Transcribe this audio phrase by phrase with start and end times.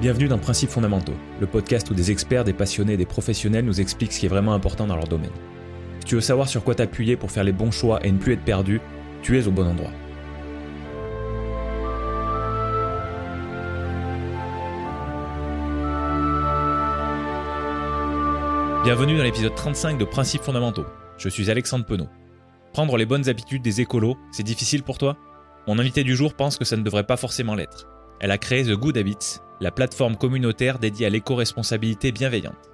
[0.00, 3.80] Bienvenue dans Principes fondamentaux, le podcast où des experts, des passionnés et des professionnels nous
[3.80, 5.30] expliquent ce qui est vraiment important dans leur domaine.
[6.00, 8.32] Si tu veux savoir sur quoi t'appuyer pour faire les bons choix et ne plus
[8.32, 8.80] être perdu,
[9.22, 9.92] tu es au bon endroit.
[18.82, 20.86] Bienvenue dans l'épisode 35 de Principes fondamentaux.
[21.18, 22.08] Je suis Alexandre Penaud.
[22.72, 25.16] Prendre les bonnes habitudes des écolos, c'est difficile pour toi?
[25.68, 27.86] Mon invité du jour pense que ça ne devrait pas forcément l'être.
[28.20, 32.70] Elle a créé The Good Habits, la plateforme communautaire dédiée à l'éco-responsabilité bienveillante.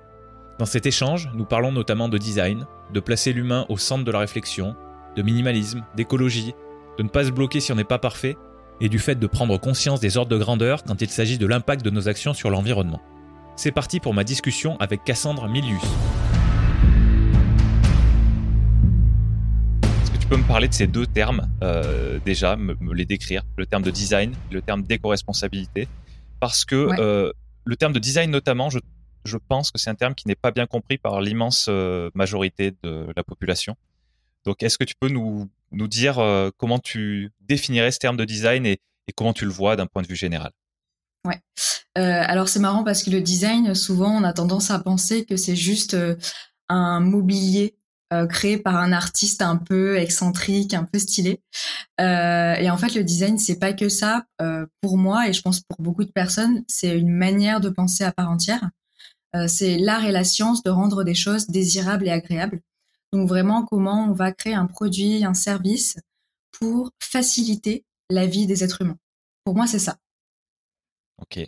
[0.59, 4.19] Dans cet échange, nous parlons notamment de design, de placer l'humain au centre de la
[4.19, 4.75] réflexion,
[5.17, 6.55] de minimalisme, d'écologie,
[6.99, 8.37] de ne pas se bloquer si on n'est pas parfait,
[8.81, 11.85] et du fait de prendre conscience des ordres de grandeur quand il s'agit de l'impact
[11.85, 13.01] de nos actions sur l'environnement.
[13.57, 15.83] C'est parti pour ma discussion avec Cassandre Milius.
[19.83, 23.43] Est-ce que tu peux me parler de ces deux termes euh, déjà, me, les décrire,
[23.59, 25.89] le terme de design, le terme d'éco-responsabilité
[26.41, 26.97] Parce que Ouais.
[26.99, 27.33] euh,
[27.65, 28.79] le terme de design notamment, je,
[29.25, 32.73] je pense que c'est un terme qui n'est pas bien compris par l'immense euh, majorité
[32.83, 33.77] de la population.
[34.45, 38.25] Donc est-ce que tu peux nous, nous dire euh, comment tu définirais ce terme de
[38.25, 40.51] design et, et comment tu le vois d'un point de vue général?
[41.27, 45.37] Euh, alors c'est marrant parce que le design, souvent, on a tendance à penser que
[45.37, 45.97] c'est juste
[46.69, 47.75] un mobilier
[48.13, 51.41] euh, créé par un artiste un peu excentrique, un peu stylé.
[52.01, 54.25] Euh, et en fait, le design, c'est pas que ça.
[54.43, 58.03] Euh, pour moi, et je pense pour beaucoup de personnes, c'est une manière de penser
[58.03, 58.69] à part entière.
[59.47, 62.61] C'est l'art et la science de rendre des choses désirables et agréables.
[63.13, 65.97] Donc vraiment, comment on va créer un produit, un service
[66.51, 68.99] pour faciliter la vie des êtres humains.
[69.45, 69.99] Pour moi, c'est ça.
[71.23, 71.47] Ok.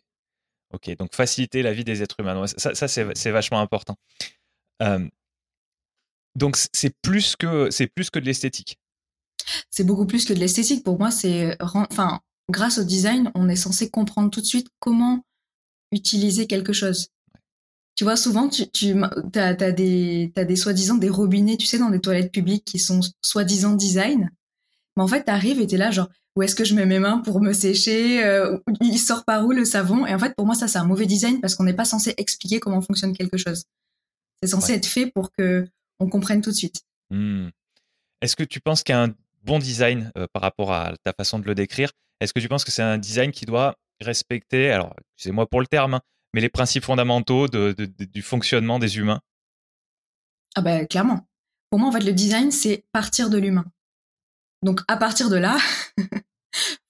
[0.72, 2.46] Ok, donc faciliter la vie des êtres humains.
[2.46, 3.96] Ça, c'est vachement important.
[6.36, 8.78] Donc c'est plus que c'est plus que de l'esthétique.
[9.70, 10.84] c'est beaucoup plus que de l'esthétique.
[10.84, 15.24] Pour moi, c'est, enfin, grâce au design, on est censé comprendre tout de suite comment
[15.92, 17.08] utiliser quelque chose.
[17.94, 18.94] Tu vois, souvent, tu, tu
[19.34, 23.74] as, des, des soi-disant des robinets, tu sais, dans des toilettes publiques qui sont soi-disant
[23.74, 24.30] design.
[24.96, 27.18] Mais en fait, t'arrives et t'es là, genre, où est-ce que je mets mes mains
[27.18, 30.06] pour me sécher euh, Il sort par où le savon?
[30.06, 32.14] Et en fait, pour moi, ça, c'est un mauvais design parce qu'on n'est pas censé
[32.16, 33.64] expliquer comment fonctionne quelque chose.
[34.42, 34.78] C'est censé Ouais.
[34.78, 35.66] être fait pour que
[36.02, 36.82] on comprenne tout de suite.
[37.10, 37.48] Hmm.
[38.20, 41.12] Est-ce que tu penses qu'il y a un bon design euh, par rapport à ta
[41.12, 41.90] façon de le décrire?
[42.20, 45.66] Est-ce que tu penses que c'est un design qui doit respecter, alors excusez-moi pour le
[45.66, 46.00] terme, hein,
[46.34, 49.20] mais les principes fondamentaux de- de- de- du fonctionnement des humains?
[50.54, 51.26] Ah ben clairement.
[51.70, 53.64] Pour moi, en fait, le design, c'est partir de l'humain.
[54.62, 55.56] Donc à partir de là,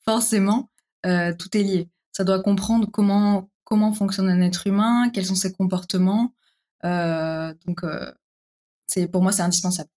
[0.05, 0.71] forcément,
[1.07, 1.89] euh, tout est lié.
[2.13, 6.35] Ça doit comprendre comment comment fonctionne un être humain, quels sont ses comportements.
[6.85, 8.13] Euh, donc euh,
[9.11, 9.91] pour moi c'est indispensable.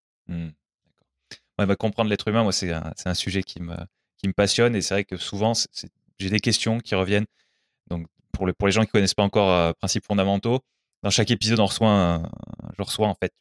[1.58, 3.76] Ouais, bah, comprendre l'être humain, moi, c'est un, un sujet qui me,
[4.18, 5.54] qui me passionne et c'est vrai que souvent,
[6.20, 7.26] j'ai des questions qui reviennent.
[7.90, 10.60] Donc, pour, le, pour les gens qui connaissent pas encore euh, principes fondamentaux,
[11.04, 12.24] dans chaque épisode, on reçoit
[12.78, 13.32] je reçois en fait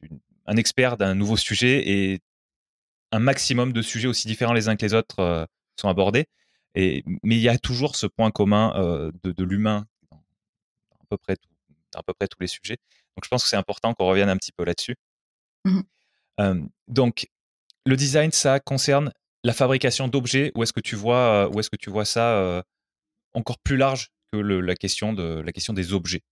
[0.47, 2.21] un expert d'un nouveau sujet et
[3.11, 5.47] un maximum de sujets aussi différents les uns que les autres euh,
[5.81, 6.27] sont abordés.
[6.75, 11.17] Et, mais il y a toujours ce point commun euh, de, l'humain dans à peu
[11.17, 11.37] près
[11.95, 12.77] à peu près tous les sujets.
[13.17, 14.97] Donc, je pense que c'est important qu'on revienne un petit peu là-dessus.
[16.41, 17.29] Euh, donc,
[17.87, 19.13] le design, ça concerne
[19.45, 22.63] la fabrication d'objets ou est-ce que tu vois, ou est-ce que tu vois ça euh,
[23.35, 26.23] encore plus large que le- la question de la question des objets?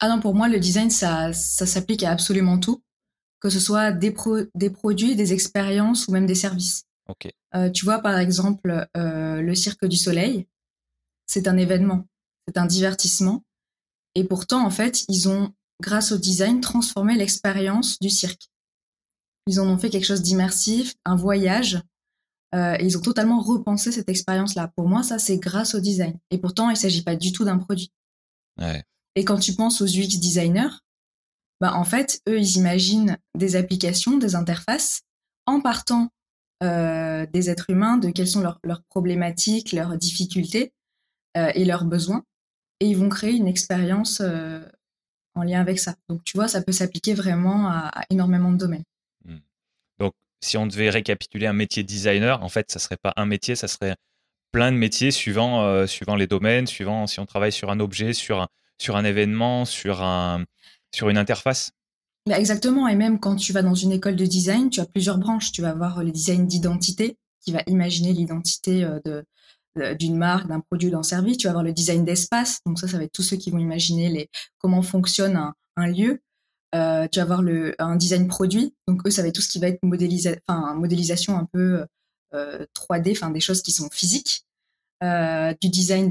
[0.00, 2.82] Ah non, pour moi, le design, ça, ça s'applique à absolument tout,
[3.40, 6.84] que ce soit des, pro- des produits, des expériences ou même des services.
[7.08, 7.28] Ok.
[7.54, 10.46] Euh, tu vois, par exemple, le Cirque du Soleil,
[11.26, 12.06] c'est un événement,
[12.48, 13.44] c'est un divertissement.
[14.14, 18.50] Et pourtant, en fait, ils ont, grâce au design, transformé l'expérience du cirque.
[19.46, 21.82] Ils en ont fait quelque chose d'immersif, un voyage.
[22.54, 24.72] euh, et ils ont totalement repensé cette expérience-là.
[24.76, 26.18] Pour moi, ça, c'est grâce au design.
[26.30, 27.92] Et pourtant, il ne s'agit pas du tout d'un produit.
[28.60, 28.84] Ouais.
[29.14, 30.70] Et quand tu penses aux UX designers,
[31.60, 35.02] bah, en fait, eux, ils imaginent des applications, des interfaces,
[35.46, 36.08] en partant
[36.62, 40.72] euh, des êtres humains, de quelles sont leurs, leurs problématiques, leurs difficultés
[41.36, 42.24] euh, et leurs besoins.
[42.80, 44.60] Et ils vont créer une expérience euh,
[45.40, 45.94] en lien avec ça.
[46.08, 48.84] Donc, tu vois, ça peut s'appliquer vraiment à, à énormément de domaines.
[49.98, 53.54] Donc, si on devait récapituler un métier designer, en fait, ça serait pas un métier,
[53.56, 53.96] ça serait
[54.52, 58.12] plein de métiers suivant, euh, suivant les domaines, suivant si on travaille sur un objet,
[58.12, 58.48] sur un,
[58.78, 60.44] sur un événement, sur, un,
[60.94, 61.72] sur une interface?
[62.26, 62.88] Bah, exactement.
[62.88, 65.52] Et même quand tu vas dans une école de design, tu as plusieurs branches.
[65.52, 69.24] Tu vas avoir le design d'identité, qui va imaginer l'identité euh, de-
[69.76, 71.36] d'une marque, d'un produit, d'un service.
[71.36, 72.60] Tu vas avoir le design d'espace.
[72.66, 74.28] Donc ça, ça va être tous ceux qui vont imaginer les,
[74.58, 75.36] comment fonctionne
[75.76, 76.20] un, lieu.
[76.74, 78.74] Euh, tu vas avoir le, un design produit.
[78.86, 80.32] Donc eux, ça va être tout ce qui va être modélisa
[80.76, 81.86] modélisation un peu
[82.34, 84.44] euh, 3D, enfin des choses qui sont physiques.
[85.02, 86.10] du design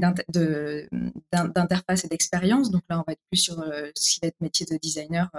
[1.32, 2.70] d'interface et d'expérience.
[2.70, 3.62] Donc là, on va être plus sur
[3.94, 5.30] ce qui va être métier de designer,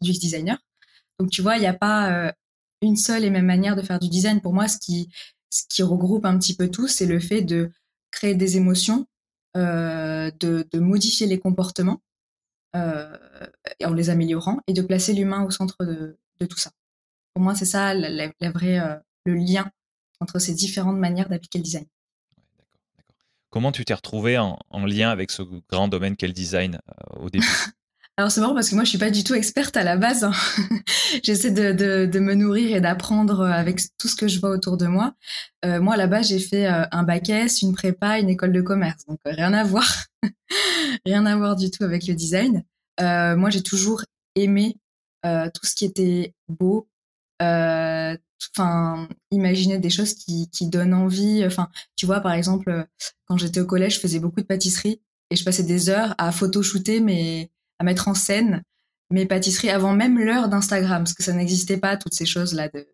[0.00, 0.58] du designer.
[1.18, 2.32] Donc tu vois, il n'y a pas
[2.82, 4.40] une seule et même manière de faire du design.
[4.40, 5.08] Pour moi, ce qui,
[5.50, 7.70] ce qui regroupe un petit peu tout, c'est le fait de
[8.10, 9.06] créer des émotions,
[9.54, 10.32] de,
[10.70, 12.02] de, modifier les comportements
[12.74, 16.70] en les améliorant et de placer l'humain au centre de, de, tout ça.
[17.32, 18.80] Pour moi, c'est ça la, vraie,
[19.24, 19.70] le lien
[20.20, 21.86] entre ces différentes manières d'appliquer le design.
[23.50, 26.80] Comment tu t'es retrouvé en, lien avec ce grand domaine qu'est le design
[27.16, 27.46] au début?
[28.18, 30.24] Alors c'est marrant parce que moi je suis pas du tout experte à la base.
[30.24, 30.32] Hein.
[31.22, 34.86] J'essaie de, de, me nourrir et d'apprendre avec tout ce que je vois autour de
[34.86, 35.14] moi.
[35.66, 39.04] Euh, moi base j'ai fait euh, un bac S, une prépa, une école de commerce,
[39.06, 39.86] donc euh, rien à voir,
[41.04, 42.64] rien à voir du tout avec le design.
[42.98, 44.02] moi j'ai toujours
[44.34, 44.76] aimé
[45.22, 46.88] tout ce qui était beau,
[47.38, 51.44] enfin imaginer des choses qui, qui donnent envie.
[51.44, 52.86] Enfin tu vois par exemple
[53.26, 56.32] quand j'étais au collège je faisais beaucoup de pâtisserie et je passais des heures à
[56.32, 58.62] photoshooter mes à mettre en scène
[59.10, 62.88] mes pâtisseries avant même l'heure d'Instagram, parce que ça n'existait pas, toutes ces choses-là, de,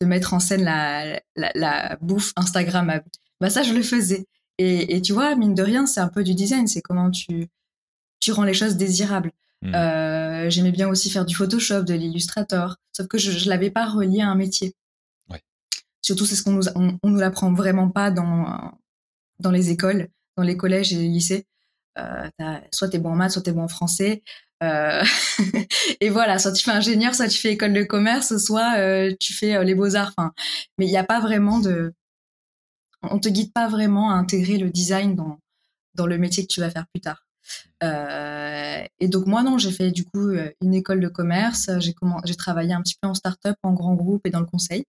[0.00, 3.06] de mettre en scène la, la, la, bouffe Instagrammable.
[3.40, 4.26] Bah ça, je le faisais.
[4.58, 7.46] Et, et tu vois, mine de rien, c'est un peu du design, c'est comment tu,
[8.20, 9.32] tu rends les choses désirables.
[9.62, 9.74] Hmm.
[9.74, 13.86] Euh, J'aimais bien aussi faire du Photoshop, de l'Illustrator, sauf que je ne l'avais pas
[13.86, 14.74] relié à un métier.
[15.30, 15.42] Ouais.
[16.02, 18.72] Surtout, c'est ce qu'on nous, on, on nous l'apprend vraiment pas dans,
[19.38, 21.46] dans les écoles, dans les collèges et les lycées.
[21.98, 22.28] Euh,
[22.72, 24.22] soit t'es bon en maths, soit t'es bon en français.
[24.62, 25.02] Euh,
[26.00, 29.32] et voilà, soit tu fais ingénieur, soit tu fais école de commerce, soit euh, tu
[29.32, 30.12] fais les beaux-arts.
[30.16, 30.32] Enfin,
[30.78, 31.92] mais il n'y a pas vraiment de...
[33.02, 35.38] On te guide pas vraiment à intégrer le design dans,
[35.94, 37.24] dans le métier que tu vas faire plus tard.
[39.00, 40.30] et donc moi non, j'ai fait du coup
[40.60, 41.70] une école de commerce.
[41.78, 41.94] J'ai
[42.24, 44.84] j'ai travaillé un petit peu en start-up, en grand groupe et dans le conseil.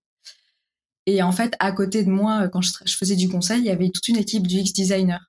[1.05, 3.71] Et en fait, à côté de moi, quand je, je faisais du conseil, il y
[3.71, 5.28] avait toute une équipe du X designer.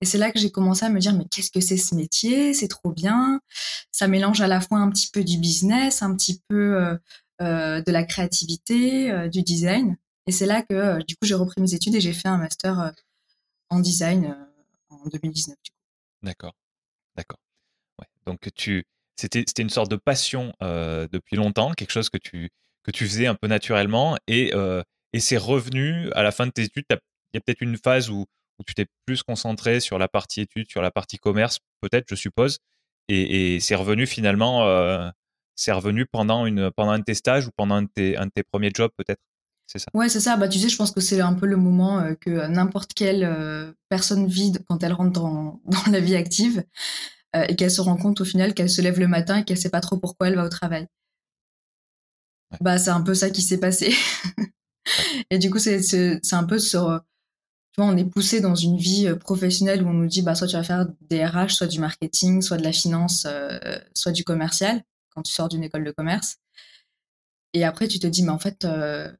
[0.00, 2.52] Et c'est là que j'ai commencé à me dire, mais qu'est-ce que c'est ce métier?
[2.52, 3.40] C'est trop bien.
[3.92, 6.96] Ça mélange à la fois un petit peu du business, un petit peu euh,
[7.40, 9.96] euh de la créativité, euh, du design.
[10.26, 12.92] Et c'est là que, du coup, j'ai repris mes études et j'ai fait un master
[13.70, 14.36] en design
[14.90, 15.56] en 2019.
[16.22, 16.54] D'accord,
[17.16, 17.38] d'accord.
[18.26, 18.84] Donc tu,
[19.14, 22.50] c'était, c'était une sorte de passion depuis longtemps, quelque chose que tu
[22.82, 24.52] que tu faisais un peu naturellement et
[25.12, 26.84] et c'est revenu à la fin de tes études?
[26.90, 26.96] Il
[27.34, 28.26] y a peut-être une phase où
[28.58, 32.14] où tu t'es plus concentré sur la partie études, sur la partie commerce, peut-être, je
[32.14, 32.58] suppose,
[33.08, 35.08] et, c'est revenu finalement, euh,
[35.54, 38.26] c'est revenu pendant, une, pendant un de tes stages ou pendant un de tes, un
[38.26, 39.20] de tes premiers jobs, peut-être
[39.66, 39.86] c'est ça?
[39.94, 40.36] Ouais, c'est ça.
[40.36, 43.24] Bah, tu sais, je pense que c'est un peu le moment euh, que n'importe quelle
[43.24, 46.64] euh, personne vide quand elle rentre dans, dans la vie active
[47.48, 49.68] et qu'elle se rend compte au final qu'elle se lève le matin et qu'elle sait
[49.68, 50.86] pas trop pourquoi elle va au travail.
[52.62, 53.94] Bah, c'est un peu ça qui s'est passé.
[55.30, 56.98] et du coup, c'est un peu sur
[57.84, 60.56] on est poussé dans une vie euh, professionnelle où on nous dit, bah, soit tu
[60.56, 63.58] vas faire des RH, soit du marketing, soit de la finance, euh,
[63.94, 66.38] soit du commercial, quand tu sors d'une école de commerce.
[67.52, 69.10] Et après, tu te dis, mais en fait, euh,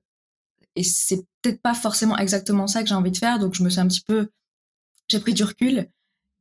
[0.74, 3.38] et c'est peut-être pas forcément exactement ça que j'ai envie de faire.
[3.38, 4.30] Donc, je me suis un petit peu,
[5.08, 5.88] j'ai pris du recul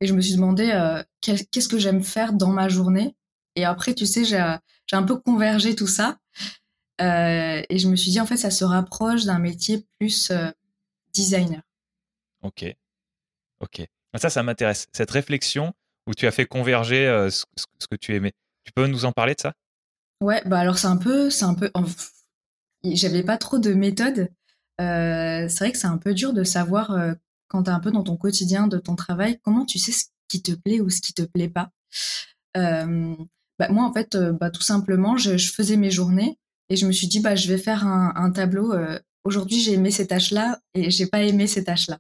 [0.02, 3.16] et je me suis demandé, qu'est-ce que j'aime faire dans ma journée.
[3.56, 4.38] Et après, tu sais, j'ai
[4.92, 6.18] un peu convergé tout ça.
[7.00, 10.34] et je me suis dit, en fait, ça se rapproche d'un métier plus
[11.14, 11.62] designer.
[12.46, 12.64] Ok.
[13.60, 13.82] Ok.
[14.14, 14.86] Ah, ça, ça m'intéresse.
[14.94, 15.74] Cette réflexion
[16.08, 17.46] où tu as fait converger euh, ce,
[17.90, 18.34] que tu aimais.
[18.64, 19.54] Tu peux nous en parler de ça?
[20.22, 21.72] Ouais, bah alors c'est un peu, c'est un peu.
[22.84, 24.30] J'avais pas trop de méthode.
[24.80, 27.14] Euh, c'est vrai que c'est un peu dur de savoir euh,
[27.48, 30.06] quand tu es un peu dans ton quotidien de ton travail, comment tu sais ce
[30.28, 31.72] qui te plaît ou ce qui te plaît pas.
[32.54, 36.38] bah, moi, en fait, bah, tout simplement, je, faisais mes journées
[36.70, 38.74] et je me suis dit, bah, je vais faire un, un tableau.
[39.24, 42.00] Aujourd'hui, j'ai aimé ces tâches-là et j'ai pas aimé ces tâches-là.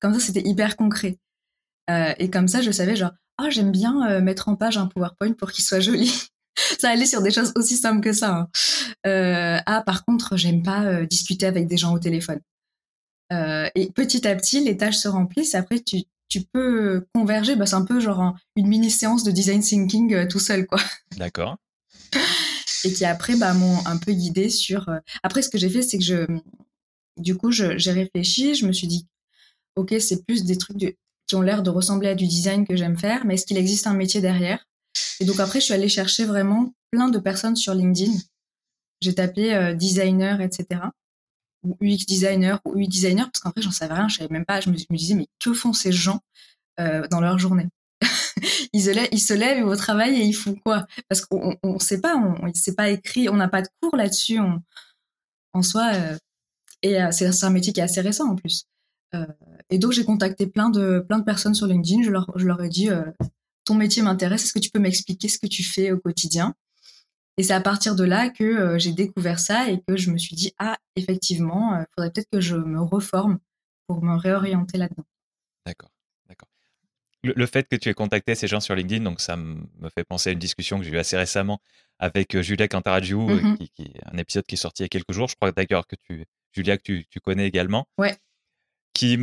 [0.00, 1.18] Comme ça, c'était hyper concret.
[1.90, 4.86] Euh, et comme ça, je savais genre, ah, j'aime bien euh, mettre en page un
[4.86, 6.12] PowerPoint pour qu'il soit joli.
[6.78, 8.34] ça allait sur des choses aussi simples que ça.
[8.34, 8.48] Hein.
[9.06, 12.40] Euh, ah, par contre, j'aime pas discuter avec des gens au téléphone.
[13.30, 15.54] et petit à petit, les tâches se remplissent.
[15.54, 17.56] Après, tu, tu peux converger.
[17.56, 20.80] Bah, c'est un peu genre une mini séance de design thinking tout seul, quoi.
[21.16, 21.56] D'accord.
[22.84, 24.90] et qui après bah, m'ont un peu guidé sur.
[25.22, 26.26] Après, ce que j'ai fait, c'est que je,
[27.16, 28.54] du coup, j'ai réfléchi.
[28.54, 29.06] Je me suis dit
[29.78, 32.98] ok, c'est plus des trucs qui ont l'air de ressembler à du design que j'aime
[32.98, 34.64] faire, mais est-ce qu'il existe un métier derrière?
[35.20, 38.12] Et donc après, je suis allée chercher vraiment plein de personnes sur LinkedIn.
[39.00, 40.80] J'ai tapé euh, designer, etc.
[41.62, 44.44] Ou UX designer ou UI designer, parce qu'en fait, j'en savais rien, je savais même
[44.44, 44.60] pas.
[44.60, 46.20] Je me, disais, mais que font ces gens
[46.80, 47.68] euh, dans leur journée?
[48.72, 50.86] Ils, se lèvent, ils se lèvent au travail et ils font quoi?
[51.08, 53.96] Parce qu'on ne sait pas, on ne sait pas écrit, on n'a pas de cours
[53.96, 54.38] là-dessus
[55.52, 55.90] en soi.
[55.94, 56.16] Euh,
[56.82, 58.66] et c'est un métier qui est assez récent en plus.
[59.70, 62.02] Et donc j'ai contacté plein de plein de personnes sur LinkedIn.
[62.02, 62.88] Je leur je leur ai dit
[63.64, 64.44] ton métier m'intéresse.
[64.44, 66.54] Est-ce que tu peux m'expliquer ce que tu fais au quotidien?
[67.36, 70.36] Et c'est à partir de là que j'ai découvert ça et que je me suis
[70.36, 73.38] dit ah effectivement, il faudrait peut-être que je me reforme
[73.86, 75.06] pour me réorienter là-dedans.
[75.64, 75.90] D'accord,
[76.28, 76.48] d'accord.
[77.22, 80.30] Le, fait que tu aies contacté ces gens sur LinkedIn, donc ça me fait penser
[80.30, 81.60] à une discussion que j'ai eue assez récemment
[81.98, 84.88] avec euh, Julia Cantaraggiou, euh, qui, est un épisode qui est sorti il y a
[84.88, 85.28] quelques jours.
[85.28, 87.88] Je crois d'ailleurs que tu, Julia, que tu, connais également.
[87.98, 88.16] Ouais.
[88.98, 89.16] Qui,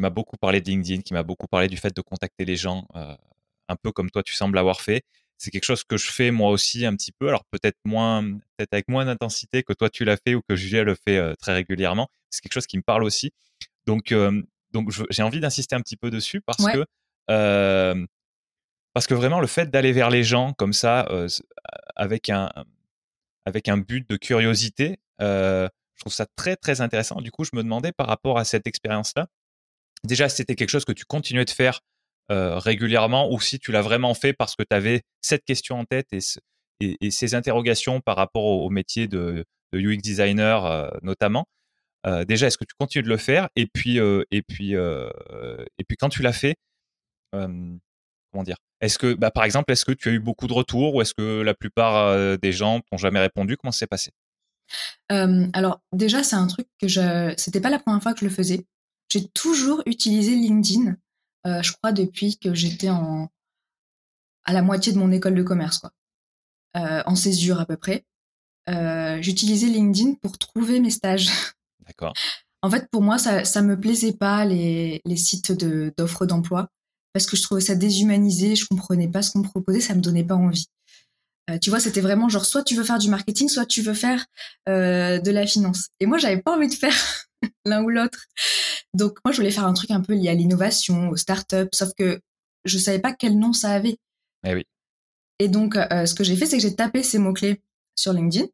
[0.00, 2.88] m'a beaucoup parlé de LinkedIn, qui m'a beaucoup parlé du fait de contacter les gens,
[2.96, 3.14] euh,
[3.68, 5.02] un peu comme toi, tu sembles avoir fait.
[5.36, 8.22] C'est quelque chose que je fais moi aussi un petit peu, alors peut-être moins,
[8.56, 11.52] peut-être avec moins d'intensité que toi tu l'as fait ou que Julia le fait très
[11.52, 12.08] régulièrement.
[12.30, 13.30] C'est quelque chose qui me parle aussi.
[13.86, 14.14] Donc,
[14.72, 16.86] donc j'ai envie d'insister un petit peu dessus parce que
[18.94, 21.06] parce que vraiment le fait d'aller vers les gens comme ça
[21.94, 22.50] avec un
[23.44, 24.98] avec un but de curiosité,
[25.98, 27.20] je trouve ça très très intéressant.
[27.20, 29.26] Du coup, je me demandais par rapport à cette expérience-là,
[30.04, 31.80] déjà c'était quelque chose que tu continuais de faire
[32.30, 36.08] régulièrement ou si tu l'as vraiment fait parce que tu avais cette question en tête
[36.12, 41.46] et, ces interrogations par rapport au, métier de, UX designer notamment.
[42.06, 43.48] Euh, déjà, est-ce que tu continues de le faire?
[43.56, 45.10] Et puis, euh, et puis, euh,
[45.78, 46.56] et puis, quand tu l'as fait,
[47.32, 48.56] comment dire?
[48.80, 51.14] Est-ce que, bah, par exemple, est-ce que tu as eu beaucoup de retours ou est-ce
[51.14, 53.56] que la plupart des gens t'ont jamais répondu?
[53.56, 54.12] Comment ça s'est passé?
[55.08, 57.34] Alors, déjà, c'est un truc que je.
[57.36, 58.66] C'était pas la première fois que je le faisais.
[59.08, 60.96] J'ai toujours utilisé LinkedIn.
[61.44, 63.30] je crois depuis que j'étais en
[64.44, 65.92] à la moitié de mon école de commerce, quoi,
[66.74, 68.04] en césure à peu près.
[69.20, 71.28] J'utilisais LinkedIn pour trouver mes stages.
[71.86, 72.14] D'accord.
[72.62, 76.68] En fait, pour moi, ça, ça me plaisait pas les, les sites d'offres d'emploi
[77.12, 80.00] parce que je trouvais ça déshumanisé, je comprenais pas ce qu'on me proposait, ça me
[80.00, 80.66] donnait pas envie.
[81.48, 83.94] Euh, tu vois, c'était vraiment genre soit tu veux faire du marketing, soit tu veux
[83.94, 84.26] faire
[84.68, 85.88] euh, de la finance.
[86.00, 86.94] Et moi, j'avais pas envie de faire
[87.64, 88.26] l'un ou l'autre.
[88.94, 91.90] Donc moi, je voulais faire un truc un peu lié à l'innovation, aux startups, sauf
[91.96, 92.20] que
[92.64, 93.98] je savais pas quel nom ça avait.
[94.46, 94.64] Eh oui.
[95.38, 97.62] Et donc, euh, ce que j'ai fait, c'est que j'ai tapé ces mots clés
[97.94, 98.46] sur LinkedIn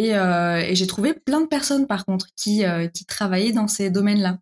[0.00, 3.90] euh, et, j'ai trouvé plein de personnes, par contre, qui, euh, qui travaillaient dans ces
[3.90, 4.38] domaines-là.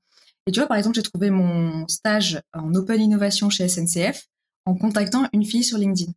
[0.46, 4.26] Et tu vois, par exemple, j'ai trouvé mon stage en Open Innovation chez SNCF
[4.66, 6.12] en contactant une fille sur LinkedIn.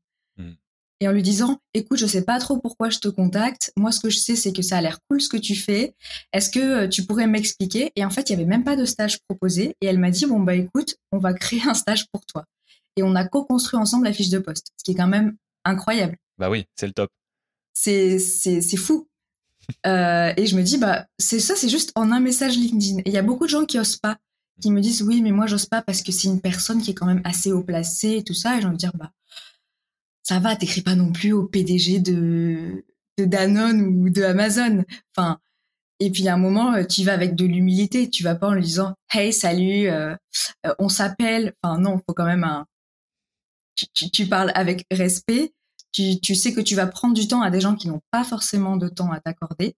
[1.01, 3.72] Et en lui disant, écoute, je sais pas trop pourquoi je te contacte.
[3.77, 5.96] Moi, ce que je sais, c'est que ça a l'air cool ce que tu fais.
[6.34, 7.91] Est-ce que euh, tu pourrais m'expliquer?
[7.96, 9.75] Et en fait, il y avait même pas de stage proposé.
[9.79, 12.44] Et elle m'a dit, bon, bah, écoute, on va créer un stage pour toi.
[12.98, 16.18] Et on a co-construit ensemble la fiche de poste, ce qui est quand même incroyable.
[16.38, 17.10] Bah oui, c'est le top.
[17.74, 19.08] C'est, c'est, c'est fou.
[19.86, 23.00] Euh, et je me dis, bah, c'est ça, c'est juste en un message LinkedIn.
[23.00, 24.18] Et il y a beaucoup de gens qui osent pas,
[24.62, 26.94] qui me disent, oui, mais moi, j'ose pas parce que c'est une personne qui est
[26.94, 28.58] quand même assez haut placée et tout ça.
[28.58, 29.12] Et j'ai envie de dire, bah,
[30.23, 32.85] ça va, t'écris pas non plus au PDG de,
[33.17, 34.85] Danone ou de Amazon.
[35.15, 35.39] Enfin,
[35.99, 38.09] et puis à un moment, euh, tu vas avec de l'humilité.
[38.09, 40.15] Tu vas pas en lui disant, hey, salut, euh,
[40.77, 41.53] on s'appelle.
[41.61, 42.65] Enfin, non, faut quand même un.
[43.93, 45.53] Tu, parles avec respect
[45.91, 48.77] tu, sais que tu vas prendre du temps à des gens qui n'ont pas forcément
[48.77, 49.75] de temps à t'accorder.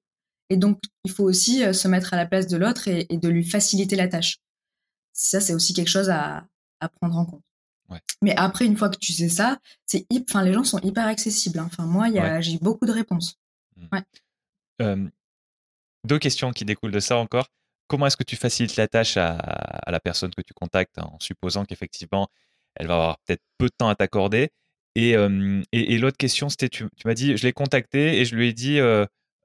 [0.49, 3.29] Et donc, il faut aussi euh, se mettre à la place de l'autre et, de
[3.29, 4.37] lui faciliter la tâche.
[5.13, 6.45] Ça, c'est aussi quelque chose à,
[6.99, 7.43] prendre en compte.
[8.21, 11.59] Mais après, une fois que tu sais ça, c'est enfin, les gens sont hyper accessibles.
[11.59, 11.69] Hein.
[11.71, 12.09] Enfin, moi,
[12.41, 13.37] j'ai beaucoup de réponses.
[14.79, 15.07] Mmh.
[16.05, 17.47] deux questions qui découlent de ça encore.
[17.87, 21.17] Comment est-ce que tu facilites la tâche à, à, la personne que tu contactes en
[21.19, 22.29] supposant qu'effectivement,
[22.75, 24.49] elle va avoir peut-être peu de temps à t'accorder?
[24.95, 25.11] Et,
[25.71, 28.77] et, l'autre question, c'était, tu, m'as dit, je l'ai contacté et je lui ai dit,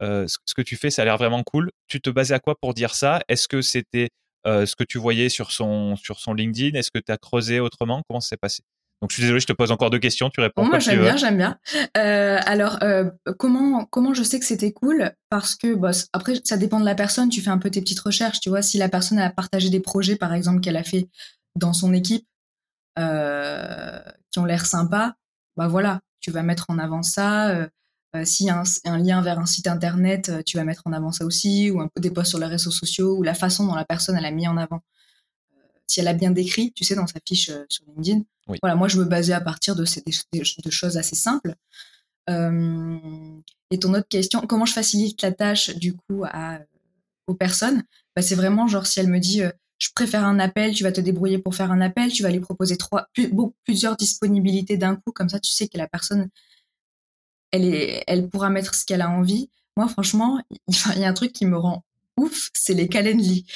[0.01, 1.71] ce que tu fais, ça a l'air vraiment cool.
[1.89, 3.23] Tu te basais à quoi pour dire ça?
[3.29, 4.11] Est-ce que c'était
[4.47, 8.03] ce que tu voyais sur son, sur son LinkedIn Est-ce que tu as creusé autrement?
[8.09, 8.63] Comment ça s'est passé?
[9.03, 10.65] Donc je suis désolé, je te pose encore deux questions, tu réponds.
[10.65, 11.59] moi j'aime bien, j'aime bien.
[11.95, 12.79] alors
[13.39, 15.13] comment comment je sais que c'était cool?
[15.29, 17.29] Parce que bah, après ça dépend de la personne.
[17.29, 18.63] Tu fais un peu tes petites recherches, tu vois.
[18.63, 21.09] Si la personne a partagé des projets, par exemple, qu'elle a fait
[21.57, 22.27] dans son équipe,
[22.97, 25.13] qui ont l'air sympas,
[25.57, 27.69] bah voilà, tu vas mettre en avant ça.
[28.17, 30.83] Euh, euh, s'il y a un, lien vers un site internet, euh, tu vas mettre
[30.87, 33.35] en avant ça aussi, ou un peu des posts sur les réseaux sociaux, ou la
[33.35, 34.81] façon dont la personne elle a mis en avant.
[35.87, 38.23] si elle a bien décrit, tu sais, dans sa fiche sur LinkedIn.
[38.63, 41.55] Voilà, moi je me basais à partir de, ces, de choses assez simples.
[42.29, 46.61] et ton autre question, comment je facilite la tâche du coup à,
[47.27, 47.83] aux personnes?
[48.15, 49.43] Bah, C'est vraiment genre si elle me dit
[49.79, 52.41] je préfère un appel, tu vas te débrouiller pour faire un appel, tu vas lui
[52.41, 53.09] proposer trois,
[53.65, 56.29] plusieurs disponibilités d'un coup, comme ça tu sais que la personne,
[57.53, 59.51] elle, est, elle pourra mettre ce qu'elle a envie.
[59.77, 61.85] Moi, franchement, il y a un truc qui me rend
[62.17, 63.47] ouf, c'est les Calendly.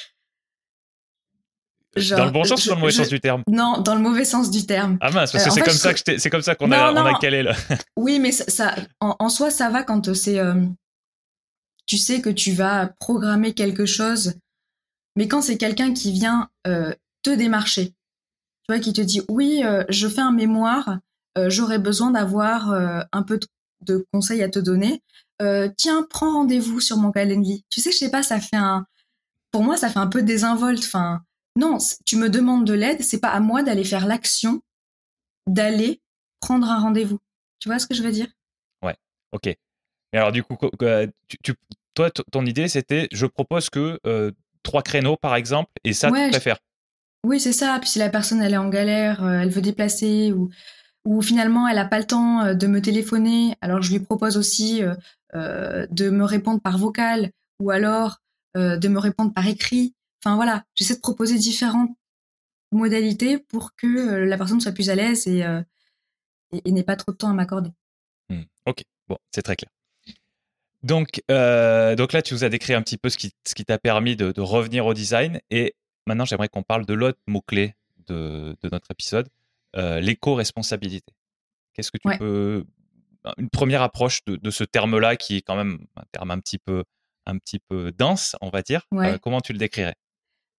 [1.95, 3.43] dans le bon sens ou dans le mauvais sens du terme?
[3.47, 4.97] Non, dans le mauvais sens du terme.
[5.01, 7.05] Ah mince, parce que euh, c'est comme, ça que c'est comme ça qu'on a, on
[7.05, 7.55] a calé là.
[7.97, 10.39] oui, mais ça, en, soi, ça va quand c'est.
[10.39, 10.63] Euh,
[11.87, 14.35] tu sais que tu vas programmer quelque chose
[15.15, 17.95] Mais quand c'est quelqu'un qui vient te démarcher, tu
[18.69, 20.99] vois, qui te dit oui, je fais un mémoire,
[21.47, 22.71] j'aurais besoin d'avoir
[23.11, 23.47] un peu de,
[24.13, 25.01] conseils à te donner.
[25.77, 27.63] tiens, prends rendez-vous sur mon calendrier.
[27.69, 28.85] Tu sais, je sais pas, ça fait un,
[29.51, 30.83] pour moi, ça fait un peu désinvolte.
[30.83, 31.21] Enfin,
[31.55, 34.61] non, tu me demandes de l'aide, c'est pas à moi d'aller faire l'action,
[35.47, 36.01] d'aller
[36.39, 37.19] prendre un rendez-vous.
[37.59, 38.27] Tu vois ce que je veux dire?
[38.81, 38.95] Ouais,
[39.31, 39.55] ok.
[40.13, 40.57] Alors du coup,
[41.43, 41.53] tu,
[41.93, 44.31] toi, ton idée, c'était, je propose que euh,
[44.63, 46.59] trois créneaux, par exemple, et ça, tu préfères
[47.25, 47.77] Oui, c'est ça.
[47.79, 50.49] Puis si la personne, elle est en galère, euh, elle veut déplacer, ou,
[51.05, 54.37] ou finalement, elle n'a pas le temps euh, de me téléphoner, alors je lui propose
[54.37, 54.81] aussi
[55.33, 58.17] de me répondre par vocal, ou alors
[58.55, 59.95] de me répondre par écrit.
[60.23, 61.91] Enfin voilà, j'essaie de proposer différentes
[62.71, 65.43] modalités pour que la personne soit plus à l'aise et,
[66.65, 67.71] n'ait pas trop de temps à m'accorder.
[68.29, 68.41] Mmh.
[68.65, 69.69] Ok, bon, c'est très clair.
[70.83, 73.65] Donc, euh, donc là, tu nous as décrit un petit peu ce qui, ce qui
[73.65, 75.39] t'a permis de, revenir au design.
[75.49, 75.75] Et
[76.07, 77.75] maintenant, j'aimerais qu'on parle de l'autre mot-clé
[78.07, 79.29] de, de, notre épisode, euh,
[79.75, 81.13] l'éco-responsabilité.
[81.73, 82.65] Qu'est-ce que tu peux...
[83.37, 86.57] Une première approche de, de ce terme-là, qui est quand même un terme un petit
[86.57, 86.83] peu,
[87.27, 88.87] un petit peu dense, on va dire.
[88.93, 89.95] Euh, comment tu le décrirais?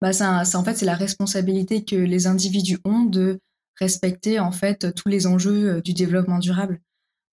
[0.00, 3.40] Bah, ça, en fait, c'est la responsabilité que les individus ont de
[3.80, 6.80] respecter en fait tous les enjeux du développement durable.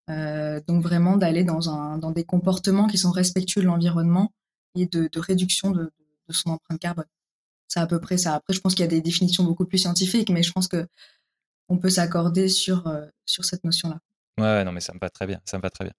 [0.10, 4.34] Euh, donc vraiment d'aller dans, un, dans des comportements qui sont respectueux de l'environnement
[4.76, 5.92] et de, réduction de,
[6.30, 7.06] son empreinte carbone.
[7.68, 8.36] C'est à peu près ça.
[8.36, 10.88] Après, je pense qu'il y a des définitions beaucoup plus scientifiques, mais je pense que
[11.70, 14.00] on peut s'accorder sur, euh, sur cette notion-là.
[14.40, 15.40] Ouais, non, mais ça me va très bien.
[15.46, 15.94] Ça me va très bien.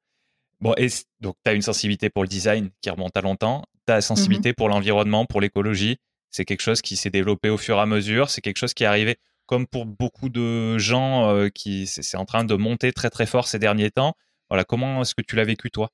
[0.61, 0.89] Bon, et
[1.21, 3.65] donc, tu as une sensibilité pour le design qui remonte à longtemps.
[3.87, 5.97] Tu as la sensibilité mmh pour l'environnement, pour l'écologie.
[6.31, 8.31] C'est quelque chose qui s'est développé au fur et à mesure.
[8.31, 12.25] C'est quelque chose qui est arrivé comme pour beaucoup de gens euh, qui c'est en
[12.25, 14.15] train de monter très très fort ces derniers temps.
[14.49, 15.91] Voilà, comment est-ce que tu l'as vécu toi?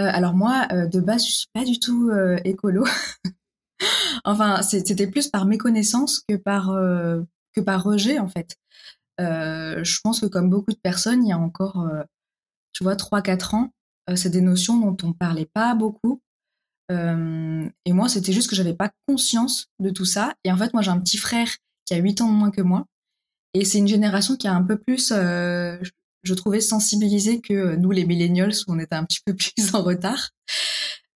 [0.00, 2.10] Euh, Alors moi, euh, de base, je suis pas du tout
[2.44, 2.86] écolo.
[4.24, 6.70] enfin, c'était plus par méconnaissance que par
[7.56, 8.56] que par rejet en fait.
[9.18, 11.88] je pense que comme beaucoup de personnes, il y a encore,
[12.72, 13.70] tu vois, 3-4 ans,
[14.14, 16.20] c'est des notions dont on parlait pas beaucoup.
[16.90, 20.34] et moi, c'était juste que j'avais pas conscience de tout ça.
[20.44, 21.48] Et en fait, moi, j'ai un petit frère
[21.86, 22.86] qui a 8 ans de moins que moi.
[23.54, 25.78] Et c'est une génération qui a un peu plus, euh,
[26.24, 29.82] je trouvais, sensibilisé que nous, les millennials, où on était un petit peu plus en
[29.82, 30.30] retard.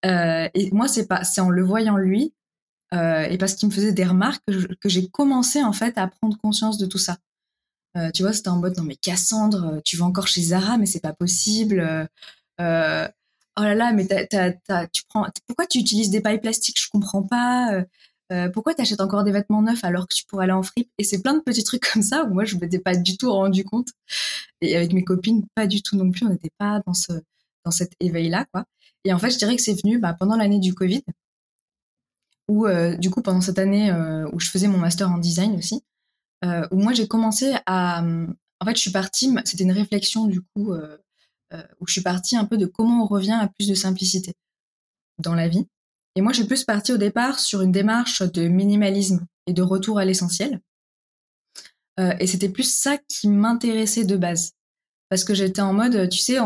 [0.07, 2.33] Euh, et moi, c'est pas, c'est en le voyant lui,
[2.95, 4.43] euh, et parce qu'il me faisait des remarques
[4.81, 7.19] que, j'ai commencé en fait à prendre conscience de tout ça.
[7.97, 10.87] Euh, tu vois, c'était en mode non mais Cassandre, tu vas encore chez Zara, mais
[10.87, 12.09] c'est pas possible.
[12.61, 13.09] Euh,
[13.59, 14.07] oh là là, mais
[14.93, 16.81] tu prends, pourquoi tu utilises des pailles plastiques?
[16.81, 17.85] Je comprends pas.
[18.33, 20.91] Euh, pourquoi tu achètes encore des vêtements neufs alors que tu pourrais aller en fripe?
[20.99, 23.33] Et c'est plein de petits trucs comme ça où moi je m'étais pas du tout
[23.33, 23.89] rendu compte
[24.61, 27.13] et avec mes copines pas du tout non plus, on n'était pas dans ce
[27.65, 28.65] dans cet éveil là quoi.
[29.05, 31.03] Et en fait, je dirais que c'est venu bah, pendant l'année du Covid
[32.51, 35.57] où euh, du coup pendant cette année euh, où je faisais mon master en design
[35.57, 35.83] aussi
[36.43, 40.73] où moi j'ai commencé à en fait, je suis partie c'était une réflexion du coup
[41.53, 44.33] où je suis partie un peu de comment on revient à plus de simplicité
[45.19, 45.67] dans la vie
[46.17, 49.99] et moi, j'ai plus parti au départ sur une démarche de minimalisme et de retour
[49.99, 50.61] à l'essentiel.
[51.99, 54.53] Euh, et c'était plus ça qui m'intéressait de base.
[55.09, 56.39] Parce que j'étais en mode, tu sais,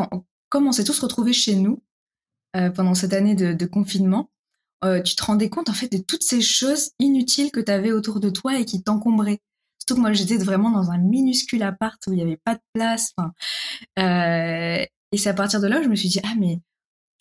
[0.48, 1.82] comme on s'est tous retrouvés chez nous
[2.56, 4.30] euh, pendant cette année de, confinement,
[4.84, 7.92] euh, tu te rendais compte en fait de toutes ces choses inutiles que tu avais
[7.92, 9.40] autour de toi et qui t'encombraient.
[9.78, 12.60] Surtout que moi, j'étais vraiment dans un minuscule appart où il n'y avait pas de
[12.72, 13.12] place.
[13.96, 16.60] et c'est à partir de là que je me suis dit, ah mais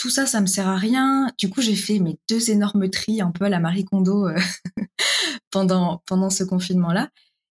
[0.04, 1.30] tout ça, ça me sert à rien.
[1.38, 4.38] Du coup, j'ai fait mes deux énormes tris, un peu à la Marie Kondo, euh,
[5.52, 7.10] pendant, pendant ce confinement-là.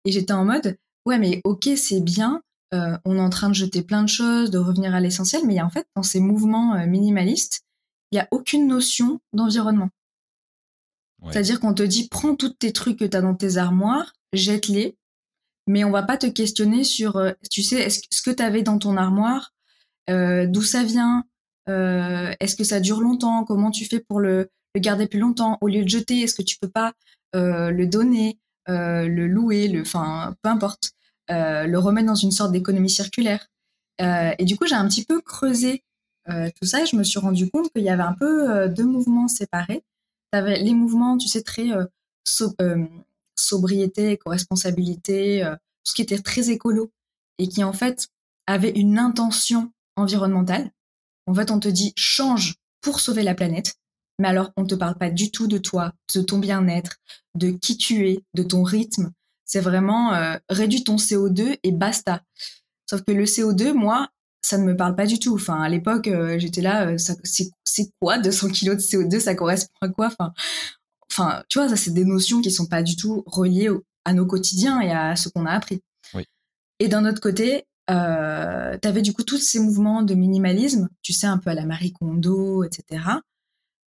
[0.07, 2.41] Et j'étais en mode, ouais, mais ok, c'est bien.
[2.73, 5.61] Euh, on est en train de jeter plein de choses, de revenir à l'essentiel, mais
[5.61, 7.61] en fait, dans ces mouvements euh, minimalistes,
[8.11, 9.90] il n'y a aucune notion d'environnement.
[11.31, 14.97] C'est-à-dire qu'on te dit, prends tous tes trucs que tu as dans tes armoires, jette-les,
[15.66, 18.79] mais on va pas te questionner sur, tu sais, est-ce, ce que tu avais dans
[18.79, 19.53] ton armoire,
[20.09, 21.25] d'où ça vient,
[21.68, 25.68] euh, est-ce que ça dure longtemps Comment tu fais pour le, garder plus longtemps Au
[25.68, 26.92] lieu de jeter, est-ce que tu peux pas
[27.35, 30.92] euh, le donner, euh, le louer, le, enfin, peu importe,
[31.29, 33.49] le remettre dans une sorte d'économie circulaire
[34.01, 35.85] Et du coup, j'ai un petit peu creusé
[36.29, 39.83] tout ça je me suis rendu compte qu'il y avait un peu deux mouvements séparés.
[40.33, 41.69] Les mouvements, tu sais, très
[43.35, 46.93] sobriété, éco-responsabilité, tout ce qui était très écolo
[47.38, 48.09] et qui en fait
[48.47, 50.71] avait une intention environnementale.
[51.27, 53.75] En fait, on te dit change pour sauver la planète,
[54.19, 56.97] mais alors on ne te parle pas du tout de toi, de ton bien-être,
[57.35, 59.12] de qui tu es, de ton rythme.
[59.45, 62.23] C'est vraiment euh, réduis ton CO2 et basta.
[62.88, 64.09] Sauf que le CO2, moi,
[64.42, 65.35] ça ne me parle pas du tout.
[65.35, 69.74] Enfin, à l'époque, euh, j'étais là, euh, c'est quoi 200 kilos de CO2 Ça correspond
[69.81, 70.07] à quoi?
[70.07, 70.33] Enfin,
[71.11, 73.70] enfin, tu vois, ça c'est des notions qui sont pas du tout reliées
[74.05, 75.83] à nos quotidiens et à ce qu'on a appris.
[76.81, 81.12] Et d'un autre côté, euh, tu avais du coup tous ces mouvements de minimalisme, tu
[81.12, 83.03] sais, un peu à la Marie Kondo, etc.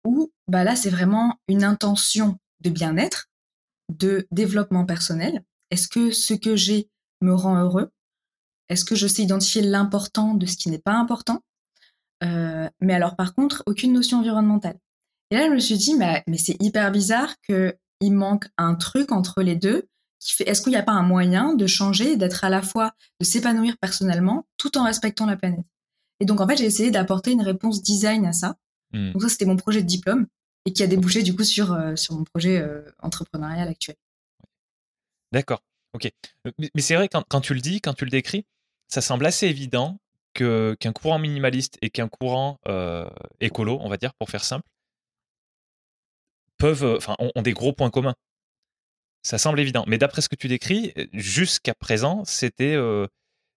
[0.06, 3.28] Où bah là, c'est vraiment une intention de bien-être,
[3.90, 5.44] de développement personnel.
[5.72, 6.90] Est-ce que ce que j'ai
[7.22, 7.90] me rend heureux?
[8.70, 11.42] Est-ce que je sais identifier l'important de ce qui n'est pas important?
[12.24, 14.78] Euh, Mais alors, par contre, aucune notion environnementale.
[15.32, 19.12] Et là, je me suis dit, mais, mais c'est hyper bizarre qu'il manque un truc
[19.12, 19.88] entre les deux
[20.20, 22.94] qui fait, est-ce qu'il n'y a pas un moyen de changer, d'être à la fois,
[23.20, 25.66] de s'épanouir personnellement, tout en respectant la planète?
[26.20, 28.56] Et donc, en fait, j'ai essayé d'apporter une réponse design à ça.
[28.94, 29.12] Hmm.
[29.12, 30.28] Donc ça, c'était mon projet de diplôme
[30.66, 33.96] et qui a débouché du coup sur, euh, sur mon projet euh, entrepreneurial actuel.
[35.32, 35.62] D'accord.
[35.94, 36.12] Ok.
[36.58, 38.46] Mais c'est vrai, quand, quand, tu le dis, quand tu le décris,
[38.88, 40.00] ça semble assez évident
[40.34, 42.60] qu'un courant minimaliste et qu'un courant
[43.40, 44.68] écolo, on va dire, pour faire simple,
[46.58, 48.16] peuvent, enfin, ont, des gros points communs.
[49.24, 49.84] Ça semble évident.
[49.88, 52.78] Mais d'après ce que tu décris, jusqu'à présent, c'était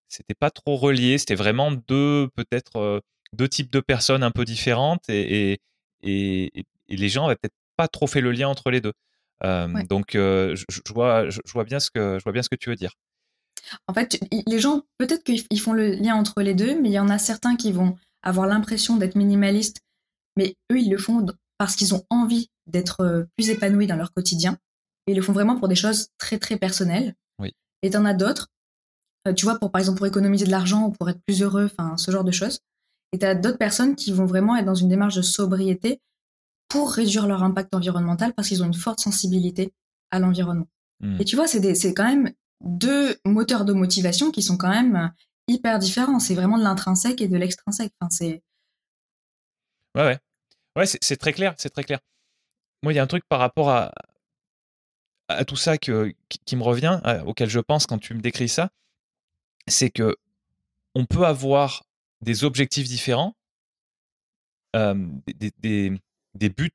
[0.08, 1.18] c'était pas trop relié.
[1.18, 5.60] C'était vraiment deux, peut-être, deux types de personnes un peu différentes et,
[6.02, 8.94] et, les gens avaient peut-être pas trop fait le lien entre les deux.
[9.42, 12.76] Donc, je, vois, je, vois bien ce que, je vois bien ce que tu veux
[12.76, 12.92] dire.
[13.86, 16.98] En fait, les gens, peut-être qu'ils font le lien entre les deux, mais il y
[16.98, 19.80] en a certains qui vont avoir l'impression d'être minimalistes,
[20.36, 21.24] mais eux, ils le font
[21.58, 24.58] parce qu'ils ont envie d'être euh, plus épanouis dans leur quotidien.
[25.06, 27.14] Et ils le font vraiment pour des choses très, très personnelles.
[27.40, 27.52] Oui.
[27.82, 28.48] Et t'en as d'autres,
[29.26, 31.64] euh, tu vois, pour, par exemple, pour économiser de l'argent ou pour être plus heureux,
[31.72, 32.60] enfin, ce genre de choses.
[33.12, 36.00] Et t'as d'autres personnes qui vont vraiment être dans une démarche de sobriété
[36.68, 39.72] pour réduire leur impact environnemental parce qu'ils ont une forte sensibilité
[40.10, 40.68] à l'environnement.
[41.00, 41.16] Hmm.
[41.18, 45.08] Et tu vois, c'est quand même deux moteurs de motivation qui sont quand même euh,
[45.48, 46.18] hyper différents.
[46.18, 47.92] C'est vraiment de l'intrinsèque et de l'extrinsèque.
[48.00, 48.42] Enfin, c'est.
[49.94, 50.18] Ouais, ouais.
[50.76, 51.98] Ouais, c'est très clair, c'est très clair.
[52.84, 53.92] Moi, il y a un truc par rapport à,
[55.28, 58.70] à tout ça qui, me revient, auquel je pense quand tu me décris ça,
[59.66, 60.16] c'est que
[60.94, 61.84] on peut avoir
[62.22, 63.36] des objectifs différents,
[64.74, 66.00] des,
[66.34, 66.70] buts,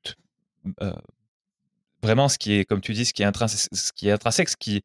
[2.02, 4.48] vraiment ce qui est, comme tu dis, ce qui est intrinsèque, ce qui, est intrinsèque,
[4.48, 4.84] ce, qui,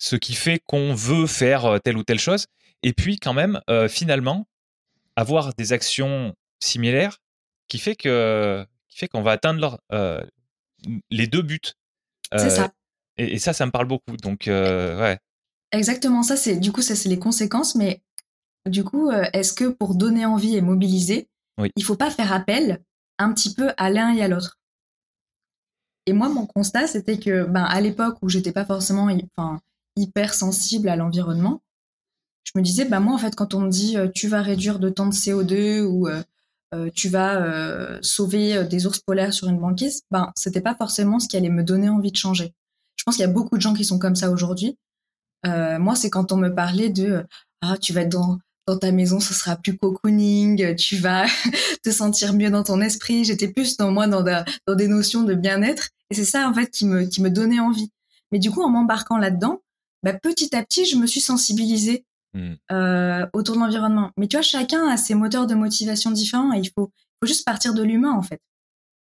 [0.00, 2.46] ce qui fait qu'on veut faire telle ou telle chose,
[2.82, 4.48] et puis quand même, finalement,
[5.14, 7.18] avoir des actions similaires
[7.68, 10.20] qui fait que qui fait qu'on va atteindre euh,
[11.10, 11.60] les deux buts.
[12.32, 12.72] c'est euh, ça.
[13.16, 14.16] Et, ça, ça me parle beaucoup.
[14.16, 15.18] Donc, euh, ouais.
[15.72, 17.74] Exactement, ça, c'est du coup, ça, c'est les conséquences.
[17.74, 18.02] Mais
[18.66, 22.82] du coup, est-ce que pour donner envie et mobiliser, il il faut pas faire appel
[23.18, 24.58] un petit peu à l'un et à l'autre?
[26.06, 29.60] Et moi, mon constat, c'était que, ben, à l'époque où j'étais pas forcément, enfin,
[30.00, 31.62] hyper sensible à l'environnement,
[32.44, 34.88] je me disais, ben moi, en fait, quand on me dit, tu vas réduire de
[34.88, 36.08] temps de CO2 ou
[36.72, 40.76] euh, tu vas euh, sauver euh, des ours polaires sur une banquise, ben c'était pas
[40.76, 42.54] forcément ce qui allait me donner envie de changer.
[42.94, 44.76] Je pense qu'il y a beaucoup de gens qui sont comme ça aujourd'hui.
[45.44, 47.24] moi, c'est quand on me parlait de
[47.62, 48.38] ah tu vas être dans
[48.78, 51.26] ta maison, ce sera plus cocooning, tu vas
[51.82, 53.24] te sentir mieux dans ton esprit.
[53.24, 54.22] J'étais plus dans moi dans
[54.76, 57.90] des notions de bien-être et c'est ça en fait qui me qui me donnait envie.
[58.32, 59.60] Mais du coup, en m'embarquant là-dedans,
[60.02, 62.54] bah, petit à petit, je me suis sensibilisée Hmm.
[62.70, 64.12] Euh, autour de l'environnement.
[64.16, 67.44] Mais tu vois, chacun a ses moteurs de motivation différents et il faut, faut juste
[67.44, 68.40] partir de l'humain, en fait.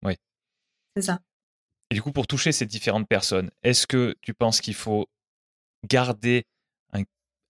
[0.05, 0.17] Oui.
[0.95, 1.21] C'est ça.
[1.91, 5.07] Et du coup, pour toucher ces différentes personnes, est-ce que tu penses qu'il faut
[5.89, 6.45] garder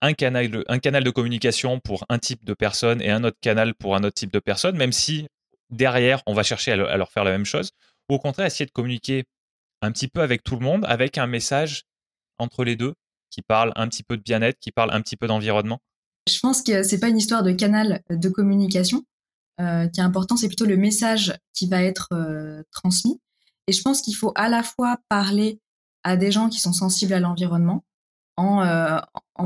[0.03, 3.39] un, canal de, un canal de communication pour un type de personne et un autre
[3.41, 5.27] canal pour un autre type de personne, même si
[5.71, 7.71] derrière, on va chercher à, leur faire la même chose
[8.09, 9.25] Ou au contraire, essayer de communiquer
[9.81, 11.85] un petit peu avec tout le monde, avec un message
[12.39, 12.95] entre les deux
[13.37, 15.79] qui parle un petit peu de bien-être, qui parle un petit peu d'environnement?
[16.27, 19.05] Je pense que c'est pas une histoire de canal de communication
[19.61, 23.21] euh, qui est important, c'est plutôt le message qui va être euh, transmis.
[23.69, 25.61] Et je pense qu'il faut à la fois parler
[26.03, 27.85] à des gens qui sont sensibles à l'environnement
[28.39, 28.99] en, euh,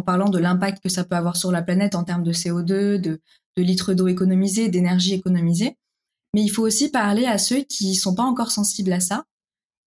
[0.06, 3.20] parlant de l'impact que ça peut avoir sur la planète en termes de CO2, de,
[3.56, 5.76] de litres d'eau économisés, d'énergie économisée.
[6.32, 9.24] Mais il faut aussi parler à ceux qui sont pas encore sensibles à ça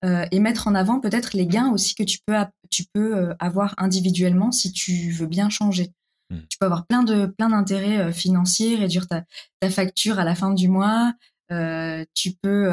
[0.04, 2.36] euh, et mettre en avant peut-être les gains aussi que tu peux,
[2.70, 5.94] tu peux euh, avoir individuellement si tu veux bien changer.
[6.30, 6.40] Mmh.
[6.50, 9.24] Tu peux avoir plein de plein d'intérêts euh, financiers, réduire ta,
[9.60, 11.14] ta facture à la fin du mois.
[11.52, 12.70] Euh, tu peux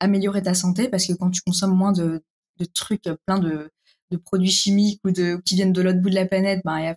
[0.00, 2.22] améliorer ta santé parce que quand tu consommes moins de,
[2.58, 3.70] de trucs, plein de,
[4.10, 6.84] de produits chimiques ou de qui viennent de l'autre bout de la planète, ben il
[6.84, 6.96] y a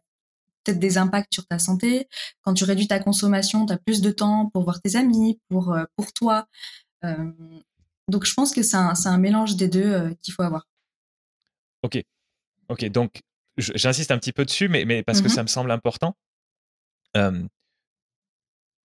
[0.63, 2.07] peut-être des impacts sur ta santé.
[2.41, 5.75] Quand tu réduis ta consommation, tu as plus de temps pour voir tes amis, pour
[5.95, 6.47] pour toi.
[7.03, 7.31] Euh,
[8.07, 10.67] donc je pense que c'est un, mélange des deux euh, qu'il faut avoir.
[11.83, 12.01] Ok.
[12.69, 13.21] Ok, donc
[13.57, 16.15] j'insiste un petit peu dessus, mais, mais parce que mmh ça me semble important.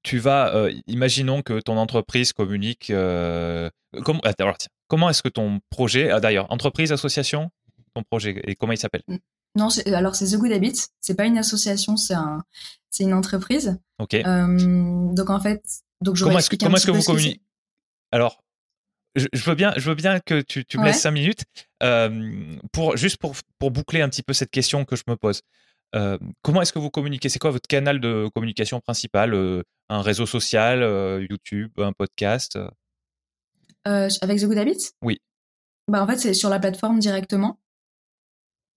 [0.02, 2.90] tu vas, euh, imaginons que ton entreprise communique.
[2.90, 3.70] Euh,
[4.04, 7.50] comment, alors, tiens, comment est-ce que ton projet, ah, d'ailleurs, entreprise, association,
[7.94, 9.02] ton projet, et comment il s'appelle?
[9.54, 10.86] Non, alors c'est The Good Habits.
[11.00, 12.42] C'est pas une association, c'est un,
[12.90, 13.78] c'est une entreprise.
[13.98, 14.14] Ok.
[14.14, 15.62] Euh, donc en fait,
[16.00, 17.42] donc comment est-ce que, comment est-ce que vous communiquez
[18.10, 18.42] Alors,
[19.14, 21.44] je, veux bien, je veux bien que tu, tu me laisses cinq minutes
[22.72, 25.42] pour juste pour, pour boucler un petit peu cette question que je me pose.
[25.94, 27.28] Euh, comment est-ce que vous communiquez?
[27.28, 32.58] C'est quoi votre canal de communication principal euh, Un réseau social, euh, YouTube, un podcast?
[33.84, 34.90] Avec The Good Habits?
[35.02, 35.18] Oui.
[35.88, 37.58] Bah, en fait, c'est sur la plateforme directement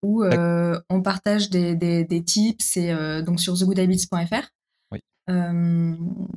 [0.03, 2.93] où on partage des, des, tips et
[3.23, 4.49] donc sur thegoodhabits.fr.
[5.27, 5.33] Oui.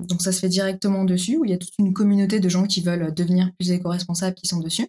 [0.06, 2.66] donc ça se fait directement dessus où il y a toute une communauté de gens
[2.66, 4.88] qui veulent devenir plus éco-responsables qui sont dessus.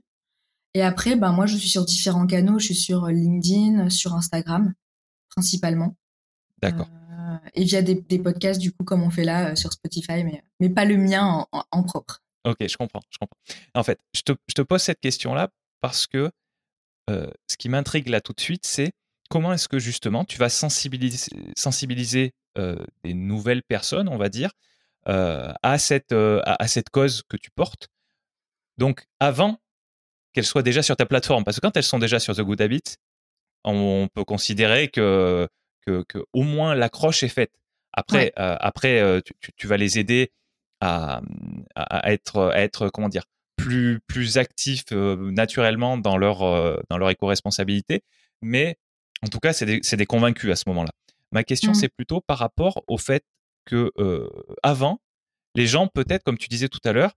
[0.73, 2.59] Et après, bah, moi, je suis sur différents canaux.
[2.59, 4.73] Je suis sur LinkedIn, sur Instagram
[5.29, 5.95] principalement.
[6.62, 6.89] D'accord.
[6.91, 10.43] Euh, et via des, podcasts, du coup, comme on fait là euh, sur Spotify, mais,
[10.59, 12.21] mais pas le mien en, propre.
[12.45, 13.38] Ok, je comprends, je comprends.
[13.73, 15.49] En fait, je te, je te pose cette question-là
[15.81, 16.31] parce que
[17.09, 18.91] euh, ce qui m'intrigue là tout de suite, c'est
[19.29, 24.51] comment est-ce que justement tu vas sensibiliser, sensibiliser des nouvelles personnes, on va dire,
[25.05, 27.89] à, cette, à, cette cause que tu portes.
[28.77, 29.59] Donc, avant
[30.33, 32.62] qu'elles soient déjà sur ta plateforme, parce que quand elles sont déjà sur The Good
[32.62, 32.83] Habit,
[33.63, 35.47] on peut considérer que,
[35.85, 37.51] que, au moins l'accroche est faite.
[37.93, 39.21] Après, euh, après euh,
[39.57, 40.31] tu, vas les aider
[40.79, 41.21] à,
[41.75, 43.23] à, être, être, comment dire,
[43.55, 46.39] plus, plus actifs euh, naturellement dans leur,
[46.89, 48.03] dans leur éco-responsabilité.
[48.41, 48.77] Mais
[49.23, 50.91] en tout cas, c'est des, des, convaincus à ce moment-là.
[51.31, 51.75] Ma question, mmh.
[51.75, 53.23] c'est plutôt par rapport au fait
[53.65, 53.91] que
[54.63, 54.99] avant,
[55.55, 57.13] les gens, peut-être, comme tu disais tout à l'heure,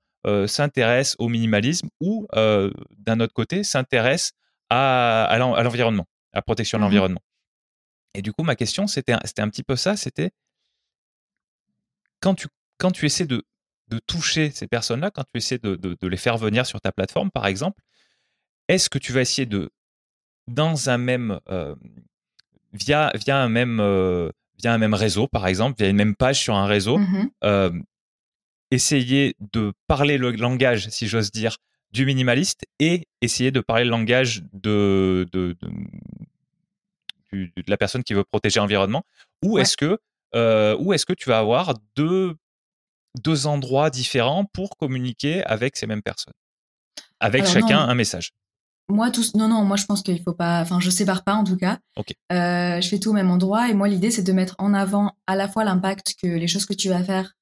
[0.47, 4.33] s'intéressent au minimalisme ou, d'un autre côté, s'intéressent
[4.71, 7.23] à, à l'environnement la protection de mmh l'environnement.
[8.15, 10.31] Et du coup, ma question, c'était un, un petit peu ça, c'était
[12.21, 12.49] quand tu,
[12.79, 13.45] quand tu essaies de,
[13.89, 17.31] de toucher ces personnes-là, quand tu essaies de, de, les faire venir sur ta plateforme,
[17.31, 17.83] par exemple,
[18.69, 19.71] est-ce que tu vas essayer de,
[20.47, 21.75] dans un même, euh,
[22.73, 26.41] via, via, un même, euh, via un même réseau, par exemple, via une même page
[26.41, 27.71] sur un réseau, mmh euh,
[28.71, 31.59] essayer de parler le langage, si j'ose dire,
[31.91, 35.55] du minimaliste et essayer de parler le langage de, de,
[37.33, 39.05] de, la personne qui veut protéger l'environnement.
[39.45, 39.99] Ou est-ce que,
[40.35, 42.35] euh, est que tu vas avoir deux,
[43.23, 46.33] deux endroits différents pour communiquer avec ces mêmes personnes?
[47.21, 48.33] Avec chacun un message
[48.93, 51.45] moi, tous, non, non, moi je pense qu'il faut pas, enfin, je sépare pas en
[51.45, 51.79] tout cas.
[52.33, 55.17] Euh, je fais tout au même endroit et moi l'idée c'est de mettre en avant
[55.27, 57.33] à la fois l'impact que les choses que tu vas faire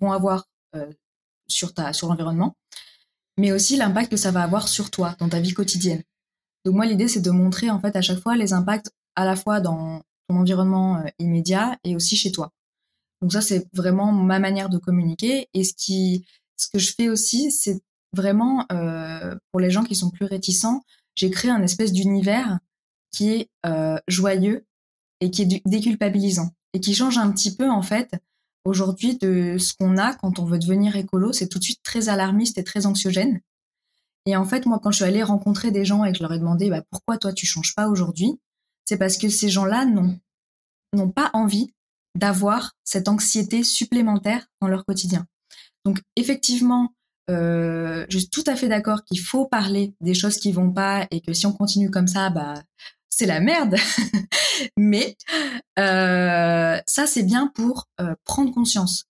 [0.00, 0.90] vont avoir euh,
[1.48, 2.56] sur ta, sur l'environnement,
[3.38, 6.02] mais aussi l'impact que ça va avoir sur toi, dans ta vie quotidienne.
[6.64, 9.36] Donc moi, l'idée, c'est de montrer en fait à chaque fois les impacts à la
[9.36, 12.50] fois dans ton environnement euh, immédiat et aussi chez toi.
[13.22, 15.48] Donc ça, c'est vraiment ma manière de communiquer.
[15.54, 17.80] Et ce qui, ce que je fais aussi, c'est
[18.12, 20.82] vraiment euh, pour les gens qui sont plus réticents,
[21.14, 22.58] j'ai créé un espèce d'univers
[23.10, 24.66] qui est euh, joyeux
[25.20, 28.12] et qui est déculpabilisant et qui change un petit peu en fait
[28.64, 32.08] aujourd'hui de ce qu'on a quand on veut devenir écolo, c'est tout de suite très
[32.08, 33.40] alarmiste et très anxiogène.
[34.26, 36.32] Et en fait, moi, quand je suis allée rencontrer des gens et que je leur
[36.34, 38.38] ai demandé bah, pourquoi toi tu changes pas aujourd'hui,
[38.84, 41.72] c'est parce que ces gens-là n'ont pas envie
[42.14, 45.26] d'avoir cette anxiété supplémentaire dans leur quotidien.
[45.84, 46.94] Donc effectivement,
[47.30, 51.06] euh, je suis tout à fait d'accord qu'il faut parler des choses qui vont pas
[51.10, 52.54] et que si on continue comme ça, bah
[53.18, 53.76] c'est la merde.
[54.76, 55.16] Mais
[55.78, 59.04] euh, ça, c'est bien pour euh, prendre conscience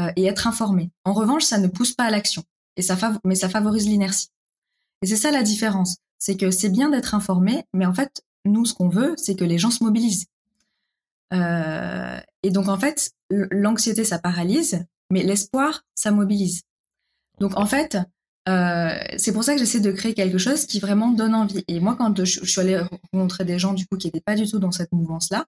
[0.00, 0.90] euh, et être informé.
[1.04, 2.44] En revanche, ça ne pousse pas à l'action,
[2.76, 4.28] et ça mais ça favorise l'inertie.
[5.02, 8.64] Et c'est ça la différence, c'est que c'est bien d'être informé, mais en fait, nous,
[8.64, 10.26] ce qu'on veut, c'est que les gens se mobilisent.
[11.32, 16.62] et donc, en fait, l'anxiété, ça paralyse, mais l'espoir, ça mobilise.
[17.40, 17.98] Donc, en fait,
[18.48, 21.64] euh, c'est pour ça que j'essaie de créer quelque chose qui vraiment donne envie.
[21.68, 22.80] Et moi, quand je, suis allée
[23.12, 25.44] rencontrer des gens du coup qui n'étaient pas du tout dans cette mouvance-là,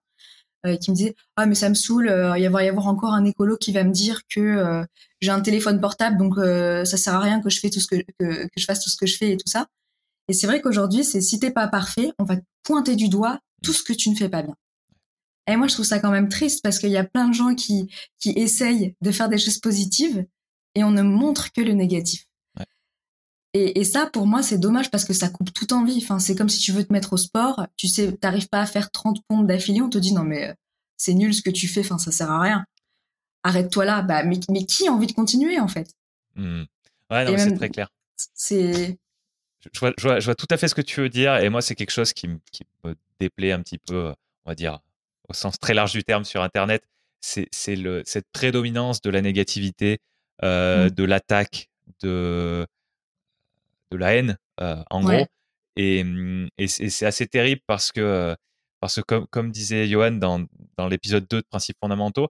[0.67, 3.15] euh, qui me disaient ah mais ça me saoule, euh, il va y avoir encore
[3.15, 4.85] un écolo qui va me dire que
[5.23, 7.97] j'ai un téléphone portable donc ça sert à rien que je fais tout ce que,
[8.19, 9.67] que, je fasse tout ce que je fais et tout ça.
[10.29, 13.41] Et c'est vrai qu'aujourd'hui, c'est si t'es pas parfait, on va te pointer du doigt
[13.63, 14.55] tout ce que tu ne fais pas bien.
[15.47, 17.55] Et moi, je trouve ça quand même triste parce qu'il y a plein de gens
[17.55, 20.27] qui qui essayent de faire des choses positives
[20.75, 22.27] et on ne montre que le négatif.
[23.53, 25.99] Et, et, ça, pour moi, c'est dommage parce que ça coupe toute envie.
[26.01, 28.67] Enfin, c'est comme si tu veux te mettre au sport, tu sais, t'arrives pas à
[28.67, 30.55] faire 30 pompes d'affilée, on te dit non mais euh,
[30.97, 32.65] c'est nul ce que tu fais, enfin ça sert à rien.
[33.43, 34.03] Arrête-toi là.
[34.03, 35.91] Bah mais, mais qui a envie de continuer en fait?
[36.37, 36.63] Mmh.
[37.11, 37.89] Ouais, non, c'est très clair.
[38.35, 38.99] C'est.
[39.73, 41.51] Je vois, je, vois, je vois, tout à fait ce que tu veux dire et
[41.51, 44.15] moi c'est quelque chose qui, qui me déplaît un petit peu,
[44.47, 44.79] on va dire
[45.29, 46.83] au sens très large du terme sur Internet,
[47.21, 49.99] c'est cette prédominance de la négativité,
[50.43, 50.91] mmh.
[50.91, 51.71] de l'attaque,
[52.03, 52.67] de,
[53.91, 55.27] de la haine, en gros.
[55.77, 58.37] Et, mmh, et c'est assez terrible parce que,
[58.81, 60.45] parce que comme, comme disait Johan dans,
[60.77, 62.29] dans l'épisode 2 de Principes fondamentaux,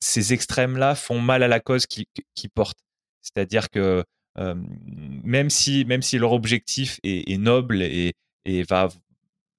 [0.00, 2.80] ces extrêmes-là font mal à la cause qu'ils qui portent.
[3.20, 4.04] C'est-à-dire que
[4.36, 8.14] même, si, même si leur objectif est, noble et,
[8.44, 8.88] et va,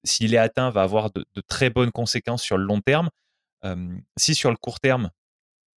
[0.04, 3.08] s'il est atteint, va avoir de, très bonnes conséquences sur le long terme,
[4.16, 5.10] si sur le court terme,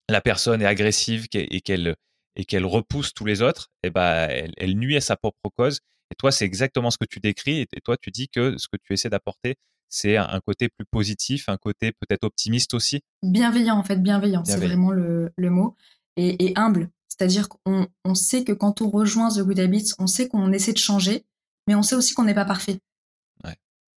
[0.09, 1.95] la personne est agressive et qu'elle
[2.37, 5.79] et qu'elle repousse tous les autres, et eh ben, elle, nuit à sa propre cause.
[6.11, 7.61] Et toi, c'est exactement ce que tu décris.
[7.61, 9.55] Et toi, tu dis que ce que tu essaies d'apporter,
[9.89, 13.01] c'est un côté plus positif, un côté peut-être optimiste aussi.
[13.23, 15.75] Bienveillant, en fait, bienveillant, c'est vraiment le, mot.
[16.15, 16.91] Et, humble.
[17.07, 20.73] C'est-à-dire qu'on on sait que quand on rejoint The Good Habits, on sait qu'on essaie
[20.73, 21.25] de changer,
[21.67, 22.79] mais on sait aussi qu'on n'est pas parfait.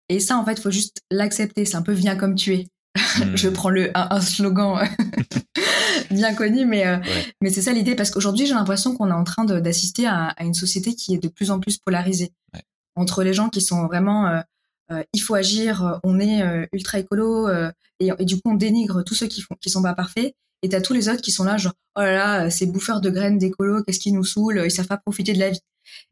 [0.10, 1.66] Et ça, en fait, il faut juste l'accepter.
[1.66, 2.68] C'est un peu viens comme tu es.
[3.36, 3.54] je hmm.
[3.54, 4.88] prends le, un, slogan
[6.12, 6.98] bien connu, mais, euh,
[7.42, 10.54] mais c'est ça l'idée, parce qu'aujourd'hui, j'ai l'impression qu'on est en train d'assister à, une
[10.54, 12.32] société qui est de plus en plus polarisée.
[12.96, 14.42] Entre les gens qui sont vraiment, euh,
[14.92, 17.50] euh, il faut agir, on est ultra écolo,
[18.00, 20.34] et, du coup, on dénigre tous ceux qui font, qui sont pas parfaits,
[20.64, 23.10] et t'as tous les autres qui sont là, genre, oh là là, ces bouffeurs de
[23.10, 25.62] graines d'écolo, qu'est-ce qui nous saoule, ils savent pas profiter de la vie.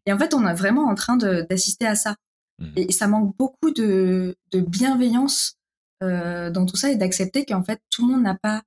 [0.05, 2.15] Et en fait, on est vraiment en train d'assister à ça.
[2.59, 2.65] Mmh.
[2.77, 5.64] Et ça manque beaucoup de, de bienveillance euh,
[6.01, 8.61] dans tout ça et d'accepter qu'en fait tout le monde n'a pas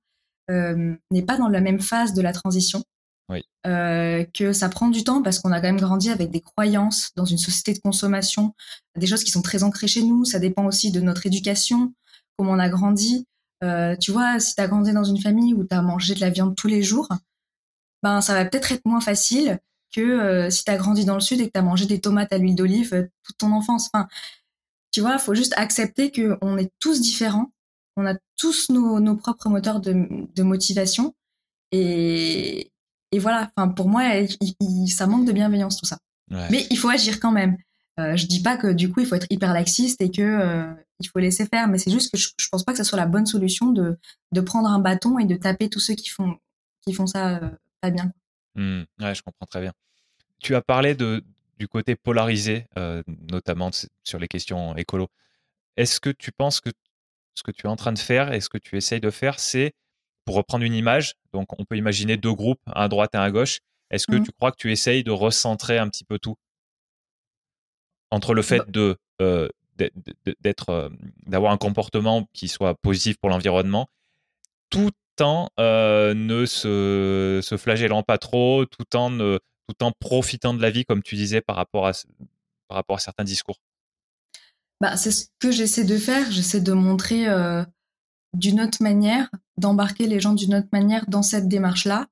[0.49, 2.83] euh, n'est pas dans la même phase de la transition.
[3.29, 3.43] Oui.
[3.67, 7.11] Euh, que ça prend du temps parce qu'on a quand même grandi avec des croyances
[7.15, 8.55] dans une société de consommation,
[8.97, 10.25] des choses qui sont très ancrées chez nous.
[10.25, 11.93] Ça dépend aussi de notre éducation,
[12.37, 13.27] comment on a grandi.
[13.63, 16.21] Euh, tu vois, si tu as grandi dans une famille où tu as mangé de
[16.21, 17.09] la viande tous les jours,
[18.01, 19.59] ben ça va peut-être être moins facile
[19.93, 21.99] que euh, si tu as grandi dans le sud et que tu as mangé des
[21.99, 23.89] tomates à l'huile d'olive euh, toute ton enfance.
[23.93, 24.07] Enfin,
[24.91, 27.51] tu vois, il faut juste accepter qu'on est tous différents,
[27.95, 31.13] on a tous nos, nos propres moteurs de, de motivation.
[31.71, 32.71] Et,
[33.11, 34.03] et voilà, enfin, pour moi,
[34.87, 35.97] ça manque de bienveillance tout ça.
[36.51, 37.57] Mais il faut agir quand même.
[37.99, 40.73] Euh, je dis pas que du coup il faut être hyper laxiste et que euh,
[40.99, 42.97] il faut laisser faire, mais c'est juste que je, je, pense pas que ce soit
[42.97, 43.97] la bonne solution de,
[44.31, 46.37] de prendre un bâton et de taper tous ceux qui font
[46.81, 47.49] qui font ça euh,
[47.81, 48.11] pas bien.
[48.55, 49.73] Mmh, ouais, je comprends très bien.
[50.39, 51.23] Tu as parlé de,
[51.59, 53.69] du côté polarisé, euh, notamment
[54.03, 55.09] sur les questions écolo.
[55.75, 56.69] Est-ce que tu penses que
[57.35, 59.39] ce que tu es en train de faire et ce que tu essayes de faire,
[59.39, 59.73] c'est,
[60.25, 63.21] pour reprendre une image, donc on peut imaginer deux groupes, un à droite et un
[63.21, 63.59] à gauche,
[63.91, 64.23] est-ce que mmh.
[64.23, 66.35] tu crois que tu essayes de recentrer un petit peu tout?
[68.11, 69.49] Entre le fait bah de euh,
[70.41, 70.89] d'être euh,
[71.27, 73.87] d'avoir un comportement qui soit positif pour l'environnement
[74.69, 74.91] tout
[75.21, 79.39] en ne se, se, flagellant pas trop tout en
[79.69, 81.91] tout en profitant de la vie, comme tu disais, par rapport à,
[82.67, 83.57] par rapport à certains discours?
[84.81, 86.31] Bah, C'est ce que j'essaie de faire.
[86.31, 87.63] J'essaie de montrer euh,
[88.33, 92.07] d'une autre manière, d'embarquer les gens d'une autre manière dans cette démarche-là,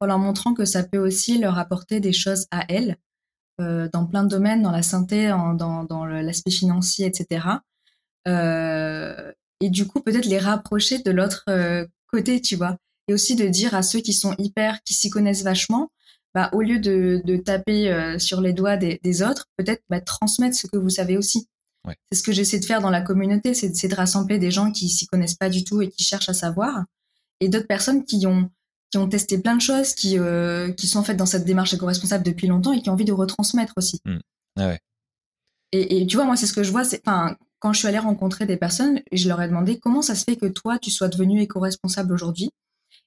[0.00, 2.96] en leur montrant que ça peut aussi leur apporter des choses à elles,
[3.60, 7.46] euh, dans plein de domaines, dans la santé, dans, dans l'aspect financier, etc.
[8.28, 11.44] Euh, et du coup, peut-être les rapprocher de l'autre
[12.06, 12.76] côté, tu vois.
[13.08, 15.90] Et aussi de dire à ceux qui sont hyper, qui s'y connaissent vachement,
[16.34, 20.00] bah, au lieu de, de taper euh, sur les doigts des, des autres, peut-être bah,
[20.00, 21.48] transmettre ce que vous savez aussi.
[21.86, 21.96] Ouais.
[22.10, 24.88] C'est ce que j'essaie de faire dans la communauté, c'est de rassembler des gens qui
[24.88, 26.84] s'y connaissent pas du tout et qui cherchent à savoir,
[27.40, 28.50] et d'autres personnes qui ont
[28.90, 31.72] qui ont testé plein de choses, qui euh, qui sont en fait dans cette démarche
[31.72, 34.00] éco-responsable depuis longtemps et qui ont envie de retransmettre aussi.
[34.04, 34.18] Mmh.
[34.58, 34.80] Ah ouais.
[35.72, 36.84] et, et, tu vois, moi, c'est ce que je vois.
[36.84, 40.14] C'est, enfin, quand je suis allée rencontrer des personnes, je leur ai demandé comment ça
[40.14, 42.50] se fait que toi, tu sois devenu éco-responsable aujourd'hui?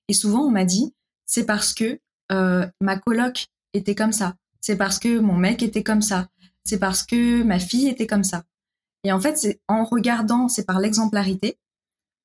[0.07, 0.93] Et souvent, on m'a dit,
[1.25, 1.99] c'est parce que
[2.31, 4.35] euh, ma coloc était comme ça.
[4.61, 6.27] C'est parce que mon mec était comme ça.
[6.63, 8.43] C'est parce que ma fille était comme ça.
[9.03, 11.57] Et en fait, c'est en regardant, c'est par l'exemplarité.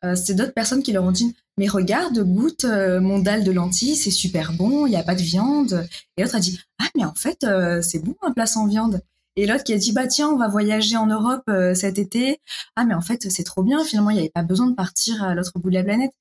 [0.05, 3.51] Euh, c'est d'autres personnes qui leur ont dit mais regarde, goûte euh, mon dalle de
[3.51, 5.89] lentilles, c'est super bon, il n'y a pas de viande.
[6.17, 7.45] Et l'autre a dit ah mais en fait
[7.83, 9.03] c'est bon un plat sans viande.
[9.35, 12.41] Et l'autre qui a dit bah tiens on va voyager en Europe cet été.
[12.77, 15.25] Ah mais en fait c'est trop bien finalement il n'y avait pas besoin de partir
[15.25, 16.13] à l'autre bout de la planète.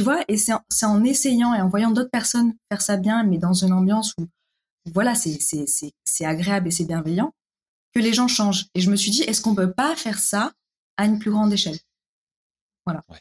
[0.00, 0.54] Tu vois, et c'est
[0.86, 4.26] en, essayant et en voyant d'autres personnes faire ça bien, mais dans une ambiance où,
[4.94, 7.34] voilà, c'est agréable et c'est bienveillant,
[7.92, 8.64] que les gens changent.
[8.74, 10.54] Et je me suis dit, est-ce qu'on peut pas faire ça
[10.96, 11.76] à une plus grande échelle?
[12.86, 13.04] Voilà.
[13.10, 13.18] Ouais.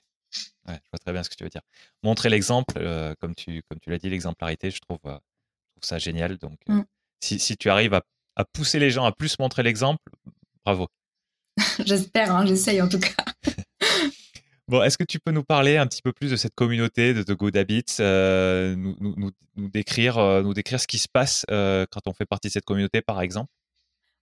[0.70, 1.64] je vois très bien ce que tu veux dire.
[2.01, 5.20] Montrer l'exemple, euh, comme tu, comme tu l'as dit, l'exemplarité, je trouve, euh,
[5.82, 6.38] ça génial.
[6.38, 6.86] Donc, euh, mm.
[7.20, 8.03] si, si, tu arrives à,
[8.38, 10.01] à, pousser les gens à plus montrer l'exemple,
[10.64, 10.88] bravo.
[11.86, 13.26] J'espère, hein, j'essaye en tout cas.
[14.70, 17.24] Bon, est-ce que tu peux nous parler un petit peu plus de cette communauté de
[17.24, 21.43] The Good Habits, euh, nous, nous, nous, décrire, euh, nous décrire ce qui se passe
[21.49, 23.51] euh, quand on fait partie de cette communauté, par exemple?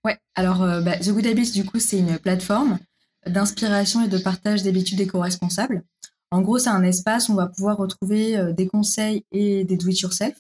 [0.06, 2.80] Ouais, alors bah, The Good Habits, du coup, c'est une plateforme
[3.26, 5.84] d'inspiration et de partage d'habitudes éco-responsables.
[6.32, 10.38] En gros, c'est un espace où on va pouvoir retrouver des conseils et des do-it-yourself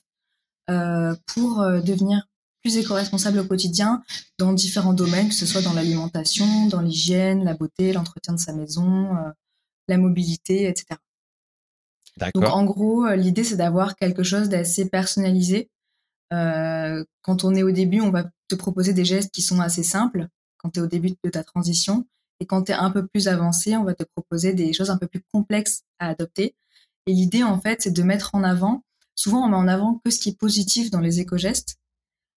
[0.67, 2.25] pour devenir
[2.61, 4.03] plus éco-responsable au quotidien
[4.37, 8.53] dans différents domaines, que ce soit dans l'alimentation, dans l'hygiène, la beauté, l'entretien de sa
[8.53, 9.09] maison,
[9.87, 10.99] la mobilité, etc.
[12.33, 15.69] Donc en gros, l'idée c'est d'avoir quelque chose d'assez personnalisé.
[16.29, 20.27] quand on est au début, on va te proposer des gestes qui sont assez simples
[20.57, 22.07] quand tu es au début de ta transition.
[22.39, 24.97] Et quand tu es un peu plus avancé, on va te proposer des choses un
[24.97, 26.55] peu plus complexes à adopter.
[27.07, 28.83] Et l'idée, en fait, c'est de mettre en avant,
[29.15, 31.77] souvent on met en avant que ce qui est positif dans les éco-gestes,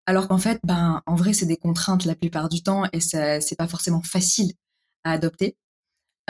[0.06, 3.40] alors qu'en fait, ben, en vrai, c'est des contraintes la plupart du temps et ça,
[3.40, 4.52] c'est pas forcément facile
[5.04, 5.56] à adopter.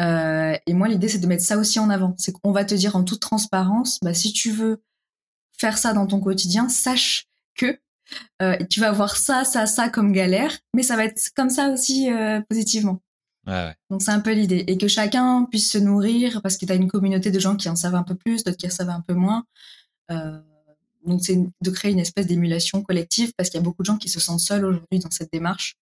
[0.01, 2.15] Euh, et moi, l'idée, c'est de mettre ça aussi en avant.
[2.19, 4.83] C'est qu'on va te dire en toute transparence, bah, si tu veux
[5.59, 7.27] faire ça dans ton quotidien, sache
[7.57, 7.79] que
[8.41, 11.71] euh, tu vas avoir ça, ça, ça comme galère, mais ça va être comme ça
[11.71, 13.01] aussi euh, positivement.
[13.91, 14.65] Donc c'est un peu l'idée.
[14.67, 17.71] Et que chacun puisse se nourrir, parce que tu as une communauté de gens qui
[17.71, 19.45] en savent un peu plus, d'autres qui en savent un peu moins.
[21.07, 23.97] Donc c'est de créer une espèce d'émulation collective, parce qu'il y a beaucoup de gens
[23.97, 25.79] qui se sentent seuls aujourd'hui dans cette démarche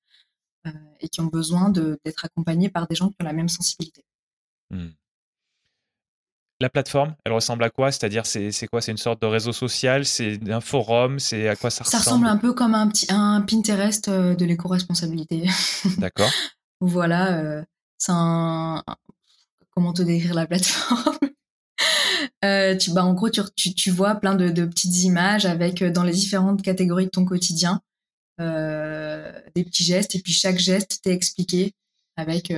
[1.01, 4.06] et qui ont besoin d'être accompagnés par des gens qui ont la même sensibilité.
[4.71, 4.89] Hmm.
[6.59, 7.93] La plateforme, elle ressemble à quoi?
[7.93, 8.81] C'est-à-dire, c'est quoi?
[8.81, 10.07] C'est une sorte de réseau social?
[10.07, 11.19] C'est un forum?
[11.19, 12.27] C'est à quoi ça ressemble Ça ressemble?
[12.27, 15.47] un peu comme un, petit, un Pinterest euh, de l'éco-responsabilité.
[15.99, 16.31] D'accord.
[16.81, 17.63] Voilà, euh,
[17.99, 18.83] c'est un,
[19.71, 21.19] comment te décrire la plateforme?
[22.45, 25.83] Euh, tu, bah, en gros, tu, tu, tu vois plein de, de, petites images avec
[25.83, 27.81] dans les différentes catégories de ton quotidien
[28.41, 31.73] euh, des petits gestes et puis chaque geste t'est expliqué
[32.17, 32.53] avec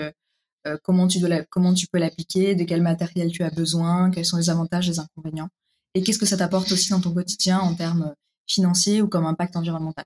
[0.83, 4.37] comment tu dois comment tu peux l'appliquer, de quel matériel tu as besoin, quels sont
[4.37, 5.49] les avantages, les inconvénients
[5.95, 8.15] et qu'est-ce que ça t'apporte aussi dans ton quotidien en termes
[8.47, 10.05] financiers ou comme impact environnemental.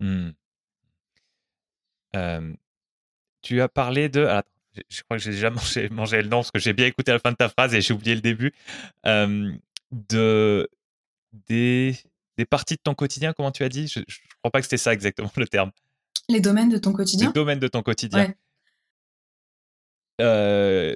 [0.00, 0.30] Mmh.
[3.42, 4.28] Tu as parlé de.
[4.88, 7.18] je crois que j'ai déjà mangé, mangé, le nom parce que j'ai bien écouté la
[7.18, 8.52] fin de ta phrase et j'ai oublié le début.
[9.04, 10.68] de,
[11.48, 11.96] des,
[12.36, 13.88] des, parties de ton quotidien, comment tu as dit?
[13.88, 14.04] Je ne
[14.42, 15.70] crois pas que c'était ça exactement le terme.
[16.28, 17.28] Les domaines de ton quotidien?
[17.28, 18.32] Les domaines de ton quotidien.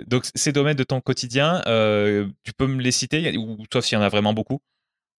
[0.07, 1.61] Donc, ces domaines de ton quotidien,
[2.43, 4.61] tu peux me les citer, ou sauf s'il y en a vraiment beaucoup?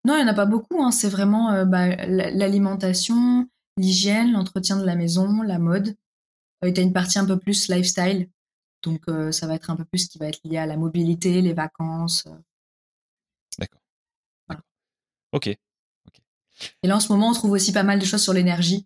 [0.05, 0.83] Non, il n'y en a pas beaucoup.
[0.83, 0.91] Hein.
[0.91, 3.47] C'est vraiment bah, l'alimentation,
[3.77, 5.95] l'hygiène, l'entretien de la maison, la mode,
[6.63, 8.29] euh, tu as une partie un peu plus lifestyle.
[8.83, 10.77] Donc, euh, ça va être un peu plus ce qui va être lié à la
[10.77, 12.25] mobilité, les vacances.
[12.27, 12.37] Euh.
[13.57, 13.81] D'accord.
[15.31, 15.47] Ok.
[15.47, 15.59] Et
[16.83, 18.85] là, en ce moment, on trouve aussi pas mal de choses sur l'énergie.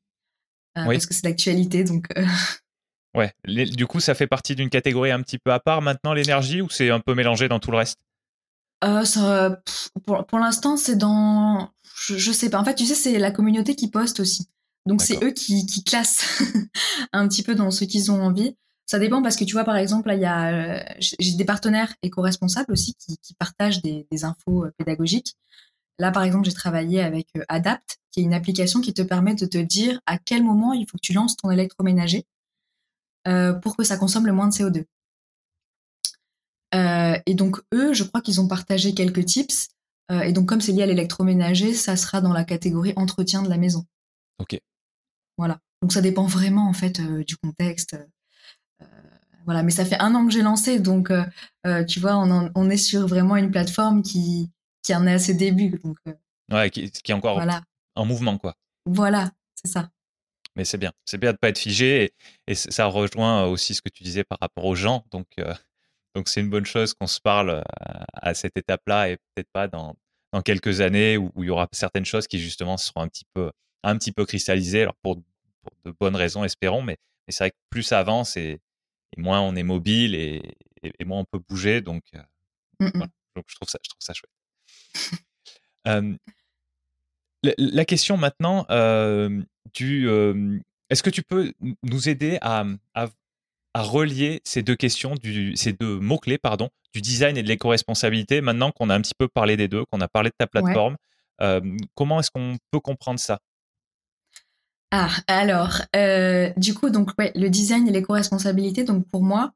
[0.73, 1.83] Parce que c'est d'actualité.
[1.83, 2.07] Donc.
[3.15, 3.33] Ouais.
[3.45, 6.69] du coup, ça fait partie d'une catégorie un petit peu à part maintenant, l'énergie, ou
[6.69, 7.99] c'est un peu mélangé dans tout le reste?
[8.81, 9.61] Ça,
[10.05, 11.71] pour, pour l'instant, c'est dans.
[12.01, 12.59] Je, je, sais pas.
[12.59, 14.47] En fait, tu sais, c'est la communauté qui poste aussi.
[14.85, 16.41] Donc c'est eux qui, qui classent
[17.13, 18.55] un petit peu dans ce qu'ils ont envie.
[18.85, 21.93] Ça dépend parce que tu vois, par exemple, il y a, euh, j'ai des partenaires
[22.01, 25.35] éco-responsables aussi qui, qui partagent des, des, infos euh, pédagogiques.
[25.99, 29.35] Là, par exemple, j'ai travaillé avec euh, Adapt, qui est une application qui te permet
[29.35, 32.38] de te dire à quel moment il faut que tu lances ton électroménager euh,
[33.61, 34.85] pour que ça consomme le moins de CO2.
[36.75, 39.69] Euh, et donc eux, je crois qu'ils ont partagé quelques tips.
[40.11, 43.49] Euh, et donc comme c'est lié à l'électroménager, ça sera dans la catégorie entretien de
[43.49, 43.85] la maison.
[44.39, 44.59] Ok.
[45.37, 45.59] Voilà.
[45.81, 47.97] Donc ça dépend vraiment en fait euh, du contexte.
[48.81, 48.85] Euh,
[49.45, 52.77] voilà, mais ça fait un an que j'ai lancé, donc euh, tu vois, on, est
[52.77, 54.51] sur vraiment une plateforme qui,
[54.83, 55.79] qui en est à ses débuts.
[55.83, 55.97] Donc,
[56.51, 57.41] ouais, qui, qui, est encore
[57.95, 58.55] en mouvement, quoi.
[58.85, 59.89] Voilà, c'est ça.
[60.55, 62.11] Mais c'est bien, c'est bien de pas être figé
[62.47, 65.05] et, ça rejoint aussi ce que tu disais par rapport aux gens.
[65.11, 65.27] Donc,
[66.15, 67.63] donc c'est une bonne chose qu'on se parle
[68.13, 69.95] à, cette étape-là et peut-être pas dans,
[70.33, 73.25] dans quelques années où, où, il y aura certaines choses qui justement seront un petit
[73.33, 73.51] peu
[73.83, 74.81] un petit peu cristallisées.
[74.81, 75.21] Alors pour
[75.85, 76.81] de bonnes raisons, espérons.
[76.81, 76.97] Mais,
[77.27, 78.59] c'est vrai que plus ça avance et,
[79.17, 80.55] moins on est mobile et,
[81.05, 81.81] moins on peut bouger.
[81.81, 82.21] Donc, euh,
[83.35, 84.31] donc je, trouve ça, je trouve ça chouette.
[87.57, 88.65] la, question maintenant
[89.73, 90.07] du
[90.89, 91.53] est-ce que tu peux
[91.83, 93.07] nous aider à, à,
[93.75, 98.71] relier ces deux questions, du, ces deux mots-clés, pardon, du design et de l'éco-responsabilité, maintenant
[98.71, 100.97] qu'on a un petit peu parlé des deux, qu'on a parlé de ta plateforme,
[101.95, 103.39] comment est-ce qu'on peut comprendre ça?
[104.91, 109.51] Ah, alors, euh, du coup, donc, ouais, le design et l'éco-responsabilité, donc pour moi,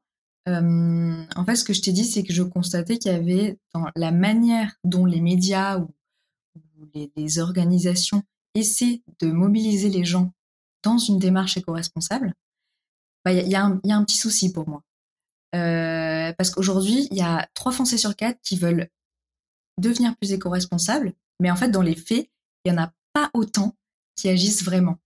[0.48, 3.58] euh, en fait, ce que je t'ai dit, c'est que je constatais qu'il y avait
[3.72, 5.88] dans la manière dont les médias ou,
[7.16, 8.22] les, organisations
[8.54, 10.32] essaient de mobiliser les gens
[10.82, 12.34] dans une démarche éco-responsable,
[13.24, 14.82] bah, il y, a un, petit souci pour moi.
[15.54, 18.88] Euh, parce qu'aujourd'hui, il y a trois Français sur quatre qui veulent
[19.80, 22.28] devenir plus éco-responsables, mais en fait, dans les faits,
[22.64, 23.74] il y en a pas autant
[24.16, 24.98] qui agissent vraiment.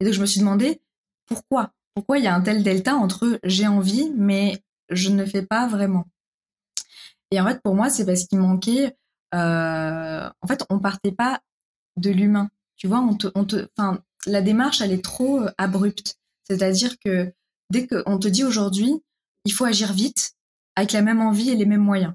[0.00, 0.82] Et donc, je me suis demandé
[1.26, 5.42] pourquoi Pourquoi il y a un tel delta entre j'ai envie, mais je ne fais
[5.42, 6.06] pas vraiment
[7.30, 8.96] Et en fait, pour moi, c'est parce qu'il manquait.
[9.34, 11.40] Euh, en fait, on partait pas
[11.96, 12.50] de l'humain.
[12.80, 13.68] Tu vois, on te, on te,
[14.26, 16.16] la démarche, elle est trop euh, abrupte.
[16.48, 17.30] C'est-à-dire que
[17.70, 18.94] dès qu'on te dit aujourd'hui,
[19.44, 20.32] il faut agir vite,
[20.76, 22.14] avec la même envie et les mêmes moyens.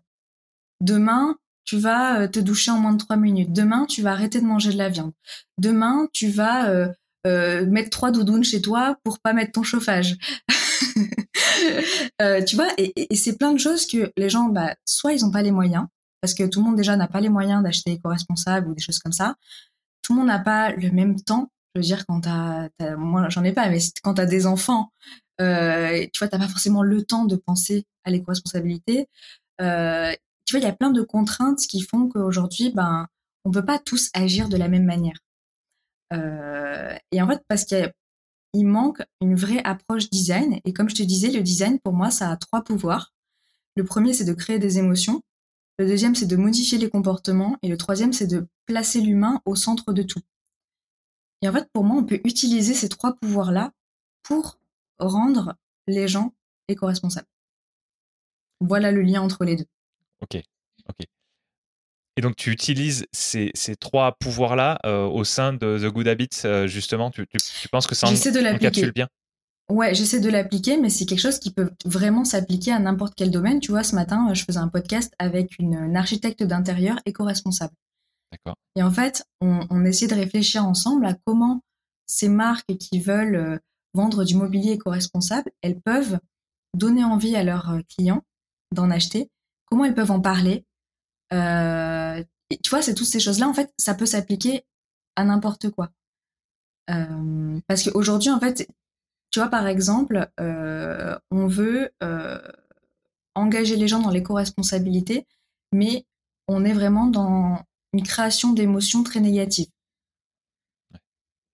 [0.82, 3.52] Demain, tu vas euh, te doucher en moins de trois minutes.
[3.52, 5.12] Demain, tu vas arrêter de manger de la viande.
[5.58, 6.88] Demain, tu vas euh,
[7.28, 10.16] euh, mettre trois doudounes chez toi pour pas mettre ton chauffage.
[12.48, 15.32] tu vois, et, et c'est plein de choses que les gens, bah, soit ils n'ont
[15.32, 15.88] pas les moyens,
[16.22, 19.00] parce que tout le monde déjà n'a pas les moyens d'acheter éco-responsable ou des choses
[19.00, 19.36] comme ça.
[20.06, 21.50] Tout le monde n'a pas le même temps.
[21.74, 24.92] Je veux dire, quand t'as, as, moi j'en ai pas, mais quand t'as des enfants,
[25.42, 29.08] euh, tu vois, t'as pas forcément le temps de penser à l'éco-responsabilité.
[29.62, 30.14] Euh,
[30.46, 33.08] tu vois, il y a plein de contraintes qui font qu'aujourd'hui, ben,
[33.46, 35.18] on peut pas tous agir de la même manière.
[36.14, 40.60] Euh, et en fait, parce qu'il manque une vraie approche design.
[40.66, 43.12] Et comme je te disais, le design, pour moi, ça a trois pouvoirs.
[43.76, 45.24] Le premier, c'est de créer des émotions.
[45.80, 47.58] Le deuxième, c'est de modifier les comportements.
[47.64, 50.22] Et le troisième, c'est de placer l'humain au centre de tout.
[51.42, 53.72] Et en fait, pour moi, on peut utiliser ces trois pouvoirs-là
[54.24, 54.60] pour
[55.00, 55.56] rendre
[55.88, 56.34] les gens
[56.68, 57.28] éco-responsables.
[58.62, 59.68] Voilà le lien entre les deux.
[60.22, 60.42] Ok,
[60.90, 61.06] ok.
[62.18, 66.30] Et donc, tu utilises ces, ces trois pouvoirs-là euh, au sein de The Good Habits,
[66.46, 67.12] euh, justement?
[67.12, 69.10] Tu, tu, tu, penses que ça en, encapsule bien?
[69.68, 73.32] Ouais, j'essaie de l'appliquer, mais c'est quelque chose qui peut vraiment s'appliquer à n'importe quel
[73.32, 73.60] domaine.
[73.60, 77.74] Tu vois, ce matin, je faisais un podcast avec une, une architecte d'intérieur éco-responsable.
[78.76, 81.62] Et en fait, on, essayait de réfléchir ensemble à comment
[82.06, 83.58] ces marques qui veulent euh,
[83.94, 86.20] vendre du mobilier éco-responsable, elles peuvent
[86.74, 88.24] donner envie à leurs euh, clients
[88.72, 89.30] d'en acheter,
[89.66, 90.66] comment elles peuvent en parler.
[91.34, 92.24] Euh,
[92.64, 94.66] tu vois, c'est toutes ces choses-là, en fait, ça peut s'appliquer
[95.16, 95.90] à n'importe quoi.
[97.68, 98.68] Parce qu'aujourd'hui, en fait,
[99.32, 101.90] tu vois, par exemple, on veut
[103.34, 105.26] engager les gens dans l'éco-responsabilité,
[105.72, 106.06] mais
[106.48, 107.60] on est vraiment dans
[107.96, 109.70] une création d'émotions très négatives.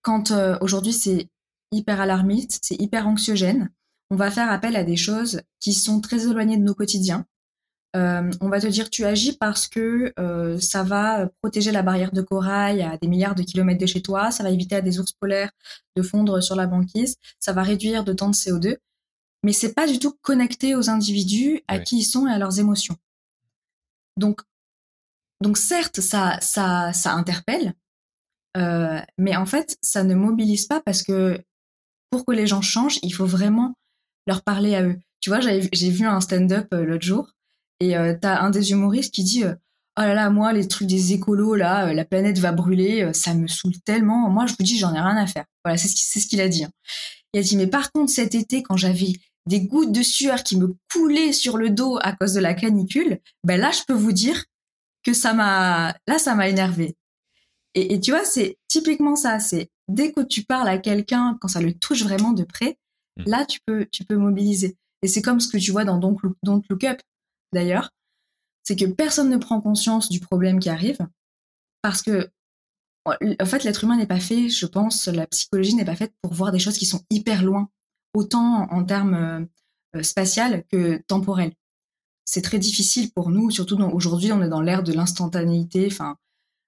[0.02, 1.30] Quand euh, aujourd'hui c'est
[1.72, 3.70] hyper alarmiste, c'est hyper anxiogène,
[4.10, 7.28] on va faire appel à des choses qui sont très éloignées de nos quotidiens.
[7.96, 12.12] Euh, on va te dire tu agis parce que euh, ça va protéger la barrière
[12.12, 15.00] de corail à des milliards de kilomètres de chez toi, ça va éviter à des
[15.00, 15.52] ours polaires
[15.96, 18.78] de fondre sur la banquise, ça va réduire de temps de CO2,
[19.44, 22.60] mais c'est pas du tout connecté aux individus à qui ils sont et à leurs
[22.60, 22.98] émotions.
[24.18, 24.42] Donc,
[25.42, 27.74] donc certes, ça, ça, ça interpelle,
[28.58, 31.42] euh, mais en fait, ça ne mobilise pas parce que
[32.10, 33.74] pour que les gens changent, il faut vraiment
[34.28, 34.98] leur parler à eux.
[35.22, 37.32] Tu vois, j'ai vu un stand-up euh, l'autre jour
[37.80, 39.56] et euh, t'as un des humoristes qui dit euh,
[39.98, 43.48] Oh là là, moi, les trucs des écolos, là, la planète va brûler, ça me
[43.48, 44.30] saoule tellement.
[44.30, 45.44] Moi, je vous dis, j'en ai rien à faire.
[45.66, 45.90] Voilà, c'est
[46.20, 46.64] ce qu'il a dit.
[46.64, 46.72] Hein.
[47.34, 49.14] Il a dit Mais par contre, cet été, quand j'avais
[49.48, 53.20] des gouttes de sueur qui me coulaient sur le dos à cause de la canicule,
[53.44, 54.46] ben là, je peux vous dire
[55.04, 56.96] que ça m'a, là, ça m'a énervé.
[57.74, 59.40] Et, et, tu vois, c'est typiquement ça.
[59.40, 62.78] C'est dès que tu parles à quelqu'un, quand ça le touche vraiment de près,
[63.18, 63.24] mmh.
[63.26, 64.78] là, tu peux, tu peux mobiliser.
[65.02, 67.00] Et c'est comme ce que tu vois dans Don't Look, Don't Look Up,
[67.54, 67.90] d'ailleurs.
[68.64, 71.00] C'est que personne ne prend conscience du problème qui arrive
[71.82, 72.30] parce que,
[73.06, 76.34] en fait, l'être humain n'est pas fait, je pense, la psychologie n'est pas faite pour
[76.34, 77.70] voir des choses qui sont hyper loin,
[78.14, 79.48] autant en termes
[79.96, 81.54] euh, spatial que temporel.
[82.26, 85.88] C'est très difficile pour nous, surtout aujourd'hui, on est dans l'ère de l'instantanéité.
[85.88, 86.18] Enfin,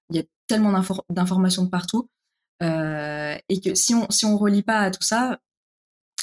[0.10, 0.72] il y a tellement
[1.10, 2.10] d'informations de partout.
[2.62, 5.40] Euh, et que si on si on relie pas à tout ça,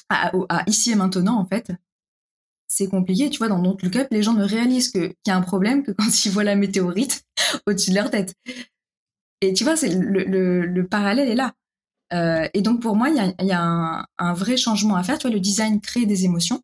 [0.09, 0.33] à,
[0.67, 1.73] ici et maintenant en fait,
[2.67, 3.31] c'est compliqué.
[3.31, 5.83] Tu vois, dans Don't Look Up, les gens ne réalisent qu'il y a un problème
[5.83, 7.25] que quand ils voient la météorite
[7.67, 8.35] au-dessus de leur tête.
[9.41, 11.55] Et tu vois, le, le, le, parallèle est là.
[12.13, 15.19] Euh, et donc pour moi, il y a, un, vrai changement à faire.
[15.19, 16.63] Tu vois, le design crée des émotions.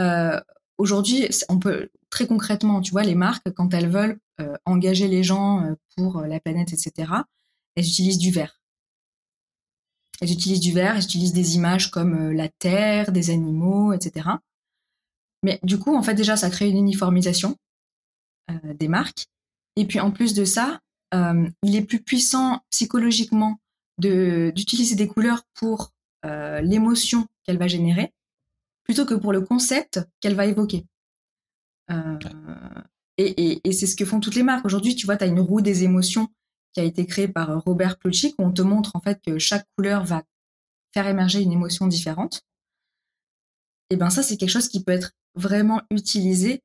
[0.00, 0.40] Euh,
[0.78, 5.22] Aujourd'hui, on peut très concrètement, tu vois, les marques quand elles veulent euh, engager les
[5.22, 7.12] gens euh, pour la planète, etc.
[7.74, 8.60] Elles utilisent du vert.
[10.20, 14.28] Elles utilisent du vert, elles utilisent des images comme euh, la terre, des animaux, etc.
[15.42, 17.56] Mais du coup, en fait, déjà, ça crée une uniformisation
[18.50, 19.26] euh, des marques.
[19.76, 20.80] Et puis, en plus de ça,
[21.14, 23.58] euh, il est plus puissant psychologiquement
[23.98, 25.92] d'utiliser des couleurs pour
[26.24, 28.12] euh, l'émotion qu'elle va générer,
[28.86, 30.86] plutôt que pour le concept qu'elle va évoquer.
[31.90, 31.94] et,
[33.18, 34.64] et, et c'est ce que font toutes les marques.
[34.64, 36.28] Aujourd'hui, tu vois, tu as une roue des émotions
[36.72, 39.66] qui a été créé par Robert Plutchik, où on te montre en fait que chaque
[39.76, 40.22] couleur va
[40.94, 42.42] faire émerger une émotion différente.
[43.90, 46.62] Et ben ça, c'est quelque chose qui peut être vraiment utilisé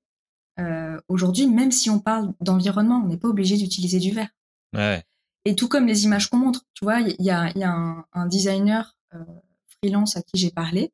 [0.60, 4.30] euh, aujourd'hui, même si on parle d'environnement, on n'est pas obligé d'utiliser du vert.
[4.76, 5.04] Ouais.
[5.46, 8.06] Et tout comme les images qu'on montre, tu vois, il y a, y a un,
[8.14, 9.24] un designer euh,
[9.68, 10.92] freelance à qui j'ai parlé,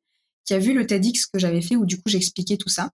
[0.48, 2.90] qui a vu le TEDx que j'avais fait où du coup j'expliquais tout ça.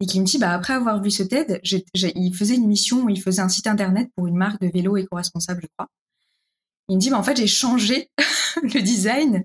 [0.00, 3.08] et qui me dit, bah, après avoir vu ce TED, il faisait une mission où
[3.08, 5.88] il faisait un site internet pour une marque de vélo éco-responsable, je crois.
[6.90, 8.10] Il me dit, bah, en fait, j'ai changé
[8.62, 9.44] le design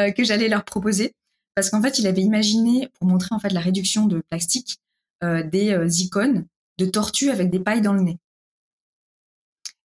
[0.00, 1.14] euh, que j'allais leur proposer
[1.54, 4.78] parce qu'en fait, il avait imaginé, pour montrer en fait la réduction de plastique,
[5.22, 6.44] euh, des euh, icônes
[6.78, 8.18] de tortues avec des pailles dans le nez.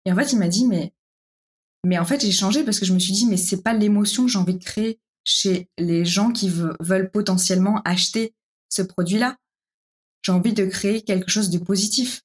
[0.06, 0.92] Et en fait, il m'a dit, mais,
[1.86, 4.26] mais en fait, j'ai changé parce que je me suis dit, mais c'est pas l'émotion
[4.26, 5.00] que j'ai envie de créer
[5.32, 8.34] chez les gens qui veulent potentiellement acheter
[8.70, 9.38] ce produit-là.
[10.24, 12.22] J'ai envie de créer quelque chose de positif.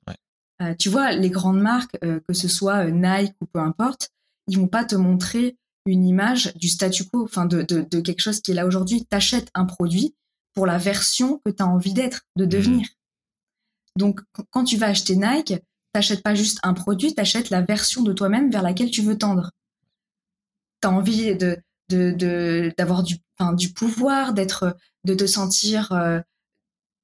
[0.62, 4.10] Euh, tu vois, les grandes marques, euh, que ce soit euh, Nike ou peu importe,
[4.48, 8.20] ils vont pas te montrer une image du statu quo, enfin de, de, de quelque
[8.20, 9.04] chose qui est là aujourd'hui.
[9.04, 10.14] T'achètes un produit
[10.54, 12.48] pour la version que tu as envie d'être, de mmh.
[12.48, 12.88] devenir.
[13.96, 15.54] Donc, quand tu vas acheter Nike,
[15.92, 19.50] t'achètes pas juste un produit, t'achètes la version de toi-même vers laquelle tu veux tendre.
[20.82, 21.58] Tu as envie de
[21.88, 23.16] d'avoir du
[23.54, 26.20] du pouvoir, d'être de te sentir euh,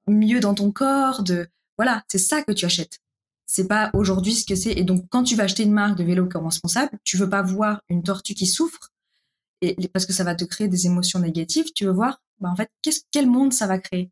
[0.08, 2.98] mieux dans ton corps, de voilà, c'est ça que tu achètes.
[3.46, 4.72] C'est pas aujourd'hui ce que c'est.
[4.72, 7.82] Et donc, quand tu vas acheter une marque de vélo responsable, tu veux pas voir
[7.88, 8.90] une tortue qui souffre,
[9.60, 11.72] et parce que ça va te créer des émotions négatives.
[11.74, 14.10] Tu veux voir, bah, en fait, qu'est-ce, quel monde ça va créer?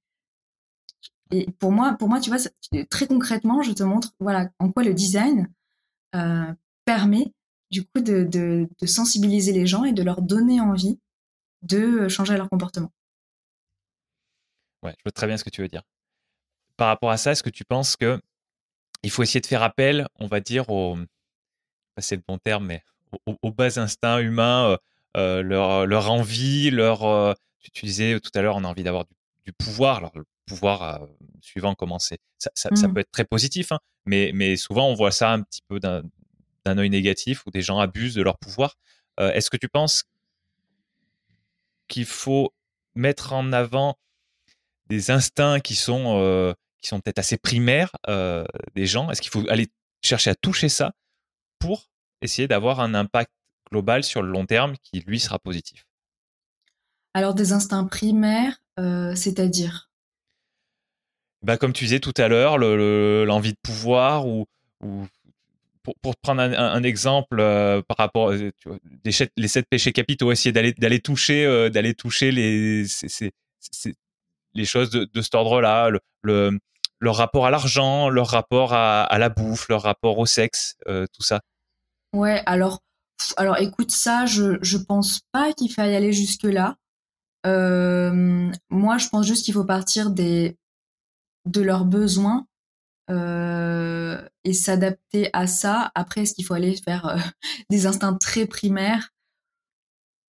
[1.33, 2.39] Et pour moi, pour moi, tu vois,
[2.91, 5.49] très concrètement, je te montre, voilà, en quoi le design
[6.14, 6.53] euh,
[6.85, 7.33] permet
[7.71, 10.99] du coup de, de, de, sensibiliser les gens et de leur donner envie
[11.62, 12.93] de changer leur comportement.
[14.83, 15.83] Ouais, je vois très bien ce que tu veux dire.
[16.77, 18.21] Par rapport à ça, est-ce que tu penses que
[19.03, 20.99] il faut essayer de faire appel, on va dire, au,
[21.99, 22.83] c'est le bon terme, mais
[23.27, 24.77] aux, bas instincts humains, euh,
[25.16, 27.05] euh, leur, leur, envie, leur.
[27.05, 27.35] Euh,
[27.73, 29.05] tu, disais tout à l'heure, on a envie d'avoir
[29.45, 29.99] du, pouvoir.
[29.99, 31.07] Alors, le pouvoir,
[31.41, 32.95] suivant comment c'est, ça, ça, mmh.
[32.95, 36.03] peut être très positif, hein, mais, mais souvent on voit ça un petit peu d'un,
[36.65, 38.77] d'un œil négatif où des gens abusent de leur pouvoir.
[39.19, 40.05] est-ce que tu penses
[41.91, 42.55] qu'il faut
[42.95, 43.99] mettre en avant
[44.89, 48.45] des instincts qui sont, euh, qui sont peut-être assez primaires euh,
[48.75, 49.11] des gens?
[49.11, 49.69] Est-ce qu'il faut aller
[50.03, 50.93] chercher à toucher ça
[51.59, 51.91] pour
[52.23, 53.31] essayer d'avoir un impact
[53.71, 55.87] global sur le long terme qui, lui, sera positif?
[57.13, 59.91] Alors, des instincts primaires, euh, c'est-à-dire?
[61.43, 64.47] Bah, Comme tu disais tout à l'heure, l'envie de pouvoir ou,
[64.83, 65.07] ou
[65.83, 68.68] pour, pour prendre un, exemple euh, par rapport euh, tu
[69.37, 72.85] les sept péchés capitaux, essayer d'aller d'aller toucher euh, d'aller toucher les
[74.55, 76.59] les choses de, de cet ordre-là, le, le,
[76.99, 81.22] leur rapport à l'argent, leur rapport à, à, la bouffe, leur rapport au sexe, tout
[81.22, 81.41] ça.
[82.12, 82.81] Ouais, alors
[83.37, 86.76] alors écoute ça, je je pense pas qu'il faille aller jusque là.
[87.45, 90.57] moi, je pense juste qu'il faut partir des
[91.47, 92.47] de leurs besoins
[93.11, 95.91] euh, et s'adapter à ça.
[95.95, 97.19] Après, est-ce qu'il faut aller faire euh,
[97.71, 99.11] des instincts très primaires?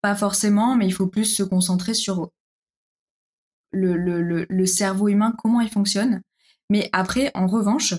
[0.01, 2.31] Pas forcément, mais il faut plus se concentrer sur
[3.71, 6.21] le, le, le, cerveau humain, comment il fonctionne.
[6.69, 7.93] Mais après, en revanche,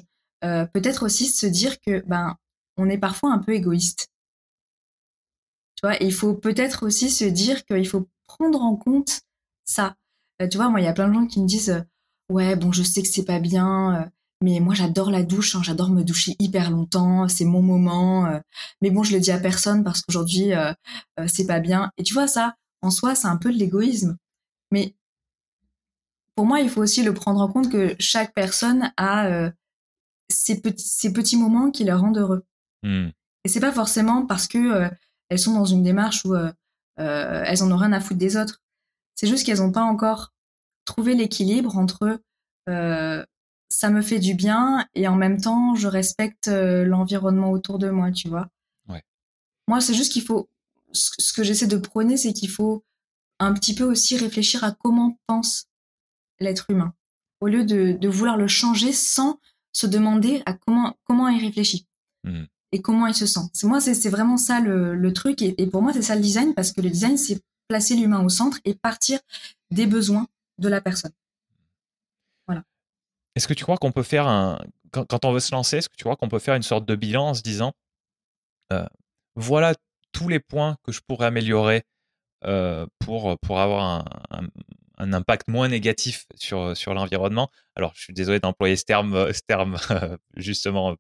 [0.45, 2.37] euh, peut-être aussi se dire que ben
[2.76, 4.09] on est parfois un peu égoïste.
[5.76, 9.22] Tu vois, il faut peut-être aussi se dire qu'il faut prendre en compte
[9.64, 9.97] ça.
[10.51, 11.85] tu vois, moi, il y a plein de gens qui me disent
[12.28, 14.11] ouais, bon, je sais que c'est pas bien,
[14.43, 15.55] mais moi, j'adore la douche.
[15.55, 17.28] Hein, j'adore me doucher hyper longtemps.
[17.28, 18.26] C'est mon moment.
[18.26, 18.40] Euh.
[18.80, 20.72] mais bon, je le dis à personne parce qu'aujourd'hui, euh,
[21.18, 21.90] euh, c'est pas bien.
[21.97, 24.16] Et tu vois, ça, en soi, c'est un peu de l'égoïsme.
[24.72, 24.95] Mais
[26.34, 29.51] pour moi, il faut aussi le prendre en compte que chaque personne a
[30.30, 32.45] ses, petits, ses petits moments qui la rendent heureux.
[32.82, 33.09] Mmh.
[33.45, 34.90] Et c'est pas forcément parce que
[35.28, 36.34] elles sont dans une démarche où
[36.97, 38.62] elles en ont rien à foutre des autres.
[39.14, 40.32] C'est juste qu'elles n'ont pas encore
[40.86, 42.18] trouvé l'équilibre entre
[43.73, 47.89] ça me fait du bien et en même temps, je respecte euh, l'environnement autour de
[47.89, 48.49] moi, tu vois.
[48.89, 49.03] Ouais.
[49.66, 50.49] Moi, c'est juste qu'il faut.
[50.93, 52.85] Ce que j'essaie de prôner, c'est qu'il faut
[53.39, 55.68] un petit peu aussi réfléchir à comment pense
[56.39, 56.93] l'être humain,
[57.41, 59.41] au lieu de, de, vouloir le changer sans
[59.73, 61.87] se demander à comment comment il réfléchit
[62.25, 62.43] mmh.
[62.73, 63.49] et comment il se sent.
[63.55, 66.20] C'est moi, c'est vraiment ça le, le truc et, et pour moi, c'est ça le
[66.20, 69.18] design parce que le design, c'est placer l'humain au centre et partir
[69.70, 71.12] des besoins de la personne.
[73.35, 74.59] Est-ce que tu crois qu'on peut faire un.
[74.93, 76.95] Quand, on veut se lancer, est-ce que tu crois qu'on peut faire une sorte de
[76.95, 77.72] bilan en se disant
[78.72, 78.85] euh,
[79.37, 79.74] voilà
[80.12, 81.85] tous les points que je pourrais améliorer
[82.45, 84.49] euh, pour, pour avoir un,
[84.99, 87.49] un, impact moins négatif sur, sur l'environnement?
[87.74, 89.78] Alors, je suis désolé d'employer ce terme, ce terme
[90.37, 90.97] justement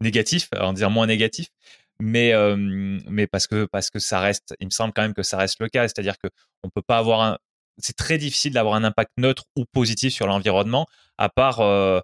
[0.00, 1.48] négatif, en disant moins négatif,
[1.98, 5.22] mais, euh, mais parce, que, parce que ça reste, il me semble quand même que
[5.22, 6.30] ça reste le cas, c'est-à-dire qu'on
[6.64, 7.38] ne peut pas avoir un,
[7.78, 10.86] c'est très difficile d'avoir un impact neutre ou positif sur l'environnement,
[11.18, 12.00] à part, euh,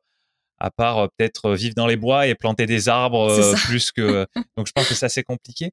[0.58, 4.26] à part euh, peut-être vivre dans les bois et planter des arbres euh, plus que.
[4.56, 5.72] donc je pense que ça c'est compliqué.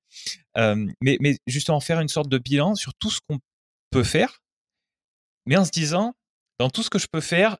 [0.55, 3.39] mais, mais justement faire une sorte de bilan sur tout ce qu'on
[3.91, 4.39] peut faire,
[5.45, 6.13] mais en se disant,
[6.59, 7.57] dans tout ce que je peux faire,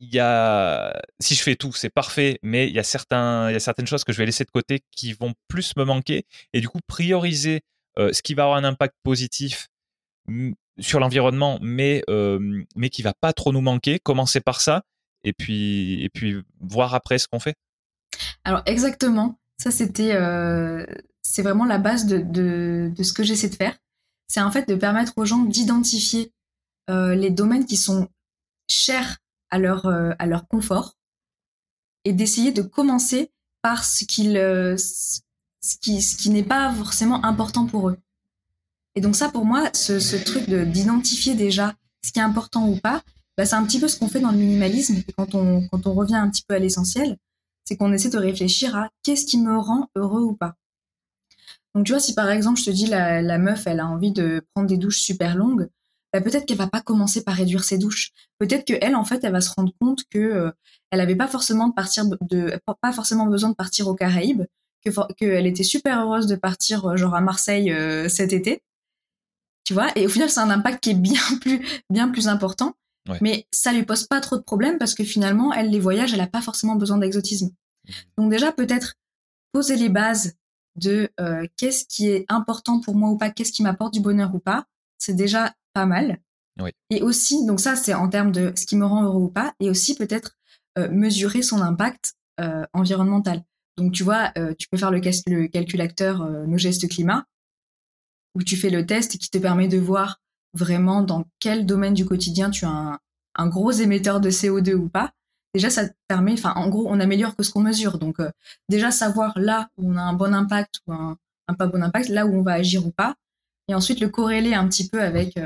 [0.00, 3.52] il y a, si je fais tout, c'est parfait, mais il y a certains, il
[3.52, 6.24] y a certaines choses que je vais laisser de côté qui vont plus me manquer,
[6.54, 7.60] et du coup prioriser
[7.98, 9.68] euh, ce qui va avoir un impact positif
[10.78, 13.98] sur l'environnement, mais euh, mais qui va pas trop nous manquer.
[13.98, 14.82] Commencer par ça,
[15.24, 17.54] et puis et puis voir après ce qu'on fait.
[18.44, 20.84] Alors exactement, ça c'était, euh,
[21.22, 23.76] c'est vraiment la base de, de, ce que j'essaie de faire.
[24.28, 26.32] C'est en fait de permettre aux gens d'identifier
[26.88, 28.08] les domaines qui sont
[28.68, 29.18] chers
[29.50, 30.96] à leur, euh, à leur confort
[32.04, 34.04] et d'essayer de commencer par ce,
[34.36, 37.98] euh, ce qui, ce qui n'est pas forcément important pour eux.
[38.94, 41.74] Et donc ça, pour moi, ce, ce truc de, d'identifier déjà
[42.04, 43.02] ce qui est important ou pas,
[43.36, 45.02] bah, c'est un petit peu ce qu'on fait dans le minimalisme.
[45.16, 47.16] Quand on, quand on revient un petit peu à l'essentiel,
[47.64, 50.54] c'est qu'on essaie de réfléchir à qu'est-ce qui me rend heureux ou pas.
[51.74, 54.12] Donc tu vois, si par exemple je te dis la, la meuf, elle a envie
[54.12, 55.68] de prendre des douches super longues,
[56.12, 58.10] bah, peut-être qu'elle va pas commencer par réduire ses douches.
[58.38, 60.50] Peut-être que elle, en fait, elle va se rendre compte que euh,
[60.90, 64.42] elle avait pas forcément de partir de, pas forcément besoin de partir aux Caraïbes,
[64.84, 68.62] que qu'elle était super heureuse de partir euh, genre à Marseille euh, cet été.
[69.64, 69.88] Tu vois?
[69.96, 72.74] Et au final, c'est un impact qui est bien plus bien plus important.
[73.20, 76.20] Mais ça lui pose pas trop de problèmes parce que finalement, elle les voyages, elle
[76.20, 77.46] a pas forcément besoin d'exotisme.
[77.46, 77.92] Mmh.
[78.18, 78.94] Donc déjà, peut-être
[79.52, 80.36] poser les bases
[80.76, 81.10] de
[81.56, 84.66] qu'est-ce qui est important pour moi ou pas, qu'est-ce qui m'apporte du bonheur ou pas,
[84.96, 86.20] c'est déjà pas mal.
[86.90, 89.54] Et aussi, donc ça, c'est en termes de ce qui me rend heureux ou pas,
[89.60, 90.36] et aussi peut-être
[90.78, 93.42] euh, mesurer son impact euh, environnemental.
[93.76, 97.24] Donc tu vois, euh, tu peux faire le, le calculateur Nos gestes climat,
[98.34, 100.20] où tu fais le test qui te permet de voir
[100.54, 102.98] vraiment dans quel domaine du quotidien tu as un,
[103.36, 105.12] un gros émetteur de CO2 ou pas.
[105.54, 107.98] Déjà, ça te permet, enfin, en gros, on améliore que ce qu'on mesure.
[107.98, 108.18] Donc,
[108.68, 111.16] déjà savoir là où on a un bon impact ou un,
[111.48, 113.16] un, pas bon impact, là où on va agir ou pas,
[113.66, 115.36] et ensuite le corréler un petit peu avec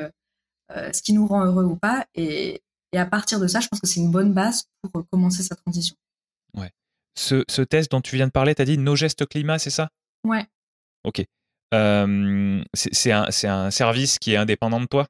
[0.70, 2.06] euh, ce qui nous rend heureux ou pas.
[2.14, 2.62] Et,
[2.96, 5.56] à partir de ça, je pense que c'est une bonne base pour euh, commencer sa
[5.56, 5.96] transition.
[6.56, 6.70] Ouais.
[7.16, 9.70] Ce, ce test dont tu viens de parler, tu as dit nos gestes climat, c'est
[9.70, 9.88] ça?
[10.24, 10.46] Ouais.
[11.02, 11.24] Ok.
[11.74, 15.06] Euh, c'est un, un, service qui est indépendant de toi?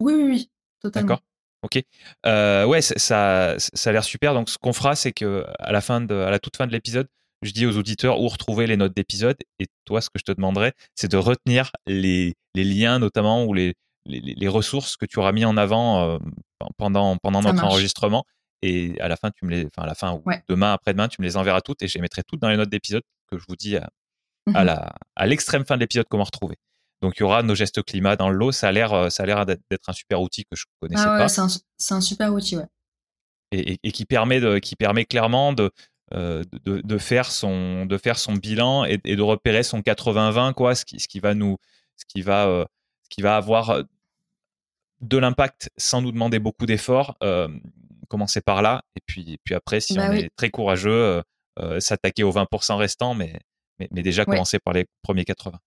[0.00, 1.08] Oui, oui, oui, totalement.
[1.08, 1.22] D'accord.
[1.62, 1.80] Ok.
[2.26, 4.34] Euh, ouais, ça, ça a l'air super.
[4.34, 6.72] Donc, ce qu'on fera, c'est que à la fin de, à la toute fin de
[6.72, 7.08] l'épisode,
[7.42, 9.36] je dis aux auditeurs où retrouver les notes d'épisode.
[9.58, 13.54] Et toi, ce que je te demanderais, c'est de retenir les, les, liens, notamment, ou
[13.54, 13.74] les,
[14.06, 16.18] les, ressources que tu auras mis en avant euh,
[16.78, 18.24] pendant, pendant notre enregistrement.
[18.62, 21.20] Et à la fin, tu me les, enfin, à la fin, ou demain, après-demain, tu
[21.20, 23.44] me les enverras toutes et je les mettrai toutes dans les notes d'épisode que je
[23.48, 23.90] vous dis à,
[24.46, 26.56] à mmh la, à l'extrême fin de l'épisode comment retrouver.
[27.00, 28.52] Donc, il y aura nos gestes climat dans l'eau.
[28.52, 31.18] Ça a l'air, euh, ça a l'air d'être un super outil que je connaissais ah
[31.18, 31.28] pas.
[31.28, 32.66] C'est un, un, super outil, ouais.
[33.50, 35.70] Et, et, qui permet de, qui permet clairement de,
[36.14, 40.54] euh, de, de, faire son, de faire son bilan et, et de repérer son 80-20,
[40.54, 41.58] quoi, ce qui, ce qui va nous,
[41.96, 42.66] ce qui va,
[43.12, 43.82] qui va avoir euh,
[45.00, 47.16] de l'impact sans nous demander beaucoup d'efforts.
[47.22, 47.48] Euh,
[48.08, 51.22] commencer par là, et puis, puis après, si bah on est très courageux,
[51.58, 53.40] euh, s'attaquer aux 20% restants, mais,
[53.78, 55.58] mais, déjà commencer par les premiers 80.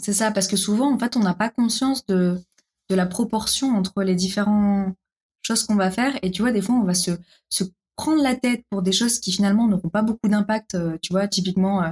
[0.00, 2.40] C'est ça, parce que souvent, en fait, on n'a pas conscience de,
[2.88, 4.94] de la proportion entre les différentes
[5.42, 6.18] choses qu'on va faire.
[6.22, 7.10] Et tu vois, des fois, on va se,
[7.50, 7.64] se
[7.96, 10.76] prendre la tête pour des choses qui finalement n'auront pas beaucoup d'impact.
[11.02, 11.82] tu vois, typiquement,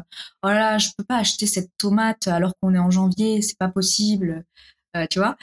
[0.43, 3.59] oh là, là, je peux pas acheter cette tomate alors qu'on est en janvier, c'est
[3.59, 4.45] pas possible.
[4.97, 5.37] Euh, tu vois.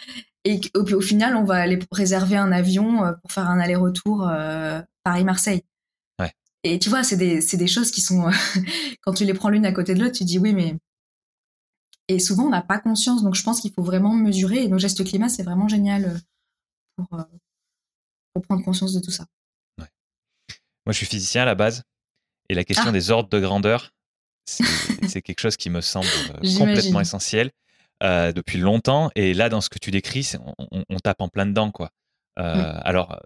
[0.45, 4.27] Et au, au, final, on va aller réserver un avion euh, pour faire un aller-retour
[4.27, 5.63] euh, Paris-Marseille.
[6.63, 8.29] Et tu vois, c'est des, des choses qui sont,
[9.01, 10.75] quand tu les prends l'une à côté de l'autre, tu dis oui, mais.
[12.09, 13.23] Et souvent, on n'a pas conscience.
[13.23, 14.63] Donc, je pense qu'il faut vraiment mesurer.
[14.63, 16.19] Et nos gestes climat, c'est vraiment génial
[16.95, 17.07] pour,
[18.33, 19.25] pour prendre conscience de tout ça.
[19.77, 21.83] Moi, je suis physicien à la base.
[22.49, 22.91] Et la question ah.
[22.91, 23.93] des ordres de grandeur,
[24.45, 26.07] c'est quelque chose qui me semble
[26.57, 27.51] complètement essentiel.
[28.03, 29.11] Euh, depuis longtemps.
[29.15, 30.33] Et là, dans ce que tu décris,
[30.89, 31.89] on, tape en plein dedans, quoi.
[32.37, 33.17] Euh, alors,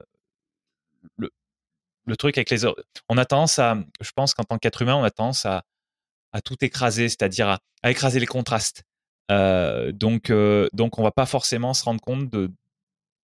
[1.15, 1.31] le,
[2.07, 2.65] le, truc avec les
[3.09, 5.63] on a tendance à, je pense qu'en tant qu'être humain, on a tendance à,
[6.33, 8.83] à tout écraser, c'est-à-dire à, à, écraser les contrastes.
[9.29, 10.31] Euh, donc,
[10.73, 12.49] donc, on va pas forcément se rendre compte de,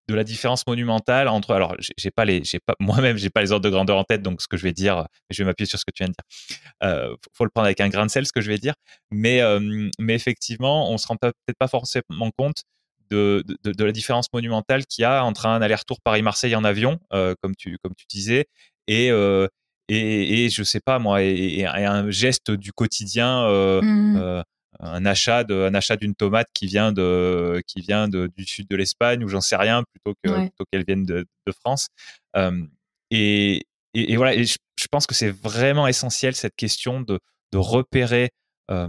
[0.10, 3.52] de la différence monumentale entre alors j'ai pas les j'ai pas moi-même j'ai pas les
[3.52, 5.80] ordres de grandeur en tête donc ce que je vais dire je vais m'appuyer sur
[5.80, 8.26] ce que tu viens de dire euh, faut le prendre avec un grain de sel
[8.26, 8.74] ce que je vais dire
[9.12, 12.64] mais euh, mais effectivement on se rend peut-être pas forcément compte
[13.12, 17.00] de, de, de la différence monumentale qu'il y a entre un aller-retour Paris-Marseille en avion
[17.14, 18.48] euh, comme tu comme tu disais
[18.88, 19.48] et euh,
[19.90, 23.46] et, et, je sais pas moi et, et un geste du quotidien
[23.82, 24.44] mmh.
[24.80, 28.68] un achat de, un achat d'une tomate qui vient de qui vient de, du sud
[28.68, 31.88] de l'Espagne ou j'en sais rien plutôt que plutôt qu'elle vienne de, de France.
[32.36, 32.66] Euh,
[33.12, 34.58] et, et, voilà je,
[34.92, 37.20] pense que c'est vraiment essentiel cette question de,
[37.52, 38.32] de repérer
[38.72, 38.88] euh,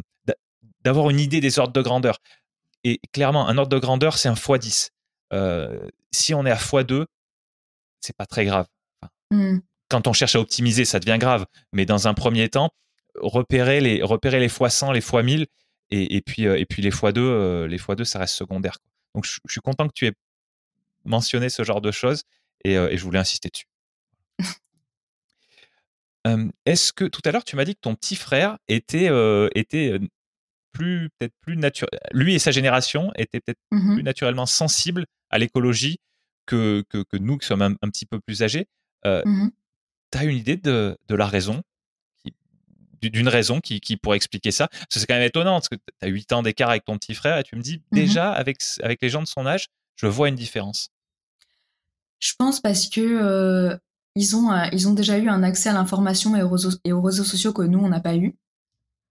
[0.84, 2.18] d'avoir une idée des ordres de grandeur.
[2.84, 4.90] Et clairement un ordre de grandeur c'est un x10
[5.32, 7.07] euh, si on est à x2
[8.01, 8.66] c'est pas très grave.
[9.30, 9.59] Hmm.
[9.95, 11.47] Quand on cherche à optimiser, ça devient grave.
[11.72, 12.70] Mais dans un premier temps,
[13.14, 15.47] repérer les, repérer les fois 100, les fois 1000,
[15.92, 18.78] et, puis, et puis les fois 2, les fois 2, ça reste secondaire.
[19.14, 20.14] Donc, je, suis content que tu aies
[21.05, 22.24] mentionné ce genre de choses
[22.64, 23.66] et, et je voulais insister dessus.
[26.66, 29.11] Est-ce que tout à l'heure tu m'as dit que ton petit frère était,
[29.55, 30.01] était
[30.72, 35.38] plus peut-être plus naturel, lui et sa génération étaient peut-être mmh plus naturellement sensibles à
[35.38, 35.99] l'écologie
[36.47, 38.66] que, que, que, nous qui sommes un, petit peu plus âgés.
[39.05, 39.51] Mmh
[40.19, 41.62] tu as une idée de, de la raison
[43.03, 44.69] d'une raison qui, qui, pourrait expliquer ça?
[44.69, 46.97] Parce que c'est quand même étonnant, parce que tu as 8 ans d'écart avec ton
[46.97, 49.67] petit frère et tu me dis, mmh déjà, avec, avec les gens de son âge,
[49.97, 50.89] je vois une différence.
[52.19, 53.79] Je pense parce que
[54.17, 56.41] ils ont, euh, ils ont déjà eu un accès à l'information et,
[56.85, 58.37] et, aux réseaux sociaux que nous, on n'a pas eu.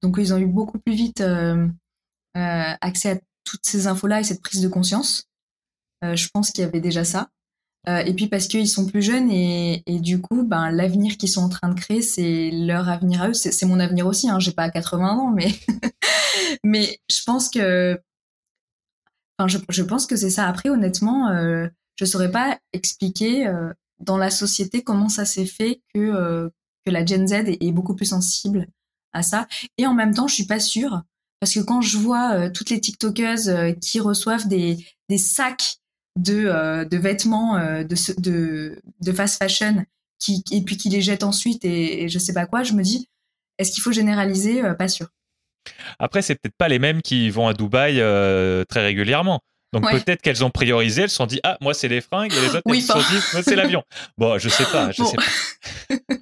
[0.01, 1.68] Donc, ils ont eu beaucoup plus vite euh,
[2.38, 5.30] euh, accès à toutes ces infos-là et cette prise de conscience.
[6.04, 7.30] Euh, je pense qu'il y avait déjà ça.
[7.89, 11.29] Euh, et puis parce qu'ils sont plus jeunes et, et du coup, ben, l'avenir qu'ils
[11.29, 13.34] sont en train de créer, c'est leur avenir à eux.
[13.34, 14.29] C'est mon avenir aussi.
[14.29, 14.39] Hein.
[14.39, 15.51] J'ai pas 80 ans, mais
[16.63, 17.99] mais je pense que,
[19.38, 20.47] enfin, je, je pense que c'est ça.
[20.47, 21.67] Après, honnêtement, euh,
[21.97, 26.49] je saurais pas expliquer euh, dans la société comment ça s'est fait que euh,
[26.86, 28.67] que la Gen Z est, beaucoup plus sensible
[29.13, 29.47] à ça.
[29.77, 31.03] Et en même temps, je suis pas sûre
[31.39, 35.77] parce que quand je vois euh, toutes les TikTokeuses euh, qui reçoivent des des sacs
[36.18, 39.84] de de vêtements de, de de fast fashion
[40.20, 43.07] qui et puis qui les jettent ensuite et, je sais pas quoi, je me dis
[43.57, 44.61] est-ce qu'il faut généraliser?
[44.78, 45.07] Pas sûr.
[45.99, 47.95] Après, c'est peut-être pas les mêmes qui vont à Dubaï
[48.68, 49.41] très régulièrement.
[49.74, 52.39] Donc peut-être qu'elles ont priorisé, elles se sont dit ah moi c'est les fringues et
[52.41, 53.84] les autres elles se sont dit moi c'est l'avion.
[54.18, 55.24] Bon je sais pas, je sais pas.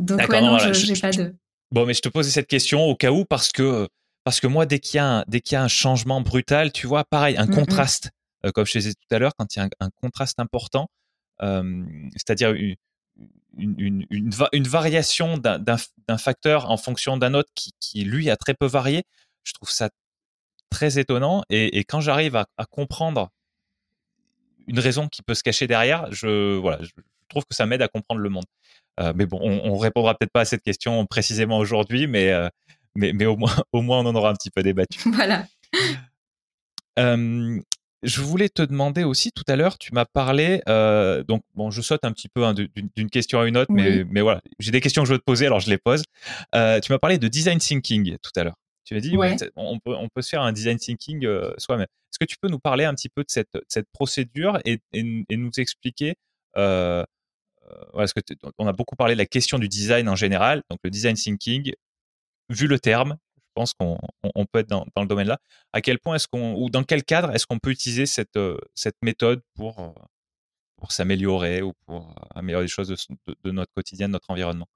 [0.00, 1.34] Donc ouais non, j'ai pas de.
[1.72, 3.88] Bon mais je te posais cette question au cas où parce que
[4.24, 6.72] parce que moi dès qu'il y a un, dès qu'il y a un changement brutal,
[6.72, 8.10] tu vois pareil un contraste
[8.44, 10.90] euh, comme je te disais tout à l'heure quand il y a un, contraste important,
[11.42, 12.76] euh, c'est-à-dire une,
[13.56, 18.54] une, une, une, variation d'un facteur en fonction d'un autre qui, qui lui a très
[18.54, 19.04] peu varié,
[19.44, 19.90] je trouve ça
[20.70, 21.42] très étonnant.
[21.50, 23.30] Et, quand j'arrive à, comprendre
[24.66, 26.90] une raison qui peut se cacher derrière, je, voilà, je
[27.28, 28.44] trouve que ça m'aide à comprendre le monde.
[29.00, 32.48] Euh, mais bon, on, on répondra peut-être pas à cette question précisément aujourd'hui, mais, euh,
[32.94, 35.00] mais, mais au, moins, au moins on en aura un petit peu débattu.
[35.12, 35.46] Voilà.
[36.98, 37.60] Euh,
[38.04, 40.60] je voulais te demander aussi tout à l'heure, tu m'as parlé,
[41.26, 44.20] donc bon, je saute un petit peu hein, d'une question à une autre, mais, mais
[44.20, 46.02] voilà, j'ai des questions que je veux te poser, alors je les pose.
[46.52, 48.56] tu m'as parlé de design thinking tout à l'heure.
[48.84, 49.16] Tu as dit,
[49.56, 51.86] on, peut, on peut se faire un design thinking euh, soi-même.
[52.12, 55.36] Est-ce que tu peux nous parler un petit peu de cette, cette procédure et, et,
[55.36, 56.14] nous expliquer
[56.56, 57.02] euh,
[57.70, 60.90] euh que on a beaucoup parlé de la question du design en général, donc le
[60.90, 61.72] design thinking,
[62.48, 65.38] vu le terme, je pense qu'on on peut être dans, dans le domaine là.
[65.72, 68.56] À quel point est-ce qu'on, ou dans quel cadre est-ce qu'on peut utiliser cette, euh,
[68.74, 69.94] cette méthode pour,
[70.76, 74.66] pour s'améliorer ou pour améliorer les choses de, de notre quotidien, de notre environnement?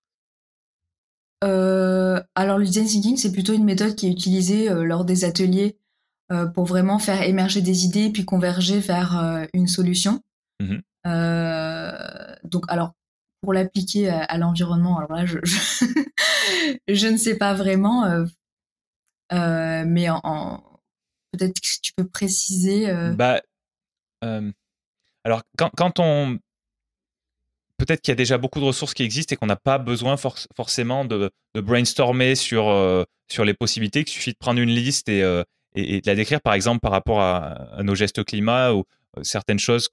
[1.44, 5.24] Euh, alors le design thinking, c'est plutôt une méthode qui est utilisée euh, lors des
[5.24, 5.78] ateliers
[6.32, 10.22] euh, pour vraiment faire émerger des idées puis converger vers une solution.
[10.60, 10.78] Mmh
[12.44, 12.92] donc alors
[13.40, 15.84] pour l'appliquer à, l'environnement, alors là je, je,
[16.88, 18.24] ne sais pas vraiment,
[19.30, 20.62] mais en,
[21.32, 22.92] peut-être que tu peux préciser.
[23.14, 23.40] Bah
[25.24, 26.38] alors quand, on
[27.78, 30.16] peut-être qu'il y a déjà beaucoup de ressources qui existent et qu'on n'a pas besoin
[30.16, 35.22] forcément de, brainstormer sur, euh, sur les possibilités, qu'il suffit de prendre une liste et,
[35.22, 35.42] euh,
[35.74, 38.84] et, de la décrire, par exemple, par rapport à, nos gestes climat ou
[39.16, 39.88] euh, certaines choses,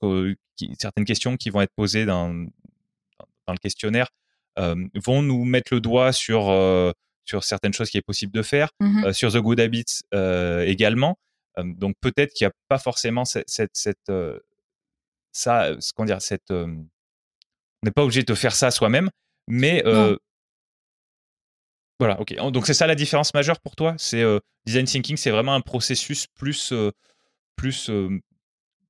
[0.79, 4.07] certaines questions qui vont être posées dans, dans le questionnaire
[4.57, 6.45] vont nous mettre le doigt sur,
[7.25, 10.01] sur certaines choses qui est possible de faire, mmh sur The Good Habits
[10.65, 11.17] également.
[11.57, 14.11] donc peut-être qu'il n'y a pas forcément cette, cette, cette
[15.31, 16.51] ça, ce qu'on dire, cette
[17.85, 19.09] n'est pas obligé de faire ça soi-même,
[19.47, 20.17] mais euh,
[21.99, 22.35] voilà, ok.
[22.51, 23.95] Donc c'est ça la différence majeure pour toi?
[23.97, 26.91] C'est euh, design thinking, c'est vraiment un processus plus euh,
[27.55, 27.89] plus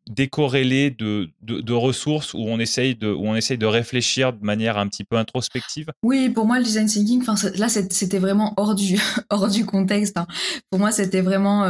[0.07, 4.77] décorrélé de, de, ressources où on essaye de où on essaye de réfléchir de manière
[4.77, 5.91] un petit peu introspective?
[6.03, 7.23] Oui, pour moi le design thinking,
[7.55, 8.99] là c'était vraiment hors du
[9.29, 10.17] hors du contexte.
[10.17, 10.27] Hein.
[10.69, 11.63] Pour moi c'était vraiment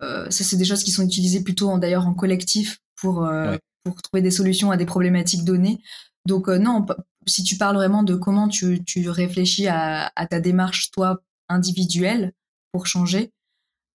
[0.00, 3.28] ça c'est des choses qui sont utilisées plutôt d'ailleurs en collectif pour
[3.84, 5.80] pour trouver des solutions à des problématiques données.
[6.26, 6.86] Donc euh, non,
[7.26, 12.32] si tu parles vraiment de comment tu, tu réfléchis à, à, ta démarche, toi, individuelle,
[12.72, 13.32] pour changer,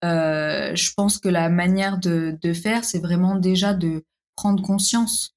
[0.04, 4.04] euh, je pense que la manière de, de faire, c'est vraiment déjà de
[4.36, 5.34] prendre conscience,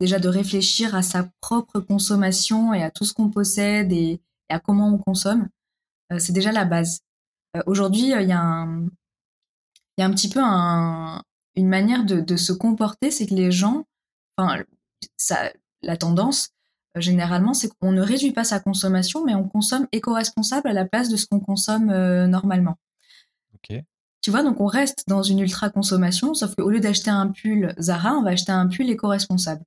[0.00, 4.60] déjà de réfléchir à sa propre consommation et à tout ce qu'on possède et, à
[4.60, 5.48] comment on consomme.
[6.12, 7.00] Euh, c'est déjà la base.
[7.56, 11.22] Euh, Aujourd'hui, il y y a un petit peu un,
[11.56, 13.84] une manière de, de se comporter, c'est que les gens
[14.38, 14.62] enfin,
[15.82, 16.50] la tendance,
[16.96, 20.84] euh, généralement, c'est qu'on ne réduit pas sa consommation, mais on consomme éco-responsable à la
[20.84, 22.76] place de ce qu'on consomme euh, normalement.
[23.58, 23.78] Ok.
[24.20, 28.14] Tu vois, donc on reste dans une ultra-consommation, sauf qu'au lieu d'acheter un pull Zara,
[28.14, 29.62] on va acheter un pull éco-responsable.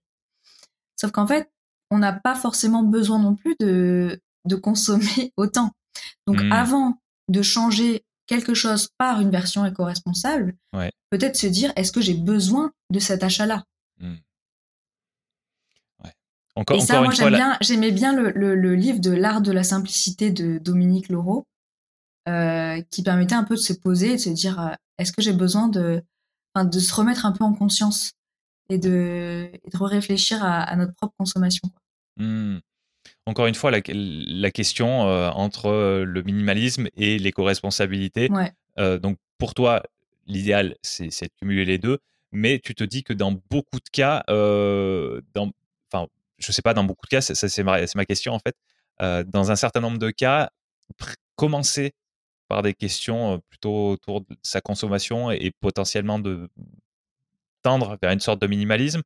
[1.00, 1.50] Sauf qu'en fait,
[1.90, 5.72] on n'a pas forcément besoin non plus de, de consommer autant.
[6.28, 6.52] Donc Hmm.
[6.52, 6.98] avant
[7.30, 10.92] de changer quelque chose par une version éco-responsable, Ouais.
[11.10, 13.64] peut-être se dire, est-ce que j'ai besoin de cet achat-là?
[14.00, 14.16] Hmm.
[16.04, 16.12] Ouais.
[16.56, 19.42] Encore, Et ça, encore moi, la- bien, j'aimais bien le, le- le livre de l'art
[19.42, 21.46] de la simplicité de Dominique Laureau,
[22.28, 25.22] euh, qui permettait un peu de se poser et de se dire, euh, est-ce que
[25.22, 26.04] j'ai besoin de,
[26.56, 28.14] de se remettre un peu en conscience
[28.70, 31.70] et de, et de réfléchir à, à notre propre consommation.
[32.18, 32.58] Hmm.
[33.26, 38.30] Encore une fois, la, la question euh, entre le minimalisme et l'éco-responsabilité.
[38.32, 38.52] Ouais.
[39.00, 39.84] Donc, pour toi,
[40.28, 42.00] l'idéal, c'est de cumuler les deux.
[42.32, 45.52] Mais tu te dis que dans beaucoup de cas, dans,
[45.92, 46.08] enfin,
[46.38, 48.56] je sais pas, dans beaucoup de cas, c'est ma, ma question en fait.
[49.30, 50.50] Dans un certain nombre de cas,
[51.36, 51.94] commencer
[52.52, 56.50] par des questions plutôt autour de sa consommation et, potentiellement de
[57.62, 59.04] tendre vers une sorte de minimalisme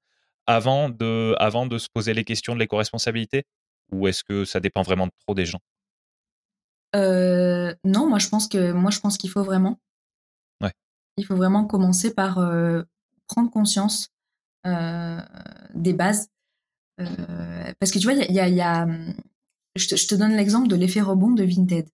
[0.47, 3.43] avant de, avant de se poser les questions de l'éco-responsabilité?
[3.91, 5.59] Ou est-ce que ça dépend vraiment trop des gens?
[6.95, 9.77] Euh, non, moi je pense que moi je pense qu'il faut vraiment.
[10.59, 10.73] Ouais.
[11.17, 12.81] Il faut vraiment commencer par euh,
[13.27, 14.09] prendre conscience
[14.65, 15.21] euh,
[15.75, 16.29] des bases.
[16.97, 19.13] Parce que tu vois, il y a, il y a, il y a, hum,
[19.75, 21.87] je, te, je te donne l'exemple de l'effet rebond de Vinted.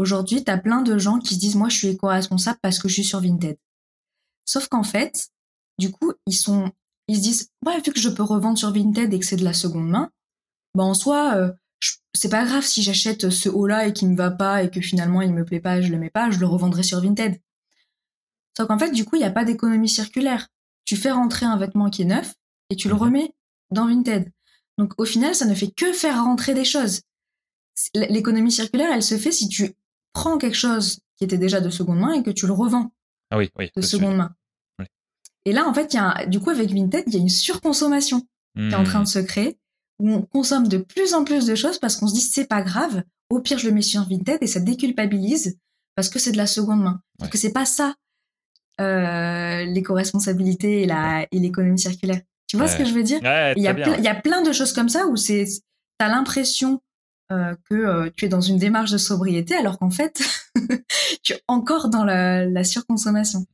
[0.00, 2.88] Aujourd'hui, tu as plein de gens qui se disent moi je suis éco-responsable parce que
[2.88, 3.58] je suis sur Vinted.
[4.46, 5.28] Sauf qu'en fait,
[5.78, 6.72] du coup, ils sont
[7.06, 9.44] ils se disent ouais, vu que je peux revendre sur Vinted et que c'est de
[9.44, 10.10] la seconde main,
[10.74, 11.52] bah en soi euh,
[12.14, 15.20] c'est pas grave si j'achète ce haut-là et qu'il me va pas et que finalement
[15.20, 17.38] il me plaît pas, je le mets pas, je le revendrai sur Vinted.
[18.56, 20.48] Sauf qu'en fait, du coup, il n'y a pas d'économie circulaire.
[20.86, 22.36] Tu fais rentrer un vêtement qui est neuf
[22.70, 23.00] et tu le Mhm.
[23.00, 23.34] remets
[23.70, 24.32] dans Vinted.
[24.78, 27.02] Donc au final, ça ne fait que faire rentrer des choses.
[27.94, 29.74] L'économie circulaire, elle se fait si tu
[30.12, 32.92] prends quelque chose qui était déjà de seconde main et que tu le revends
[33.30, 33.70] Ah oui, oui.
[33.76, 34.34] de seconde main.
[35.46, 37.28] Et là, en fait, y a un- du coup, avec Vinted, il y a une
[37.30, 38.20] surconsommation
[38.56, 39.58] qui est en train de se créer,
[39.98, 42.62] où on consomme de plus en plus de choses parce qu'on se dit c'est pas
[42.62, 45.58] grave, au pire je le mets sur Vinted et ça déculpabilise
[45.94, 47.00] parce que c'est de la seconde main.
[47.20, 47.28] Ouais.
[47.28, 47.94] que c'est pas ça
[48.80, 52.20] euh, l'éco-responsabilité et l'économie circulaire.
[52.46, 53.20] Tu vois ce que je veux dire?
[53.22, 53.98] Ouais, Il y a très plein, bien.
[53.98, 55.44] il y a plein de choses comme ça où c'est
[55.98, 56.80] t'as l'impression
[57.32, 60.20] euh, que euh, tu es dans une démarche de sobriété alors qu'en fait
[61.22, 63.46] tu es encore dans la, la surconsommation.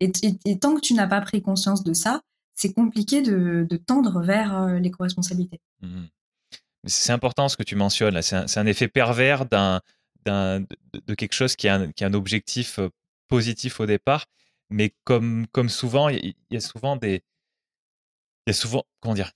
[0.00, 0.12] Et,
[0.58, 2.20] tant que tu n'as pas pris conscience de ça,
[2.54, 5.60] c'est compliqué de, tendre vers euh, l'éco-responsabilité.
[5.80, 6.08] Mhm.
[6.86, 8.20] C'est important ce que tu mentionnes.
[8.20, 9.80] C'est un, effet pervers d'un,
[10.26, 12.78] de, quelque chose qui a, un, objectif
[13.26, 14.26] positif au départ,
[14.68, 17.22] mais comme, comme souvent, il y, y a souvent des,
[18.46, 19.32] il y a souvent, comment dire,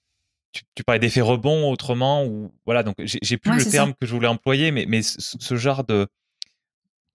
[0.52, 2.82] tu, tu parlais d'effet rebond autrement ou voilà.
[2.82, 3.96] Donc j'ai, plus Ouais, le terme ça.
[4.00, 6.06] que je voulais employer, mais, mais ce, ce genre de,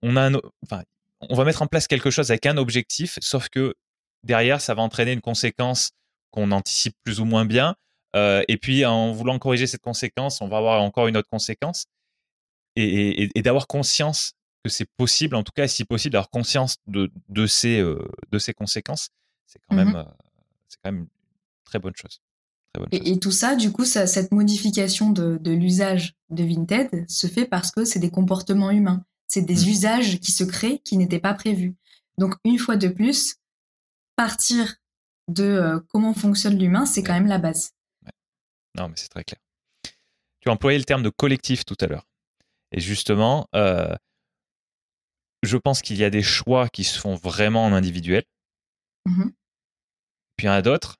[0.01, 0.83] on a un, enfin,
[1.21, 3.75] on va mettre en place quelque chose avec un objectif, sauf que
[4.23, 5.91] derrière, ça va entraîner une conséquence
[6.31, 7.75] qu'on anticipe plus ou moins bien.
[8.15, 11.85] Euh, et puis, en voulant corriger cette conséquence, on va avoir encore une autre conséquence.
[12.75, 16.77] Et, et- et d'avoir conscience que c'est possible, en tout cas, si possible, d'avoir conscience
[16.87, 17.99] de, de, ces, euh,
[18.31, 19.09] de ces conséquences,
[19.45, 19.85] c'est quand, Mhm.
[19.85, 20.03] même, euh,
[20.67, 21.07] c'est quand même une
[21.65, 22.19] très bonne chose.
[22.91, 27.27] Et, et tout ça, du coup, ça, cette modification de, de l'usage de Vinted se
[27.27, 29.05] fait parce que c'est des comportements humains.
[29.27, 29.69] C'est des Mhm.
[29.69, 31.75] usages qui se créent qui n'étaient pas prévus.
[32.17, 33.35] Donc, une fois de plus,
[34.15, 34.75] partir
[35.27, 37.71] de euh, comment fonctionne l'humain, c'est quand même la base.
[38.77, 39.39] Non, mais c'est très clair.
[40.39, 42.05] Tu as employé le terme de collectif tout à l'heure.
[42.71, 43.95] Et justement, euh,
[45.43, 48.23] je pense qu'il y a des choix qui se font vraiment en individuel.
[49.05, 49.31] Mhm.
[50.37, 50.97] Puis il y en a d'autres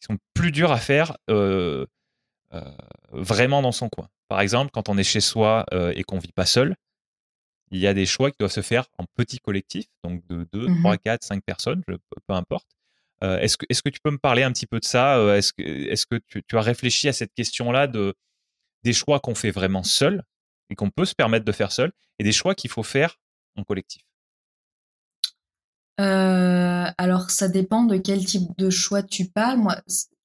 [0.00, 1.86] qui sont plus durs à faire euh,
[2.54, 2.60] euh,
[3.12, 4.08] vraiment dans son coin.
[4.28, 6.76] Par exemple, quand on est chez soi euh, et qu'on vit pas seul,
[7.70, 10.66] il y a des choix qui doivent se faire en petit collectif, donc de 2,
[10.68, 10.80] Mhm.
[10.80, 11.94] 3, 4, 5 personnes, je-
[12.26, 12.66] peu importe.
[13.22, 15.60] Est-ce, que, est-ce que tu peux me parler un petit peu de ça Est-ce que,
[15.62, 18.14] est-ce que tu, tu as réfléchi à cette question-là de,
[18.82, 20.22] des choix qu'on fait vraiment seul
[20.70, 23.18] et qu'on peut se permettre de faire seul et des choix qu'il faut faire
[23.56, 24.00] en collectif?
[26.00, 29.58] Euh, alors, ça dépend de quel type de choix tu parles.
[29.58, 29.76] Moi,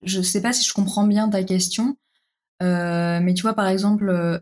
[0.03, 1.97] je sais pas si je comprends bien ta question,
[2.63, 4.39] euh, mais tu vois, par exemple, euh,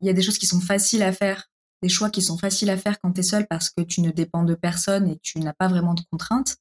[0.00, 1.50] il y a des choses qui sont faciles à faire,
[1.82, 4.10] des choix qui sont faciles à faire quand tu es seul parce que tu ne
[4.10, 6.56] dépends de personne et tu n'as pas vraiment de contraintes.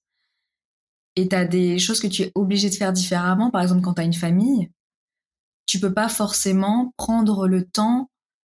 [1.18, 3.52] Et tu as des choses que tu es obligé de faire différemment.
[3.52, 4.72] Par exemple, quand tu as une famille,
[5.66, 8.10] tu peux pas forcément prendre le temps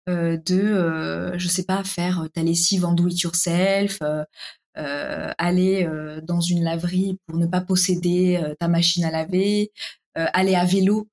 [0.07, 3.99] de, euh, je sais pas, faire ta lessive en do it yourself,
[4.75, 5.87] aller
[6.23, 9.71] dans une laverie pour ne pas posséder ta machine à laver,
[10.15, 11.07] aller à vélo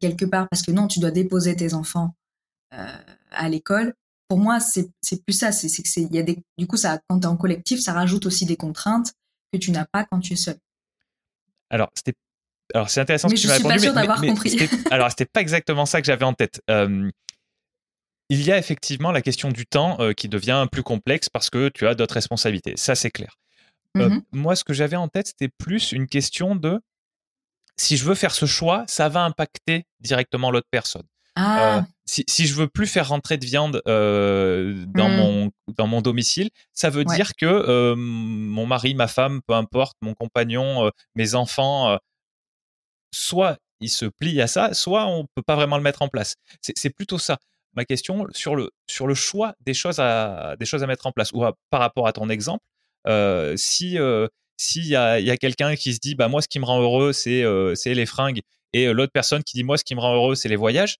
[0.00, 2.14] quelque part parce que non, tu dois déposer tes enfants
[2.72, 3.94] à l'école.
[4.28, 4.90] Pour moi, c'est
[5.24, 5.52] plus ça.
[5.52, 7.80] C'est que c'est il y a des du coup ça quand tu es en collectif,
[7.80, 9.12] ça rajoute aussi des contraintes
[9.52, 10.56] que tu n'as pas quand tu es seul.
[11.70, 12.16] Alors c'était
[12.74, 14.20] alors c'est intéressant mais ce que je tu m'as suis pas répondu, sûre mais- d'avoir
[14.20, 14.58] mais compris.
[14.90, 16.60] alors c'était pas exactement ça que j'avais en tête.
[16.70, 17.10] Euh,
[18.28, 21.68] il y a effectivement la question du temps euh, qui devient plus complexe parce que
[21.70, 22.74] tu as d'autres responsabilités.
[22.76, 23.36] Ça c'est clair.
[23.96, 24.22] Euh, Mhm.
[24.32, 26.80] moi, ce que j'avais en tête, c'était plus une question de
[27.76, 31.04] si je veux faire ce choix, ça va impacter directement l'autre personne.
[31.36, 35.16] Ah, Euh, si, si je veux plus faire rentrer de viande dans, Mm.
[35.16, 37.14] mon, dans mon domicile, ça veut Ouais.
[37.14, 41.96] dire que mon mari, ma femme, peu importe, mon compagnon, mes enfants,
[43.14, 46.34] soit ils se plient à ça, soit on peut pas vraiment le mettre en place.
[46.60, 47.38] C'est plutôt ça
[47.74, 51.12] ma question sur le, sur le choix des choses, à, des choses à mettre en
[51.12, 51.30] place.
[51.32, 52.64] Ou à- par rapport à ton exemple,
[53.06, 56.42] euh, si euh, s'il y a, il y a quelqu'un qui se dit bah moi
[56.42, 58.40] ce qui me rend heureux c'est euh, c'est les fringues
[58.72, 60.96] et euh, l'autre personne qui dit moi ce qui me rend heureux c'est les voyages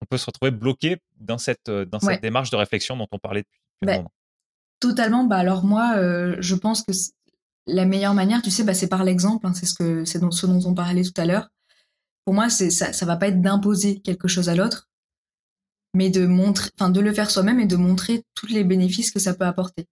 [0.00, 2.14] on peut se retrouver bloqué dans cette euh, dans Ouais.
[2.14, 4.12] cette démarche de réflexion dont on parlait depuis, Ben, moment.
[4.80, 5.24] totalement.
[5.24, 5.94] Bah alors moi,
[6.40, 6.92] je pense que
[7.66, 9.46] la meilleure manière, tu sais, bah, c'est par l'exemple.
[9.46, 11.48] hein, c'est ce que c'est ce dont on parlait tout à l'heure.
[12.24, 12.92] Pour moi, c'est ça.
[12.92, 14.88] Ça va pas être d'imposer quelque chose à l'autre,
[15.94, 19.20] mais de montrer, enfin, de le faire soi-même et de montrer tous les bénéfices que
[19.20, 19.86] ça peut apporter.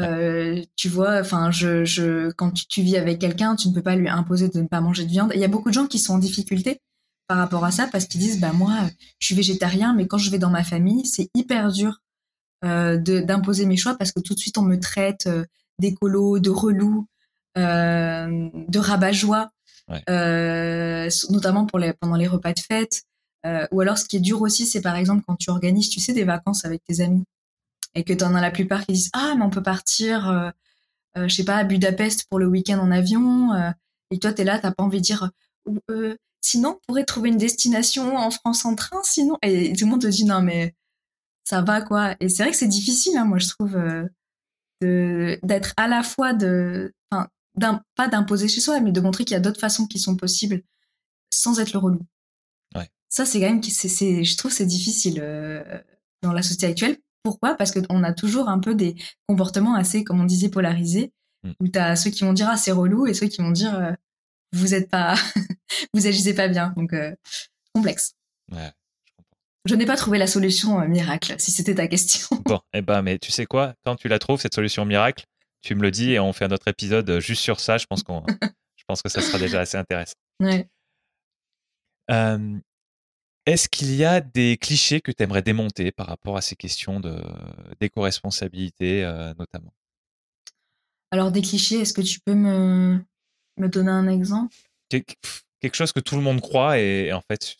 [0.00, 3.82] Euh, tu vois, enfin, je, je, quand tu, tu vis avec quelqu'un, tu ne peux
[3.82, 5.32] pas lui imposer de ne pas manger de viande.
[5.34, 6.80] Il y a beaucoup de gens qui sont en difficulté
[7.26, 8.74] par rapport à ça parce qu'ils disent, bah moi,
[9.18, 12.00] je suis végétarien, mais quand je vais dans ma famille, c'est hyper dur
[12.64, 15.44] euh, d'imposer mes choix parce que tout de suite on me traite euh,
[15.78, 17.06] d'écolo, de relou,
[17.54, 19.50] de rabat-joie,
[20.08, 23.02] Euh, notamment pour les, pendant les repas de fête.
[23.44, 26.00] Euh, ou alors ce qui est dur aussi, c'est par exemple quand tu organises, tu
[26.00, 27.24] sais, des vacances avec tes amis
[27.94, 30.50] et que tu en as la plupart qui disent ah mais on peut partir, euh,
[31.16, 33.50] je sais pas, à Budapest pour le week-end en avion.
[34.10, 35.30] et toi t'es là, t'as pas envie de dire
[36.40, 40.02] sinon on pourrait trouver une destination en France en train, sinon et tout le monde
[40.02, 40.74] te dit non mais
[41.44, 42.14] ça va quoi.
[42.20, 43.76] Et c'est vrai que c'est difficile, hein, moi je trouve,
[44.82, 46.92] euh, d'être à la fois de,
[47.58, 50.62] pas d'imposer chez soi, mais de montrer qu'il y a d'autres façons qui sont possibles
[51.32, 52.00] sans être le relou.
[52.74, 52.88] Ouais.
[53.08, 55.62] Ça c'est quand même, c'est, je trouve c'est difficile euh,
[56.22, 56.98] dans la société actuelle.
[57.22, 57.54] Pourquoi?
[57.54, 58.96] Parce qu'on a toujours un peu des
[59.28, 61.12] comportements assez, comme on disait, polarisés,
[61.44, 61.52] Mm.
[61.60, 63.92] où t'as ceux qui vont dire ah c'est relou et ceux qui vont dire euh,
[64.52, 65.14] vous êtes pas,
[65.94, 66.72] vous agissez pas bien.
[66.76, 67.14] Donc euh,
[67.74, 68.14] complexe.
[68.52, 68.70] Ouais,
[69.04, 69.38] je comprends.
[69.64, 72.28] Je n'ai pas trouvé la solution euh, miracle, si c'était ta question.
[72.44, 73.74] Bon, eh ben, mais tu sais quoi?
[73.84, 75.24] Quand tu la trouves cette solution miracle,
[75.62, 77.78] tu me le dis et on fait un autre épisode euh, juste sur ça.
[77.78, 78.22] Je pense qu'on,
[78.76, 80.14] je pense que ça sera déjà assez intéressant.
[80.40, 80.68] Ouais.
[82.10, 82.58] Euh,
[83.46, 87.00] Est-ce qu'il y a des clichés que tu aimerais démonter par rapport à ces questions
[87.00, 87.20] de
[87.80, 89.72] d'éco-responsabilité, euh, notamment?
[91.10, 92.98] Alors des clichés, est-ce que tu peux me,
[93.58, 94.54] me donner un exemple?
[94.88, 95.04] Quel-
[95.60, 97.56] Quelque chose que tout le monde croit et, et en fait,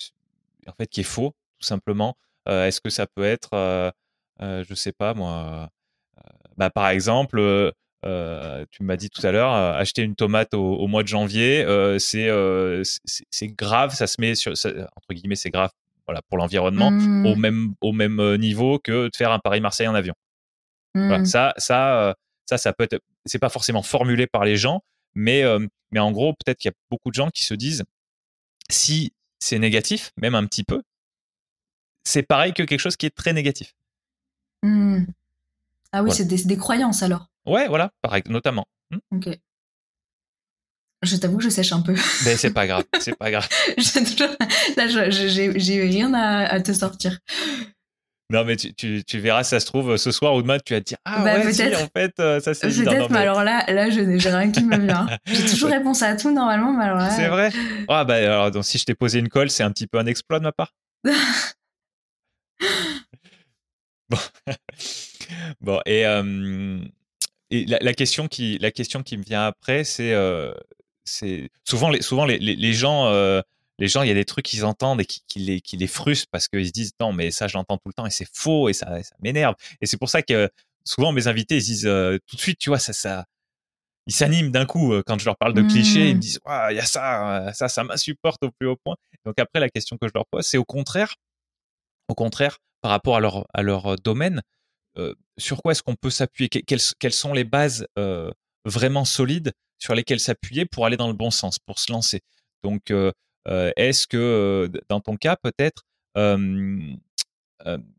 [0.66, 2.16] en fait, qui est faux, tout simplement.
[2.48, 3.92] Euh, Est-ce que ça peut être,
[4.40, 5.70] je sais pas moi,
[6.57, 7.72] bah, par exemple,
[8.05, 11.09] euh, tu m'as dit tout à l'heure, euh, acheter une tomate au, au mois de
[11.09, 12.28] janvier, euh, c'est
[13.30, 15.70] c'est grave, ça se met sur, ça- entre guillemets, c'est grave,
[16.07, 16.90] voilà, pour l'environnement,
[17.24, 20.14] au même au même niveau que de faire un Paris-Marseille en avion.
[20.94, 22.14] Voilà, ça, ça,
[22.46, 23.00] ça, ça peut être.
[23.24, 24.82] C'est pas forcément formulé par les gens,
[25.14, 25.42] mais,
[25.90, 27.84] mais en gros, peut-être qu'il y a beaucoup de gens qui se disent
[28.68, 30.83] si c'est négatif, même un petit peu,
[32.04, 33.74] c'est pareil que quelque chose qui est très négatif.
[34.62, 35.04] hmm.
[35.92, 36.14] Ah oui, Voilà.
[36.14, 37.26] c'est des, des croyances alors.
[37.46, 38.64] Ouais, voilà, pareil, notamment.
[38.90, 39.38] Hmm Ok.
[41.04, 41.94] Je t'avoue que je sèche un peu.
[42.24, 43.48] Mais c'est pas grave, c'est pas grave.
[43.76, 44.36] J'ai toujours-
[44.76, 47.18] Là, j'ai rien à, à te sortir.
[48.30, 50.80] Non, mais tu, tu, tu verras, ça se trouve, ce soir ou demain, tu vas
[50.80, 52.68] te dire Ah Bah, ouais, si, en fait, euh, ça c'est.
[52.68, 55.06] Peut-être, mais mais alors là, là, je n'ai j'ai rien qui me vient.
[55.26, 57.10] J'ai toujours réponse à tout normalement, mais alors là.
[57.10, 57.50] C'est vrai
[57.88, 60.06] Ah, bah alors, donc, si je t'ai posé une colle, c'est un petit peu un
[60.06, 60.72] exploit de ma part.
[64.08, 64.18] Bon,
[65.61, 66.79] bon et, euh,
[67.50, 70.53] et la, la question qui, la question qui me vient après, c'est euh,
[71.64, 73.42] souvent, les, souvent les, les, les gens, euh,
[73.79, 75.87] les gens, il y a des trucs qu'ils entendent et qui, qui les, qui les
[75.87, 78.29] frustrent parce qu'ils se disent non, mais ça, je l'entends tout le temps et c'est
[78.33, 79.54] faux et ça, ça m'énerve.
[79.80, 80.49] Et c'est pour ça que
[80.84, 83.26] souvent mes invités, ils se disent euh, tout de suite, tu vois, ça, ça,
[84.07, 86.09] ils s'animent d'un coup quand je leur parle de clichés.
[86.09, 86.41] Ils me disent,
[86.71, 88.96] il y a ça, ça, ça m'insupporte au plus haut point.
[89.25, 91.14] Donc après, la question que je leur pose, c'est au contraire,
[92.09, 94.42] au contraire, par rapport à leur, à leur domaine,
[95.38, 96.48] sur quoi est-ce qu'on peut s'appuyer?
[96.48, 97.86] Que- quelles, quelles sont les bases
[98.64, 102.20] vraiment solides sur lesquelles s'appuyer pour aller dans le bon sens, pour se lancer?
[102.62, 102.92] Donc,
[103.46, 105.84] est-ce que dans ton cas, peut-être,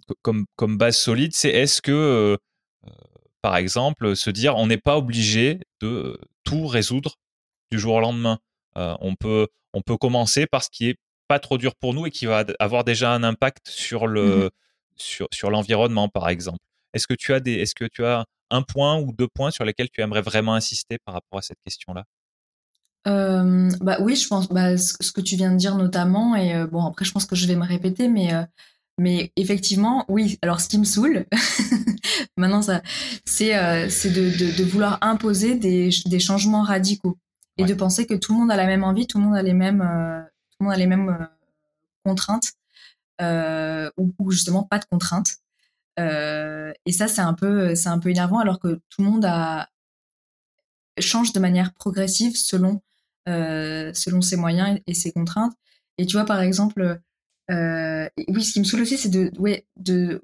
[0.07, 2.37] co- comme, comme base solide, c'est est-ce que
[3.41, 7.17] par exemple, se dire on n'est pas obligé de tout résoudre
[7.71, 8.39] du jour au lendemain?
[8.75, 10.97] on peut on peut commencer par ce qui est
[11.27, 14.49] pas trop dur pour nous et qui va avoir déjà un impact sur le mmh
[14.95, 16.59] sur, sur l'environnement, par exemple.
[16.93, 19.65] Est-ce que tu as des est-ce que tu as un point ou deux points sur
[19.65, 22.03] lesquels tu aimerais vraiment insister par rapport à cette question-là?
[23.05, 27.03] Bah oui, je pense bah, ce que tu viens de dire notamment et bon après
[27.03, 28.31] je pense que je vais me répéter mais
[28.99, 30.37] mais effectivement, oui.
[30.41, 31.25] Alors, ce qui me saoule,
[32.37, 32.81] maintenant, ça,
[33.25, 37.17] c'est euh, de, de, vouloir imposer des, des changements radicaux
[37.57, 39.43] et de penser que tout le monde a la même envie, tout le monde a
[39.43, 41.27] les mêmes, tout le monde a les mêmes
[42.03, 42.53] contraintes
[43.19, 45.37] ou, ou, justement pas de contraintes.
[45.97, 49.25] Et ça, c'est un peu, c'est un peu énervant, alors que tout le monde
[50.99, 52.81] change de manière progressive selon
[53.27, 55.53] selon ses moyens et ses contraintes.
[55.97, 57.01] Et tu vois, par exemple
[57.51, 60.23] euh, oui, ce qui me saoule aussi, c'est de, ouais, de,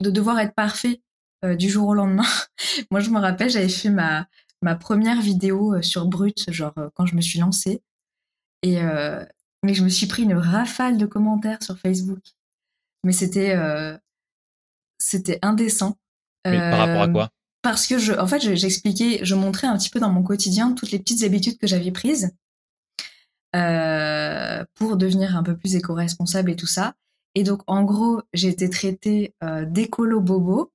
[0.00, 1.02] de devoir être parfait
[1.44, 2.26] euh, du jour au lendemain.
[2.90, 4.28] Moi, je me rappelle, j'avais fait ma,
[4.62, 7.82] ma première vidéo euh, sur Brut, genre quand je me suis lancée.
[8.62, 8.80] Et
[9.62, 12.22] mais je me suis pris une rafale de commentaires sur Facebook.
[13.04, 13.54] Mais c'était
[15.06, 15.96] c'était indécent.
[16.44, 17.30] Mais par rapport à quoi?
[17.62, 20.90] Parce que je, en fait, j'expliquais, je montrais un petit peu dans mon quotidien toutes
[20.90, 22.30] les petites habitudes que j'avais prises
[23.56, 26.94] euh, pour devenir un peu plus éco-responsable et tout ça.
[27.34, 30.72] Et donc, en gros, j'ai été traitée euh, d'écolo bobo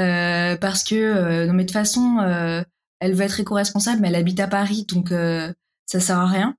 [0.00, 2.62] euh, parce que, euh, non mais de toute façon, euh,
[3.00, 6.56] elle veut être éco-responsable, mais elle habite à Paris, donc ça sert à rien.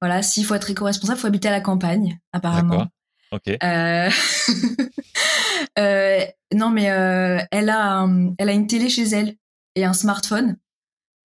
[0.00, 2.86] Voilà, s'il faut être éco-responsable, faut habiter à la campagne, apparemment.
[3.34, 3.48] Ok.
[6.52, 6.84] non, mais
[7.50, 8.08] elle a,
[8.38, 9.36] elle a une télé chez elle
[9.74, 10.56] et un smartphone.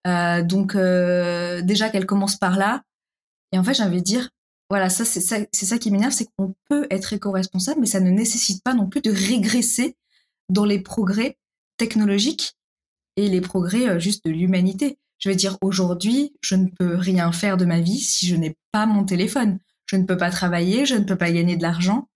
[0.06, 2.82] Euh, donc euh, déjà qu'elle commence par là.
[3.52, 4.30] Et en fait, j'ai envie de dire,
[4.68, 8.10] voilà, ça c'est ça, ça qui m'énerve, c'est qu'on peut être éco-responsable, mais ça ne
[8.10, 9.96] nécessite pas non plus de régresser
[10.48, 11.36] dans les progrès
[11.76, 12.54] technologiques
[13.16, 14.98] et les progrès euh, juste de l'humanité.
[15.18, 18.56] Je veux dire, aujourd'hui, je ne peux rien faire de ma vie si je n'ai
[18.72, 19.58] pas mon téléphone.
[19.90, 22.08] Je ne peux pas travailler, je ne peux pas gagner de l'argent.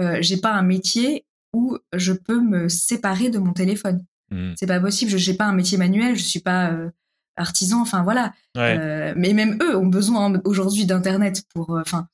[0.00, 4.04] Euh, j'ai pas un métier où je peux me séparer de mon téléphone.
[4.30, 4.52] Mmh.
[4.56, 5.10] C'est pas possible.
[5.16, 6.14] Je n'ai pas un métier manuel.
[6.14, 6.90] Je suis pas euh,
[7.36, 8.34] artisans, enfin voilà.
[8.56, 12.06] Euh, mais même eux ont besoin aujourd'hui d'internet pour, euh, enfin,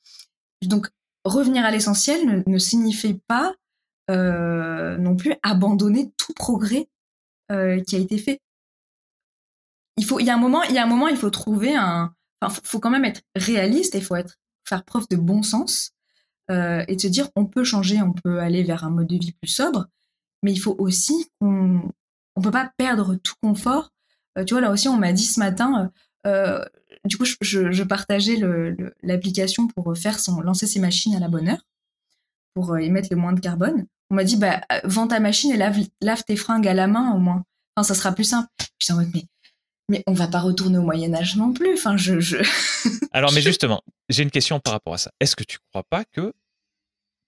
[0.63, 0.89] donc
[1.27, 3.55] revenir à l'essentiel ne, signifie pas
[4.09, 6.89] non plus abandonner tout progrès
[7.51, 8.41] qui a été fait.
[9.99, 11.75] Il faut, il y a un moment, il y a un moment, il faut trouver
[11.77, 15.43] un, enfin, faut quand même être réaliste et il faut être faire preuve de bon
[15.43, 15.93] sens
[16.51, 19.33] et de se dire on peut changer, on peut aller vers un mode de vie
[19.33, 19.87] plus sobre,
[20.43, 21.91] mais il faut aussi qu'on
[22.37, 23.95] on peut pas perdre tout confort
[24.39, 25.91] euh, tu vois, là aussi, on m'a dit ce matin,
[26.27, 26.65] euh, euh,
[27.05, 28.39] du coup, je, partageais
[29.03, 31.65] l'application pour faire son, lancer ses machines à la bonne heure,
[32.55, 33.87] pour émettre le moins de carbone.
[34.11, 37.15] On m'a dit, bah, vends ta machine et lave, lave tes fringues à la main
[37.15, 37.45] au moins.
[37.77, 38.49] Enfin, ça sera plus simple.
[38.79, 39.25] Je en mode, mais,
[39.89, 41.75] mais on va pas retourner au Moyen Âge non plus.
[41.75, 42.21] Enfin, je.
[42.21, 42.39] je...
[43.13, 45.13] Alors, mais justement, j'ai une question par rapport à ça.
[45.21, 46.33] Est-ce que tu crois pas que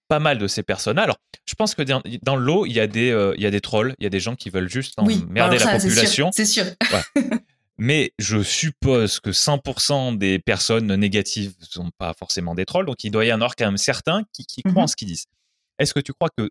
[0.07, 2.87] pas mal de ces personnes Alors, je pense que dans, dans l'eau, il y a
[2.87, 4.97] des, euh, il y a des trolls, il y a des gens qui veulent juste
[4.97, 6.31] emmerder la population.
[6.31, 6.65] C'est sûr.
[7.77, 13.03] Mais je suppose que 100% des personnes négatives ne sont pas forcément des trolls, donc
[13.03, 14.87] il doit y en avoir quand même certains qui, qui croient en mhm.
[14.87, 15.25] ce qu'ils disent.
[15.77, 16.49] Est-ce que tu crois que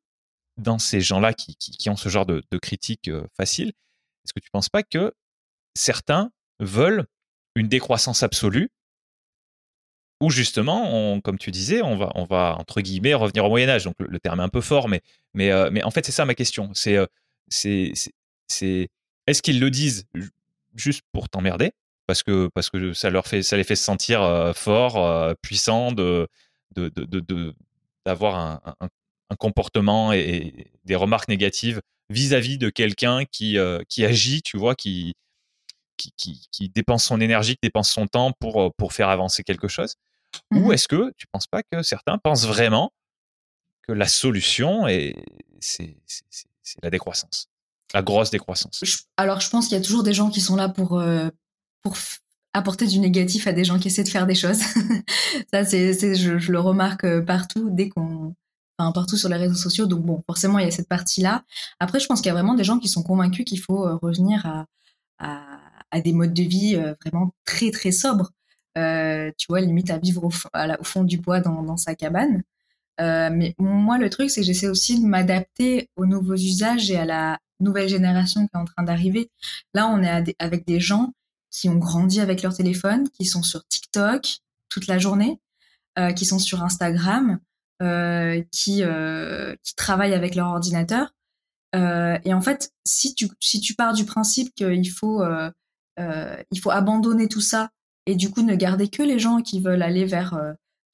[0.56, 3.72] dans ces gens-là qui, qui, ont ce genre de, de critiques euh, faciles,
[4.24, 5.12] est-ce que tu ne penses pas que
[5.76, 7.06] certains veulent
[7.54, 8.70] une décroissance absolue
[10.20, 13.84] où justement, comme tu disais, on va, on va entre guillemets revenir au Moyen Âge.
[13.84, 15.02] Donc le, terme est un peu fort, mais,
[15.34, 16.70] mais, euh, mais en fait c'est ça ma question.
[16.74, 17.06] C'est, euh,
[17.48, 17.92] c'est,
[18.48, 18.88] c'est,
[19.26, 20.06] est-ce qu'ils le disent
[20.74, 21.72] juste pour t'emmerder?
[22.06, 25.92] Parce que parce que ça leur fait, ça les fait se sentir euh, forts, puissants,
[25.92, 26.28] de,
[26.76, 27.54] de, de,
[28.06, 33.58] d'avoir un, un, comportement et, des remarques négatives vis-à-vis de quelqu'un qui,
[33.88, 35.14] qui agit, tu vois, qui,
[35.96, 39.68] qui, qui, qui, dépense son énergie, qui dépense son temps pour, pour faire avancer quelque
[39.68, 39.94] chose?
[40.52, 42.92] Ou mmh est-ce que tu ne penses pas que certains pensent vraiment
[43.86, 44.86] que la solution,
[45.60, 45.96] c'est
[46.82, 47.48] la décroissance,
[47.94, 48.82] la grosse décroissance?
[49.16, 51.28] Alors, je pense qu'il y a toujours des gens qui sont là pour, euh,
[51.82, 51.96] pour
[52.52, 54.60] apporter du négatif à des gens qui essaient de faire des choses.
[55.52, 58.34] Ça, c'est, je, je, le remarque euh, partout, dès qu'on,
[58.78, 59.86] enfin, partout sur les réseaux sociaux.
[59.86, 61.44] Donc bon, forcément, il y a cette partie-là.
[61.80, 63.96] Après, je pense qu'il y a vraiment des gens qui sont convaincus qu'il faut euh,
[64.02, 64.66] revenir à,
[65.18, 65.60] à,
[65.96, 68.32] à, des modes de vie vraiment très très sobres.
[68.76, 72.42] Euh, tu vois, limite à vivre au, fond, du bois dans, sa cabane.
[73.00, 76.96] Euh, mais moi, le truc, c'est que j'essaie aussi de m'adapter aux nouveaux usages et
[76.96, 79.30] à la nouvelle génération qui est en train d'arriver.
[79.72, 81.12] Là, on est avec des gens
[81.50, 85.40] qui ont grandi avec leur téléphone, qui sont sur TikTok toute la journée,
[85.98, 87.38] euh, qui sont sur Instagram,
[88.52, 88.82] qui,
[89.62, 91.14] qui travaillent avec leur ordinateur.
[91.74, 95.22] et en fait, si tu, si tu pars du principe qu'il faut,
[95.98, 97.70] il faut abandonner tout ça
[98.06, 100.38] et du coup ne garder que les gens qui veulent aller vers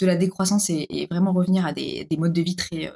[0.01, 2.93] de la décroissance et, vraiment revenir à des, des, modes de vie très,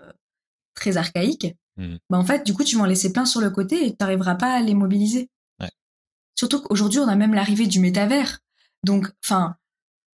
[0.75, 1.97] très archaïques, mmh.
[2.11, 3.97] bah en fait, du coup, tu vas en laisser plein sur le côté et tu
[4.01, 5.29] n'arriveras pas à les mobiliser.
[6.37, 8.41] Surtout qu'aujourd'hui, on a même l'arrivée du métavers.
[8.85, 9.57] Donc, enfin,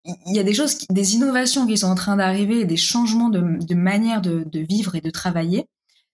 [0.05, 3.41] il y a des choses, des innovations qui sont en train d'arriver, des changements de,
[3.65, 5.65] de manière de, de, vivre et de travailler.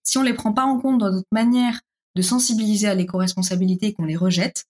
[0.04, 1.82] Si on les prend pas en compte dans notre manière
[2.16, 4.66] de sensibiliser à l'éco-responsabilité et qu'on les rejette,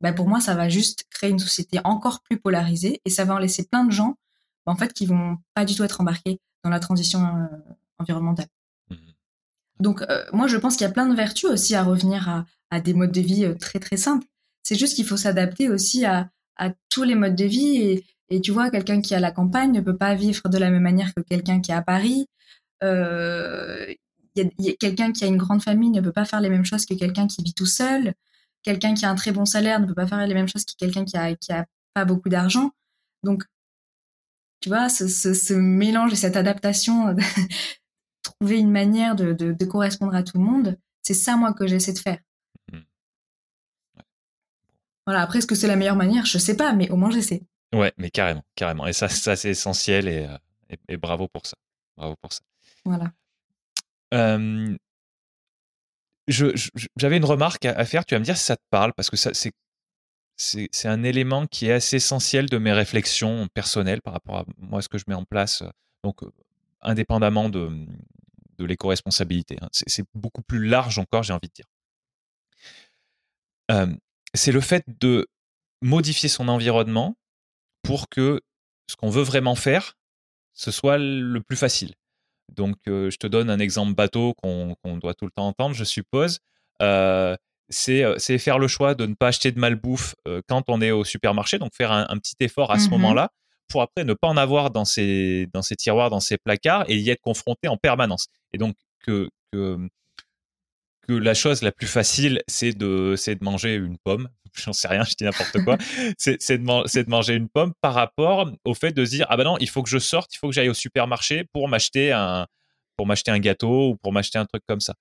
[0.00, 3.34] bah pour moi, ça va juste créer une société encore plus polarisée et ça va
[3.34, 4.16] en laisser plein de gens,
[4.64, 8.48] bah en fait, qui vont pas du tout être embarqués dans la transition euh, environnementale.
[8.90, 8.96] Mmh
[9.80, 12.44] Donc, euh, moi, je pense qu'il y a plein de vertus aussi à revenir à,
[12.70, 14.26] à des modes de vie euh, très très simples.
[14.62, 18.40] C'est juste qu'il faut s'adapter aussi à, à tous les modes de vie et, et
[18.40, 20.82] tu vois, quelqu'un qui est à la campagne ne peut pas vivre de la même
[20.82, 22.28] manière que quelqu'un qui est à Paris.
[22.82, 23.86] Euh,
[24.34, 26.64] y y a quelqu'un qui a une grande famille ne peut pas faire les mêmes
[26.64, 28.14] choses que quelqu'un qui vit tout seul.
[28.66, 30.72] Quelqu'un qui a un très bon salaire ne peut pas faire les mêmes choses que
[30.76, 32.72] quelqu'un qui a, qui a pas beaucoup d'argent.
[33.22, 33.44] Donc,
[34.60, 37.14] tu vois, ce, ce, ce, mélange et cette adaptation,
[38.24, 41.68] trouver une manière de, de, de, correspondre à tout le monde, c'est ça, moi, que
[41.68, 42.18] j'essaie de faire.
[42.72, 42.78] Mmh.
[45.06, 46.26] Voilà, après, est-ce que c'est la meilleure manière?
[46.26, 47.44] Je sais pas, mais au moins, j'essaie.
[47.72, 48.88] Ouais, mais carrément, carrément.
[48.88, 51.56] Et ça, ça c'est essentiel et, euh, et, bravo pour ça.
[51.96, 52.40] Bravo pour ça.
[52.84, 53.12] Voilà.
[56.28, 58.04] J'avais une remarque à, faire.
[58.04, 59.52] Tu vas me dire si ça te parle parce que c'est
[60.38, 64.82] c'est un élément qui est assez essentiel de mes réflexions personnelles par rapport à moi,
[64.82, 65.62] ce que je mets en place,
[66.04, 66.20] donc
[66.82, 67.70] indépendamment de,
[68.58, 69.56] de l'éco-responsabilité.
[69.60, 69.68] Hein.
[69.72, 71.66] C'est beaucoup plus large encore, j'ai envie de dire.
[74.34, 75.26] c'est le fait de
[75.80, 77.16] modifier son environnement
[77.82, 78.42] pour que
[78.90, 79.96] ce qu'on veut vraiment faire,
[80.52, 81.94] ce soit le plus facile.
[82.54, 85.84] Donc, euh, je te donne un exemple bateau qu'on doit tout le temps entendre, je
[85.84, 86.40] suppose.
[86.82, 87.36] Euh,
[87.68, 90.14] c'est faire le choix de ne pas acheter de malbouffe
[90.46, 93.32] quand on est au supermarché, donc faire un, petit effort à ce mmh moment-là
[93.68, 96.96] pour après ne pas en avoir dans ses, dans ses tiroirs, dans ses placards et
[96.96, 98.28] y être confronté en permanence.
[98.52, 99.78] Et donc, que, que,
[101.02, 105.04] que la chose la plus facile, c'est de, de manger une pomme, j'en sais rien,
[105.04, 105.76] je dis n'importe quoi,
[106.18, 109.44] c'est de, de, manger une pomme par rapport au fait de se dire ah ben
[109.44, 112.46] non, il faut que je sorte, il faut que j'aille au supermarché pour m'acheter un
[112.96, 114.94] pour m'acheter un gâteau ou pour m'acheter un truc comme ça.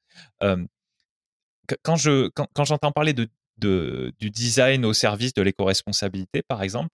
[1.84, 6.62] quand je quand, quand j'entends parler de, de, du design au service de l'éco-responsabilité, par
[6.62, 6.90] exemple,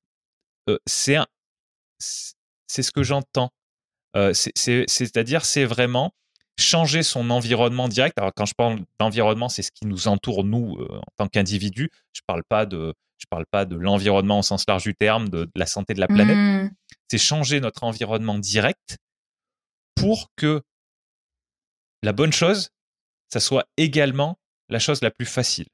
[0.85, 1.17] c'est
[1.99, 3.51] c'est ce que j'entends.
[4.33, 6.13] C'est-à-dire, c'est vraiment
[6.61, 8.17] changer son environnement direct.
[8.17, 11.89] Alors quand je parle d'environnement, c'est ce qui nous entoure nous euh, en tant qu'individus.
[12.13, 15.47] Je parle pas de je parle pas de l'environnement au sens large du terme, de,
[15.55, 16.35] la santé de la planète.
[16.35, 16.71] Mmh.
[17.07, 18.97] C'est changer notre environnement direct
[19.95, 20.63] pour que
[22.01, 22.69] la bonne chose,
[23.31, 24.39] ça soit également
[24.69, 25.67] la chose la plus facile.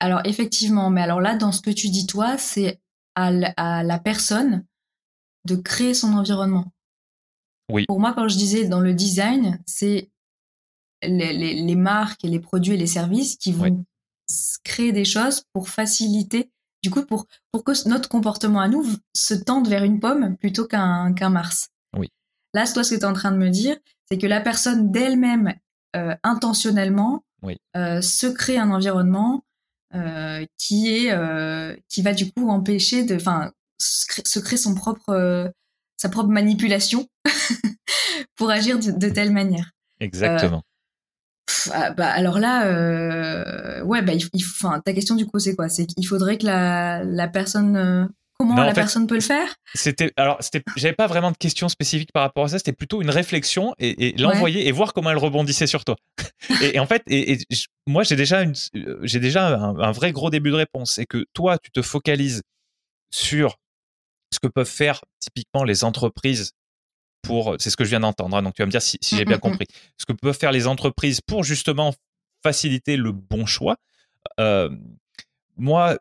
[0.00, 2.80] Alors effectivement, mais alors là, dans ce que tu dis toi, c'est
[3.14, 3.30] à
[3.82, 4.64] la personne
[5.46, 6.72] de créer son environnement.
[7.88, 10.10] Pour moi, quand je disais dans le design, c'est
[11.02, 13.84] les, les, les, marques et les produits et les services qui vont
[14.64, 16.50] créer des choses pour faciliter,
[16.82, 18.84] du coup, pour, pour que notre comportement à nous
[19.14, 21.68] se tende vers une pomme plutôt qu'un qu'un Mars.
[21.96, 22.08] Oui.
[22.54, 23.76] Là, toi, ce que tu es en train de me dire,
[24.10, 25.54] c'est que la personne d'elle-même,
[25.96, 27.24] euh, intentionnellement,
[27.76, 29.44] euh, se crée un environnement
[29.94, 31.12] euh, qui est
[31.88, 35.52] qui va du coup empêcher de, enfin, se créer son propre
[35.96, 37.06] sa propre manipulation
[38.36, 39.70] pour agir de, telle manière.
[40.00, 40.58] Exactement.
[40.58, 44.44] Euh, ah, bah, alors là, euh, ouais, bah, il,
[44.84, 45.68] ta question du coup, c'est quoi?
[45.68, 47.76] C'est qu'il faudrait que la, la personne.
[47.76, 48.04] Euh,
[48.38, 49.54] comment la personne peut le faire?
[49.74, 52.58] C'était alors, c'était, j'avais pas vraiment de questions spécifiques par rapport à ça.
[52.58, 55.96] C'était plutôt une réflexion et, l'envoyer et voir comment elle rebondissait sur toi.
[56.62, 57.38] et, en fait, et,
[57.86, 58.44] moi, j'ai déjà
[59.02, 60.92] j'ai déjà un, un, vrai gros début de réponse.
[60.94, 62.42] C'est que toi, tu te focalises
[63.10, 63.56] sur
[64.32, 66.52] ce que peuvent faire typiquement les entreprises
[67.22, 69.24] pour, c'est ce que je viens d'entendre, hein, donc tu vas me dire si, j'ai
[69.24, 69.40] bien mmh, mmh, mmh.
[69.40, 69.66] compris,
[69.98, 71.92] ce que peuvent faire les entreprises pour justement
[72.42, 73.76] faciliter le bon choix.
[74.38, 74.70] Euh,
[75.56, 75.96] moi,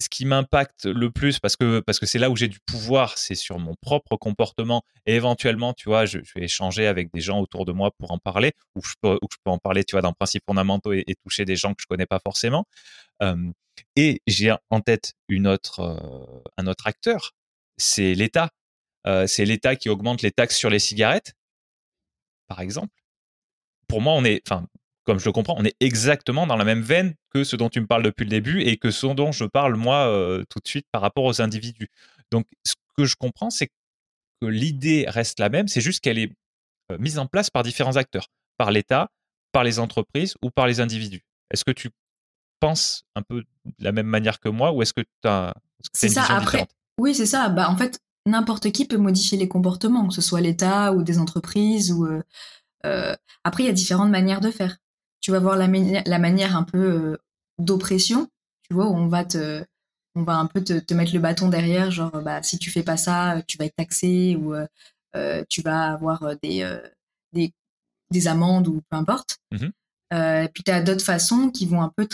[0.00, 3.18] ce qui m'impacte le plus, parce que parce que c'est là où j'ai du pouvoir,
[3.18, 4.82] c'est sur mon propre comportement.
[5.06, 8.18] Et éventuellement, tu vois, je, vais échanger avec des gens autour de moi pour en
[8.18, 11.44] parler, ou je peux, je peux en parler, tu vois, d'un principe fondamentaux et, toucher
[11.44, 12.64] des gens que je connais pas forcément.
[13.22, 13.50] Euh,
[13.96, 17.32] et j'ai en tête une autre, euh, un autre acteur
[17.80, 18.50] c'est l'État.
[19.06, 21.34] Euh, c'est l'État qui augmente les taxes sur les cigarettes,
[22.48, 22.94] par exemple.
[23.88, 24.66] Pour moi, on est, enfin,
[25.04, 27.80] comme je le comprends, on est exactement dans la même veine que ce dont tu
[27.80, 30.68] me parles depuis le début et que ce dont je parle moi euh, tout de
[30.68, 31.88] suite par rapport aux individus.
[32.30, 36.32] Donc, ce que je comprends, c'est que l'idée reste la même, c'est juste qu'elle est
[36.92, 38.28] euh, mise en place par différents acteurs.
[38.58, 39.10] par l'État,
[39.52, 41.90] par les entreprises ou par les individus Est-ce que tu
[42.60, 45.54] penses un peu de la même manière que moi ou est-ce que tu as,
[45.94, 46.66] c'est ça après
[47.00, 47.48] oui c'est ça.
[47.48, 51.18] Bah en fait n'importe qui peut modifier les comportements que ce soit l'État ou des
[51.18, 52.22] entreprises ou euh,
[52.84, 54.76] euh, après il y a différentes manières de faire.
[55.20, 57.16] Tu vas voir la, la manière un peu euh,
[57.58, 58.28] d'oppression
[58.68, 59.64] tu vois où on va te
[60.16, 62.82] on va un peu te, te, mettre le bâton derrière genre bah si tu fais
[62.82, 64.54] pas ça tu vas être taxé ou
[65.48, 66.78] tu vas avoir des,
[67.32, 67.52] des
[68.10, 69.38] des amendes ou peu importe.
[69.50, 69.68] Mmh
[70.52, 72.08] puis tu as d'autres façons qui vont un peu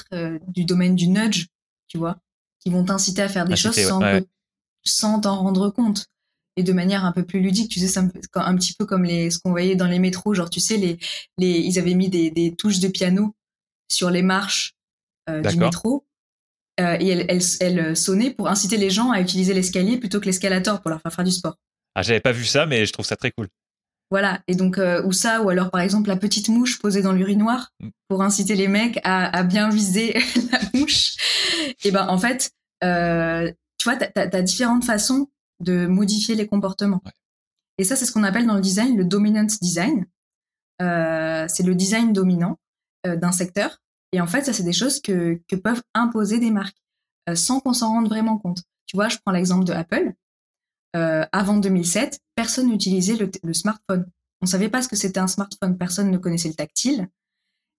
[0.48, 1.46] du domaine du nudge,
[1.88, 2.18] tu vois,
[2.60, 4.02] qui vont t'inciter à faire des choses sans,
[4.88, 6.06] sans t'en rendre compte
[6.56, 7.70] et de manière un peu plus ludique.
[7.70, 8.02] Tu sais, ça
[8.34, 10.98] un petit peu comme les, ce qu'on voyait dans les métros, genre tu sais, les,
[11.38, 13.34] les, ils avaient mis des, des touches de piano
[13.88, 14.74] sur les marches
[15.28, 16.06] euh, du métro.
[16.78, 20.26] Euh, et elles, elles, elles sonnaient pour inciter les gens à utiliser l'escalier plutôt que
[20.26, 21.56] l'escalator pour leur faire faire du sport.
[21.94, 23.48] Ah, j'avais pas vu ça, mais je trouve ça très cool.
[24.10, 24.40] Voilà.
[24.46, 27.72] Et donc, euh, ou ça, ou alors par exemple la petite mouche posée dans l'urinoir
[27.80, 27.88] mm.
[28.08, 30.12] pour inciter les mecs à, à bien viser
[30.52, 31.16] la mouche.
[31.84, 32.50] Et ben en fait,
[32.84, 35.28] euh, tu vois, t'as as, différentes façons
[35.60, 37.02] de modifier les comportements.
[37.78, 40.06] Et ça, c'est ce qu'on appelle dans le design le dominant design.
[40.82, 42.58] Euh, c'est le design dominant
[43.06, 43.78] euh, d'un secteur.
[44.12, 46.76] Et en fait, ça, c'est des choses que, que peuvent imposer des marques
[47.28, 48.62] euh, sans qu'on s'en rende vraiment compte.
[48.86, 50.12] Tu vois, je prends l'exemple de Apple.
[51.32, 54.06] Avant 2007, personne n'utilisait le, smartphone.
[54.40, 57.10] On savait pas ce que c'était un smartphone, personne ne connaissait le tactile.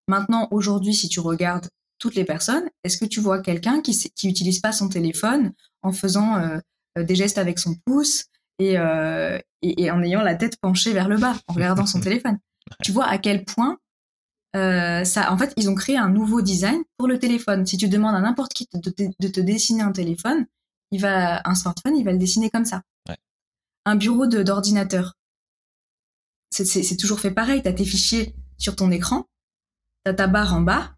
[0.08, 1.68] Maintenant, aujourd'hui, si tu regardes
[2.00, 5.92] toutes les personnes, est-ce que tu vois quelqu'un qui qui utilise pas son téléphone en
[5.92, 6.60] faisant euh,
[6.98, 8.26] euh, des gestes avec son pouce
[8.60, 12.40] et, en ayant la tête penchée vers le bas, en regardant son téléphone?
[12.84, 13.78] Tu vois à quel point
[14.54, 17.68] ça, en fait, ils ont créé un nouveau design pour le téléphone.
[17.68, 20.48] Si tu demandes à n'importe qui de, de, te dessiner un téléphone,
[20.90, 22.82] il va un smartphone, il va le dessiner comme ça
[23.88, 25.14] un bureau d'ordinateur.
[26.52, 27.62] C'est toujours fait pareil.
[27.62, 29.26] Tu as tes fichiers sur ton écran,
[30.04, 30.97] tu as ta barre en bas.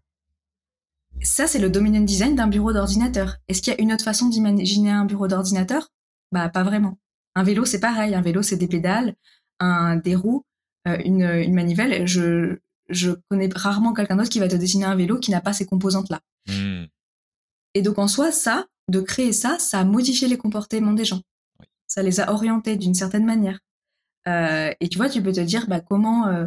[1.22, 3.36] Ça, c'est le dominant design d'un bureau d'ordinateur.
[3.48, 5.88] Est-ce qu'il y a une autre façon d'imaginer un bureau d'ordinateur?
[6.32, 6.98] Bah, pas vraiment.
[7.34, 8.14] Un vélo, c'est pareil.
[8.14, 9.14] Un vélo, c'est des pédales,
[9.58, 10.44] un, des roues,
[10.88, 12.06] euh, une, manivelle.
[12.06, 15.52] Je, je connais rarement quelqu'un d'autre qui va te dessiner un vélo qui n'a pas
[15.52, 16.20] ces composantes-là.
[16.48, 16.84] Hmm.
[17.74, 21.20] Et donc, en soi, ça, de créer ça, ça a modifié les comportements des gens
[21.90, 23.58] ça les a orientés d'une certaine manière.
[24.28, 26.46] Euh, et tu vois, tu peux te dire bah, comment euh,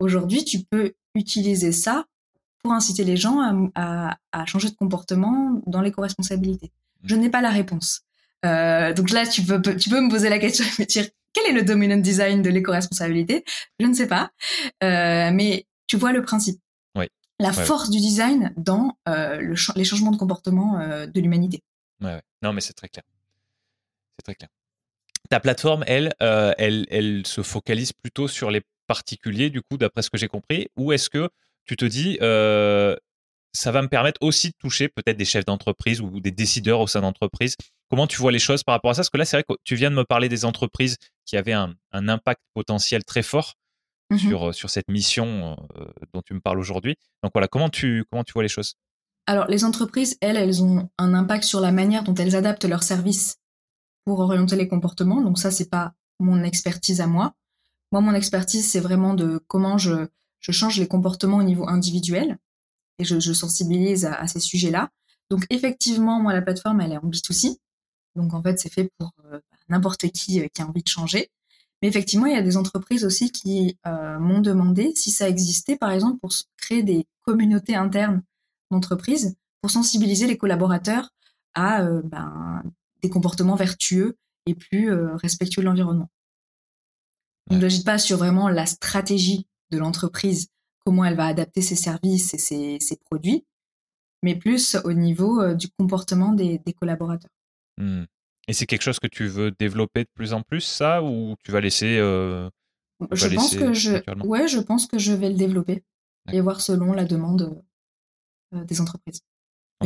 [0.00, 2.06] aujourd'hui tu peux utiliser ça
[2.62, 3.40] pour inciter les gens
[3.74, 6.66] à, à, changer de comportement dans l'éco-responsabilité.
[6.66, 7.08] Mmh.
[7.08, 8.02] Je n'ai pas la réponse.
[8.44, 11.46] Euh, donc là, tu peux, tu peux me poser la question et me dire quel
[11.46, 13.44] est le dominant design de l'éco-responsabilité?
[13.78, 14.30] Je ne sais pas,
[14.82, 16.60] euh, mais tu vois le principe.
[16.96, 17.06] Oui.
[17.38, 21.62] La force du design dans euh, le les changements de comportement de l'humanité.
[22.00, 23.04] Ouais, non, mais c'est très clair.
[24.18, 24.48] C'est très clair
[25.30, 30.10] ta plateforme, elle, elle, elle se focalise plutôt sur les particuliers, du coup, d'après ce
[30.10, 31.30] que j'ai compris, ou est-ce que
[31.64, 32.96] tu te dis, euh,
[33.52, 36.86] ça va me permettre aussi de toucher peut-être des chefs d'entreprise ou des décideurs au
[36.86, 37.56] sein d'entreprise
[37.92, 39.00] Comment tu vois les choses par rapport à ça?
[39.00, 41.52] Parce que là, c'est vrai que tu viens de me parler des entreprises qui avaient
[41.52, 43.52] un, impact potentiel très fort
[44.10, 45.58] mmh sur, sur cette mission
[46.14, 46.96] dont tu me parles aujourd'hui.
[47.22, 48.76] Donc voilà, comment tu, comment tu vois les choses?
[49.26, 52.82] Alors, les entreprises, elles, elles ont un impact sur la manière dont elles adaptent leurs
[52.82, 53.36] services
[54.06, 55.20] pour orienter les comportements.
[55.20, 57.34] Donc ça, c'est pas mon expertise à moi.
[57.92, 60.08] Moi, mon expertise, c'est vraiment de comment je,
[60.42, 62.36] je change les comportements au niveau individuel
[62.98, 64.90] et je, je sensibilise à, ces sujets-là.
[65.30, 67.56] Donc effectivement, moi, la plateforme, elle est en B2C.
[68.16, 69.40] Donc en fait, c'est fait pour euh,
[69.70, 71.30] n'importe qui euh, qui a envie de changer.
[71.80, 75.76] Mais effectivement, il y a des entreprises aussi qui euh, m'ont demandé si ça existait,
[75.76, 78.22] par exemple, pour créer des communautés internes
[78.70, 81.10] d'entreprises pour sensibiliser les collaborateurs
[81.54, 82.62] à ben,
[83.02, 84.16] des comportements vertueux
[84.46, 86.10] et plus euh, respectueux de l'environnement.
[87.50, 90.48] On ne pas sur vraiment la stratégie de l'entreprise,
[90.84, 93.44] comment elle va adapter ses services et ses, produits,
[94.22, 97.30] mais plus au niveau euh, du comportement des, collaborateurs.
[97.78, 98.04] Mmh.
[98.48, 101.52] Et c'est quelque chose que tu veux développer de plus en plus, ça, ou tu
[101.52, 102.50] vas laisser euh,
[103.12, 105.82] Je pense que je, ouais, je pense que je vais le développer
[106.32, 107.62] et voir selon la demande
[108.52, 109.22] des entreprises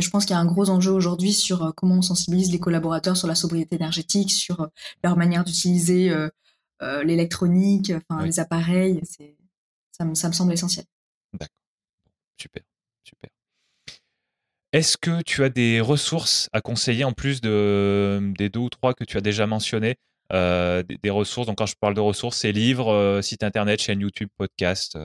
[0.01, 2.59] je pense qu'il y a un gros enjeu aujourd'hui sur euh, comment on sensibilise les
[2.59, 4.67] collaborateurs sur la sobriété énergétique, sur euh,
[5.03, 6.29] leur manière d'utiliser euh,
[7.03, 9.01] l'électronique, enfin les appareils.
[9.97, 10.85] Ça me, ça me semble essentiel.
[11.33, 11.55] D'accord.
[12.39, 12.63] Super,
[13.03, 13.29] super.
[14.73, 18.93] Est-ce que tu as des ressources à conseiller en plus de, des deux ou trois
[18.93, 19.95] que tu as déjà mentionnés
[20.29, 24.97] des, ressources, donc quand je parle de ressources, c'est livres, site internet, chaîne YouTube, podcast.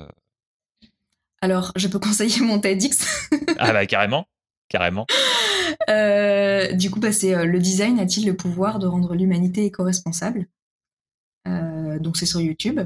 [1.40, 3.30] Alors, je peux conseiller mon TEDx.
[3.58, 4.26] ah bah carrément
[4.72, 5.06] carrément.
[5.88, 10.48] Euh, du coup, bah, c'est euh, le design a-t-il le pouvoir de rendre l'humanité éco-responsable?
[11.46, 12.80] Euh, Donc c'est sur YouTube.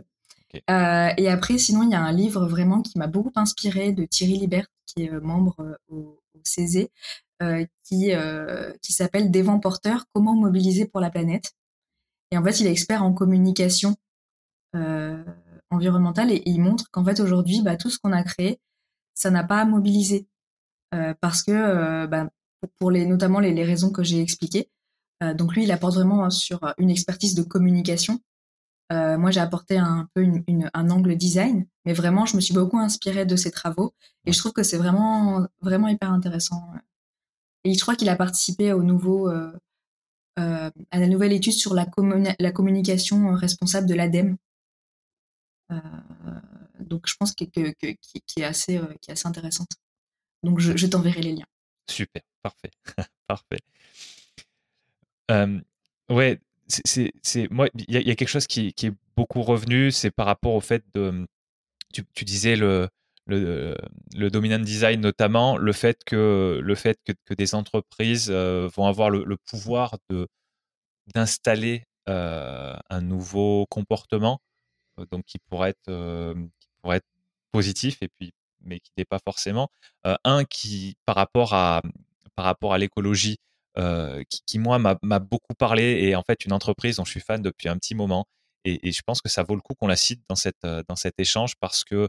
[0.55, 4.39] Et après, sinon, il y a un livre vraiment qui m'a beaucoup inspiré de Thierry
[4.39, 6.89] Libert, qui est membre au, au CESE,
[7.85, 8.13] qui,
[8.83, 11.53] qui s'appelle Des vents porteurs, comment mobiliser pour la planète.
[12.31, 13.97] Et en fait, il est expert en communication
[15.71, 18.61] environnementale et, il montre qu'en fait, aujourd'hui, bah, tout ce qu'on a créé,
[19.15, 20.27] ça n'a pas à mobiliser.
[21.21, 22.29] parce que, bah,
[22.79, 24.71] pour les, notamment les raisons que j'ai expliquées.
[25.35, 28.21] donc lui, il apporte vraiment sur une expertise de communication.
[28.91, 30.25] Moi, j'ai apporté un peu
[30.75, 33.95] un angle design, mais vraiment, je me suis beaucoup inspirée de ses travaux
[34.25, 36.63] et je trouve que c'est vraiment, vraiment hyper intéressant.
[37.67, 39.51] Et je crois qu'il a participé au nouveau, euh,
[40.39, 41.85] euh, à la nouvelle étude sur la,
[42.39, 44.37] la communication responsable de l'ADEME.
[45.73, 45.81] Euh,
[46.79, 49.71] donc, je pense que, est assez, qui est assez intéressante.
[50.45, 51.47] Donc, je, je t'enverrai les liens.
[51.91, 52.71] Super, parfait,
[53.27, 53.59] parfait.
[56.09, 60.27] ouais, c'est, c'est, moi, il y, a quelque chose qui, est beaucoup revenu, c'est par
[60.27, 61.27] rapport au fait de,
[61.93, 62.89] tu, tu disais le,
[63.27, 63.77] le,
[64.15, 68.87] le, dominant design notamment, le fait que, le fait que, que des entreprises euh, vont
[68.87, 70.29] avoir le, le pouvoir de,
[71.15, 74.41] d'installer euh, un nouveau comportement,
[74.99, 77.09] euh, donc qui pourrait être, qui pourrait être
[77.53, 78.33] positif et puis
[78.63, 79.71] mais qui n'est pas forcément.
[80.25, 81.83] un qui par rapport à
[82.35, 83.39] par rapport à l'écologie,
[83.77, 87.43] qui, qui, moi m'a, beaucoup parlé et en fait une entreprise dont je suis fan
[87.43, 88.27] depuis un petit moment
[88.65, 91.21] et, je pense que ça vaut le coup qu'on la cite dans cette dans cet
[91.21, 92.09] échange parce que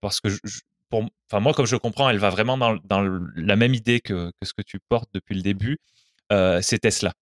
[0.00, 0.28] parce que
[0.90, 3.02] pour, enfin moi comme je comprends, elle va vraiment dans, dans
[3.34, 5.78] la même idée que, que, ce que tu portes depuis le début.
[6.32, 7.12] Euh, c'est Tesla.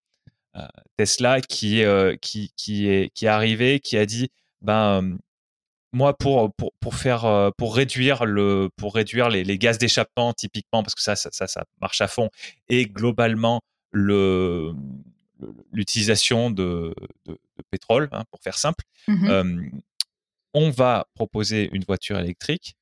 [0.57, 0.67] Euh,
[0.97, 5.17] Tesla qui, euh, qui, qui, est, qui est arrivé, qui a dit ben
[5.93, 10.83] moi pour, pour, pour faire pour réduire le pour réduire les, les gaz d'échappement typiquement
[10.83, 12.29] parce que ça, ça, ça marche à fond
[12.69, 13.61] et globalement
[13.91, 14.73] le
[15.73, 16.95] l'utilisation de,
[17.27, 17.39] de,
[17.71, 19.71] pétrole hein, pour faire simple mmh
[20.55, 22.75] on va proposer une voiture électrique,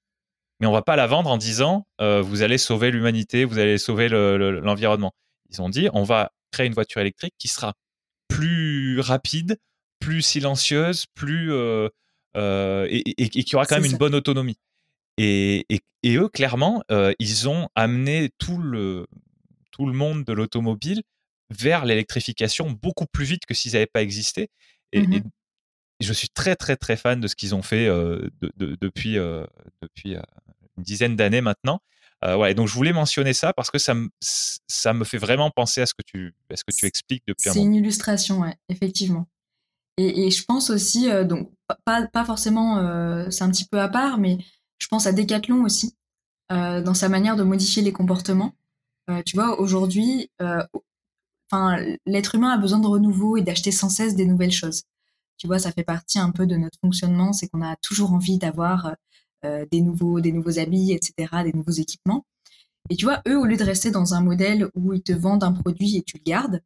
[0.60, 3.78] mais on va pas la vendre en disant euh, vous allez sauver l'humanité, vous allez
[3.78, 5.12] sauver l'environnement.
[5.51, 7.74] Ils ont dit on va créer une voiture électrique qui sera
[8.28, 9.59] plus rapide,
[10.01, 11.89] plus silencieuse, plus euh,
[12.37, 14.59] euh, et, qui aura quand même une bonne autonomie.
[15.17, 15.65] Et,
[16.07, 16.83] eux, clairement,
[17.19, 19.07] ils ont amené tout le
[19.71, 21.03] tout le monde de l'automobile
[21.51, 24.51] vers l'électrification beaucoup plus vite que s'ils n'avaient pas existé.
[24.93, 25.23] Et, mmh
[26.01, 28.31] je suis très très très fan de ce qu'ils ont fait euh,
[28.61, 29.45] depuis euh,
[29.83, 30.23] depuis euh,
[30.77, 31.81] une dizaine d'années maintenant.
[32.25, 35.81] ouais, donc je voulais mentionner ça parce que ça me ça me fait vraiment penser
[35.81, 37.65] à ce que tu à ce que tu expliques depuis un moment.
[37.65, 39.27] C'est une illustration, ouais, effectivement.
[39.97, 41.51] Et, et je pense aussi donc
[41.85, 42.77] pas forcément
[43.31, 44.39] c'est un petit peu à part, mais
[44.78, 45.95] je pense à Decathlon aussi
[46.51, 48.55] dans sa manière de modifier les comportements.
[49.27, 50.31] tu vois, aujourd'hui,
[51.51, 51.77] enfin
[52.07, 54.85] l'être humain a besoin de renouveau et d'acheter sans cesse des nouvelles choses.
[55.39, 58.39] Tu vois, ça fait partie un peu de notre fonctionnement, c'est qu'on a toujours envie
[58.39, 58.95] d'avoir
[59.45, 62.27] euh, des nouveaux, des nouveaux habits, etc., des nouveaux équipements.
[62.90, 65.45] Et tu vois, eux, au lieu de rester dans un modèle où ils te vendent
[65.45, 66.61] un produit et tu le gardes,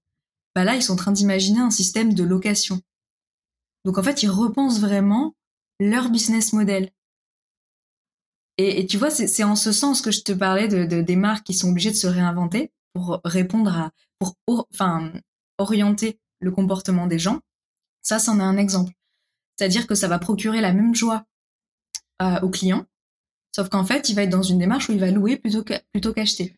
[0.54, 2.80] bah là, ils sont en train d'imaginer un système de location.
[3.84, 5.34] Donc en fait, ils repensent vraiment
[5.80, 6.90] leur business model.
[8.58, 11.54] Et, tu vois, c'est en ce sens que je te parlais de, des marques qui
[11.54, 14.36] sont obligées de se réinventer pour répondre à, pour
[14.72, 15.10] enfin
[15.58, 17.40] orienter le comportement des gens.
[18.02, 18.92] Ça, c'en est un exemple.
[19.56, 21.24] C'est-à-dire que ça va procurer la même joie
[22.20, 22.84] euh, au client,
[23.54, 26.12] sauf qu'en fait, il va être dans une démarche où il va louer plutôt plutôt
[26.12, 26.56] qu'acheter.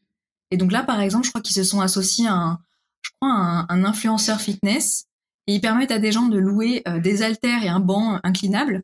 [0.51, 2.59] Et donc là, par exemple, je crois qu'ils se sont associés à un,
[3.03, 5.07] je crois, un, influenceur fitness
[5.47, 8.83] et ils permettent à des gens de louer euh, des haltères et un banc inclinable.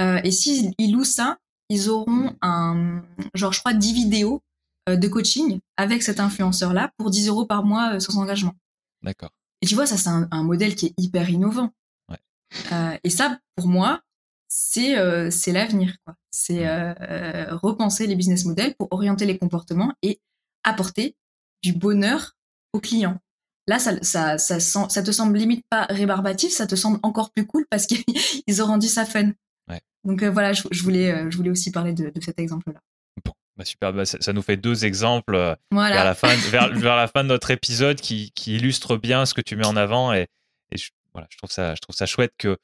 [0.00, 1.38] Euh, et s'ils louent ça,
[1.68, 3.02] ils auront un,
[3.34, 4.42] genre, je crois, 10 vidéos
[4.88, 8.54] de coaching avec cet influenceur-là pour 10 euros par mois sans engagement.
[9.02, 9.30] D'accord.
[9.60, 11.72] Et tu vois, ça, c'est un, modèle qui est hyper innovant.
[12.72, 14.00] Euh, et ça, pour moi,
[14.48, 15.96] c'est euh, c'est l'avenir.
[16.30, 20.20] C'est euh, repenser les business models pour orienter les comportements et
[20.64, 21.16] apporter
[21.62, 22.36] du bonheur
[22.72, 23.18] aux clients.
[23.68, 27.46] Là, ça, ça, ça, ça te semble limite pas rébarbatif, ça te semble encore plus
[27.46, 28.02] cool parce qu'ils
[28.62, 29.30] ont rendu ça fun.
[30.04, 32.80] Donc voilà, je, voulais, je voulais aussi parler de, cet exemple-là.
[33.22, 35.32] Bon, bah super, bah ça, nous fait deux exemples
[35.70, 39.34] vers, la fin, vers, vers, la fin de notre épisode qui, qui illustrent bien ce
[39.34, 40.28] que tu mets en avant et,
[40.70, 42.56] et je, voilà, je trouve ça, je trouve ça chouette que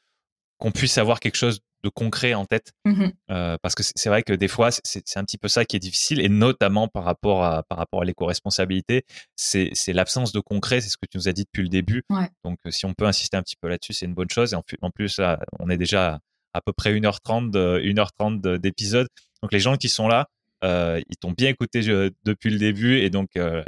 [0.58, 4.22] qu'on puisse avoir quelque chose de concret en tête, mmh euh, parce que c'est vrai
[4.22, 7.44] que des fois c'est un petit peu ça qui est difficile, et notamment par rapport
[7.44, 9.04] à par rapport à l'éco-responsabilité,
[9.36, 12.02] c'est l'absence de concret, c'est ce que tu nous as dit depuis le début.
[12.44, 14.52] Donc euh, si on peut insister un petit peu là-dessus, c'est une bonne chose.
[14.52, 16.20] Et en, plus, là, on est déjà
[16.52, 19.08] à peu près 1h30 1h30 d'épisode.
[19.42, 20.28] Donc les gens qui sont là,
[20.64, 21.80] euh, ils t'ont bien écouté
[22.24, 23.62] depuis le début, et donc on,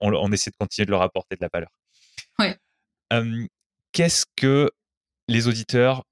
[0.00, 1.70] on, essaie de continuer de leur apporter de la valeur.
[2.38, 2.56] Ouais
[3.92, 4.70] qu'est-ce que
[5.28, 6.04] les auditeurs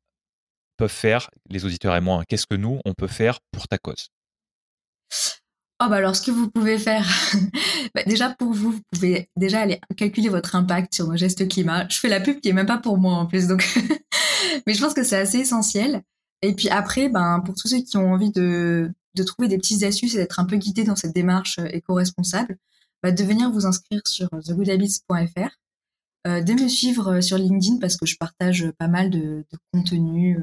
[0.77, 4.09] peuvent faire, les auditeurs et moi, qu'est-ce que nous, on peut faire pour ta cause?
[5.83, 7.07] Oh bah alors ce que vous pouvez faire,
[7.95, 11.87] bah, déjà pour vous, vous pouvez déjà aller calculer votre impact sur nos gestes climat.
[11.91, 13.63] Je fais la pub qui est même pas pour moi en plus, donc
[14.67, 16.03] mais je pense que c'est assez essentiel.
[16.41, 19.83] Et puis après, ben pour tous ceux qui ont envie de, de trouver des petites
[19.83, 22.57] astuces et d'être un peu guidés dans cette démarche euh, éco-responsable,
[23.03, 25.51] bah, de venir vous inscrire sur thegoodhabits.fr,
[26.27, 30.39] euh, de me suivre euh, sur LinkedIn parce que je partage pas mal de, contenu,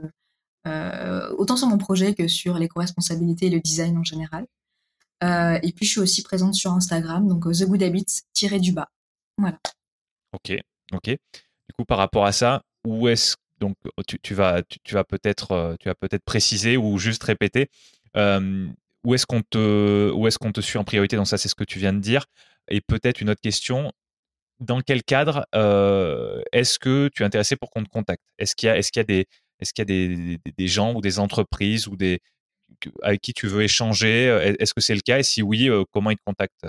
[0.66, 4.46] autant sur mon projet que sur l'éco-responsabilité et le design en général.
[5.24, 8.74] Euh, et puis, je suis aussi présente sur Instagram, donc The Good Habits tiré du
[8.74, 8.90] bas.
[9.38, 9.58] Voilà.
[10.34, 10.54] Ok,
[10.92, 11.06] ok.
[11.06, 13.78] Du coup, par rapport à ça, où est-ce donc
[14.24, 17.70] tu, vas tu, vas peut-être tu vas peut-être préciser ou juste répéter
[18.18, 18.68] euh,
[19.06, 21.16] où est-ce qu'on te où est-ce qu'on te suit en priorité?
[21.16, 22.26] Donc ça c'est ce que tu viens de dire
[22.68, 23.94] et peut-être une autre question
[24.60, 28.24] dans quel cadre euh, est-ce que tu es intéressé pour qu'on te contacte?
[28.38, 29.28] Est-ce qu'il y a est-ce qu'il y a des
[29.64, 32.20] est-ce qu'il y a des, des, des, gens ou des entreprises ou des
[33.02, 35.20] avec qui tu veux échanger Est-ce que c'est le cas?
[35.20, 36.68] Et si oui, comment ils te contactent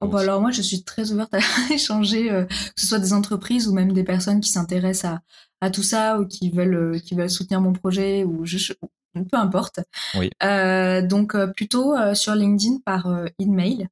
[0.00, 1.38] oh bah alors moi, je suis très ouverte à
[1.72, 5.20] échanger, que ce soit des entreprises ou même des personnes qui s'intéressent à,
[5.60, 8.72] à tout ça ou qui veulent qui veulent soutenir mon projet ou je,
[9.14, 9.80] peu importe.
[10.16, 10.30] Oui.
[10.42, 13.06] Euh, donc plutôt sur LinkedIn par
[13.38, 13.88] email,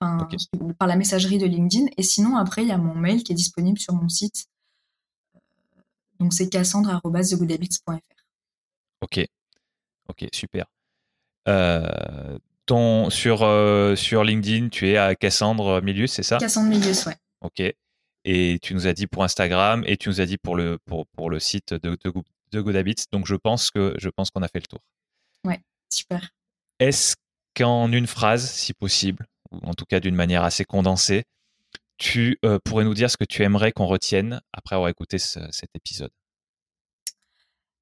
[0.00, 0.36] enfin okay.
[0.78, 1.86] par la messagerie de LinkedIn.
[1.96, 4.46] Et sinon après, il y a mon mail qui est disponible sur mon site.
[6.24, 7.98] Donc c'est cassandre@thegoodhabits.fr.
[9.02, 9.26] Ok,
[10.08, 10.64] ok, super.
[11.46, 16.38] Euh, ton, sur, euh, sur LinkedIn, tu es à Cassandre Milius, c'est ça?
[16.38, 17.16] Cassandre Milius, ouais.
[17.42, 17.62] Ok.
[18.24, 21.06] Et tu nous as dit pour Instagram et tu nous as dit pour le, pour,
[21.08, 22.12] pour le site de, de,
[22.52, 23.04] de Good Habits.
[23.12, 24.80] Donc je pense que je pense qu'on a fait le tour.
[25.44, 25.60] Ouais,
[25.92, 26.30] super.
[26.78, 27.16] Est-ce
[27.54, 31.24] qu'en une phrase, si possible, ou en tout cas d'une manière assez condensée,
[31.98, 35.40] tu euh, pourrais nous dire ce que tu aimerais qu'on retienne après avoir écouté ce,
[35.50, 36.10] cet épisode?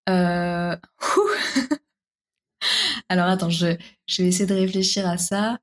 [0.08, 0.76] Euh...
[3.08, 3.78] Alors attends, je, vais
[4.18, 5.58] essayer de réfléchir à ça.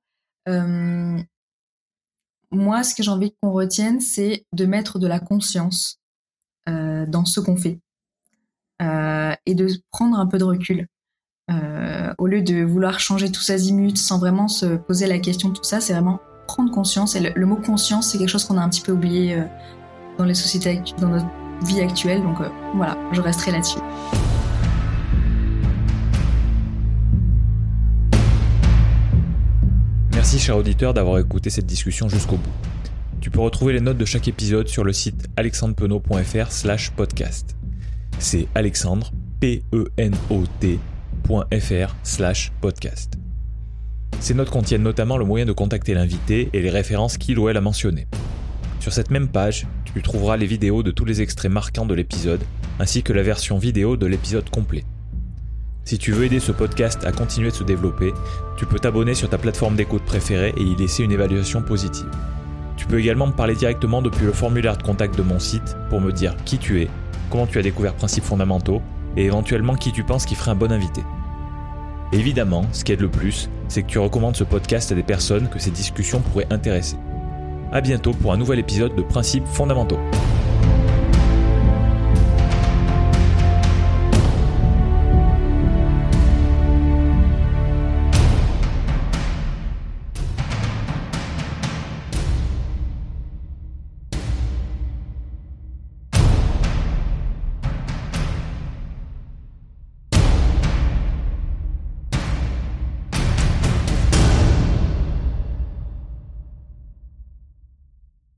[0.47, 1.17] Euh,
[2.51, 5.99] moi, ce que j'ai envie qu'on retienne, c'est de mettre de la conscience
[6.67, 7.79] dans ce qu'on fait
[8.79, 10.87] et de prendre un peu de recul.
[12.19, 15.63] Au lieu de vouloir changer tous azimuts sans vraiment se poser la question de tout
[15.63, 16.19] ça, c'est vraiment
[16.49, 17.15] prendre conscience.
[17.15, 19.43] Et le, mot conscience, c'est quelque chose qu'on a un petit peu oublié euh,
[20.17, 21.27] dans les sociétés, dans notre
[21.63, 22.23] vie actuelle.
[22.23, 23.77] Donc euh, voilà, je resterai là-dessus.
[30.13, 32.49] Merci cher auditeur d'avoir écouté cette discussion jusqu'au bout.
[33.21, 37.55] Tu peux retrouver les notes de chaque épisode sur le site alexandrepenot.fr slash podcast.
[38.17, 39.75] C'est alexandre, P-E-N-O-T.fr
[42.03, 43.28] slash podcast.
[44.19, 47.57] Ces notes contiennent notamment le moyen de contacter l'invité et les références qu'il ou elle
[47.57, 48.07] a mentionnées.
[48.79, 52.43] Sur cette même page, tu trouveras les vidéos de tous les extraits marquants de l'épisode,
[52.79, 54.83] ainsi que la version vidéo de l'épisode complet.
[55.85, 58.13] Si tu veux aider ce podcast à continuer de se développer,
[58.57, 62.09] tu peux t'abonner sur ta plateforme d'écoute préférée et y laisser une évaluation positive.
[62.77, 65.99] Tu peux également me parler directement depuis le formulaire de contact de mon site pour
[65.99, 66.89] me dire qui tu es,
[67.29, 68.81] comment tu as découvert Principes fondamentaux
[69.17, 71.01] et éventuellement qui tu penses qui ferait un bon invité.
[72.11, 75.47] Évidemment, ce qui aide le plus, c'est que tu recommandes ce podcast à des personnes
[75.47, 76.97] que ces discussions pourraient intéresser.
[77.71, 79.99] A bientôt pour un nouvel épisode de Principes fondamentaux.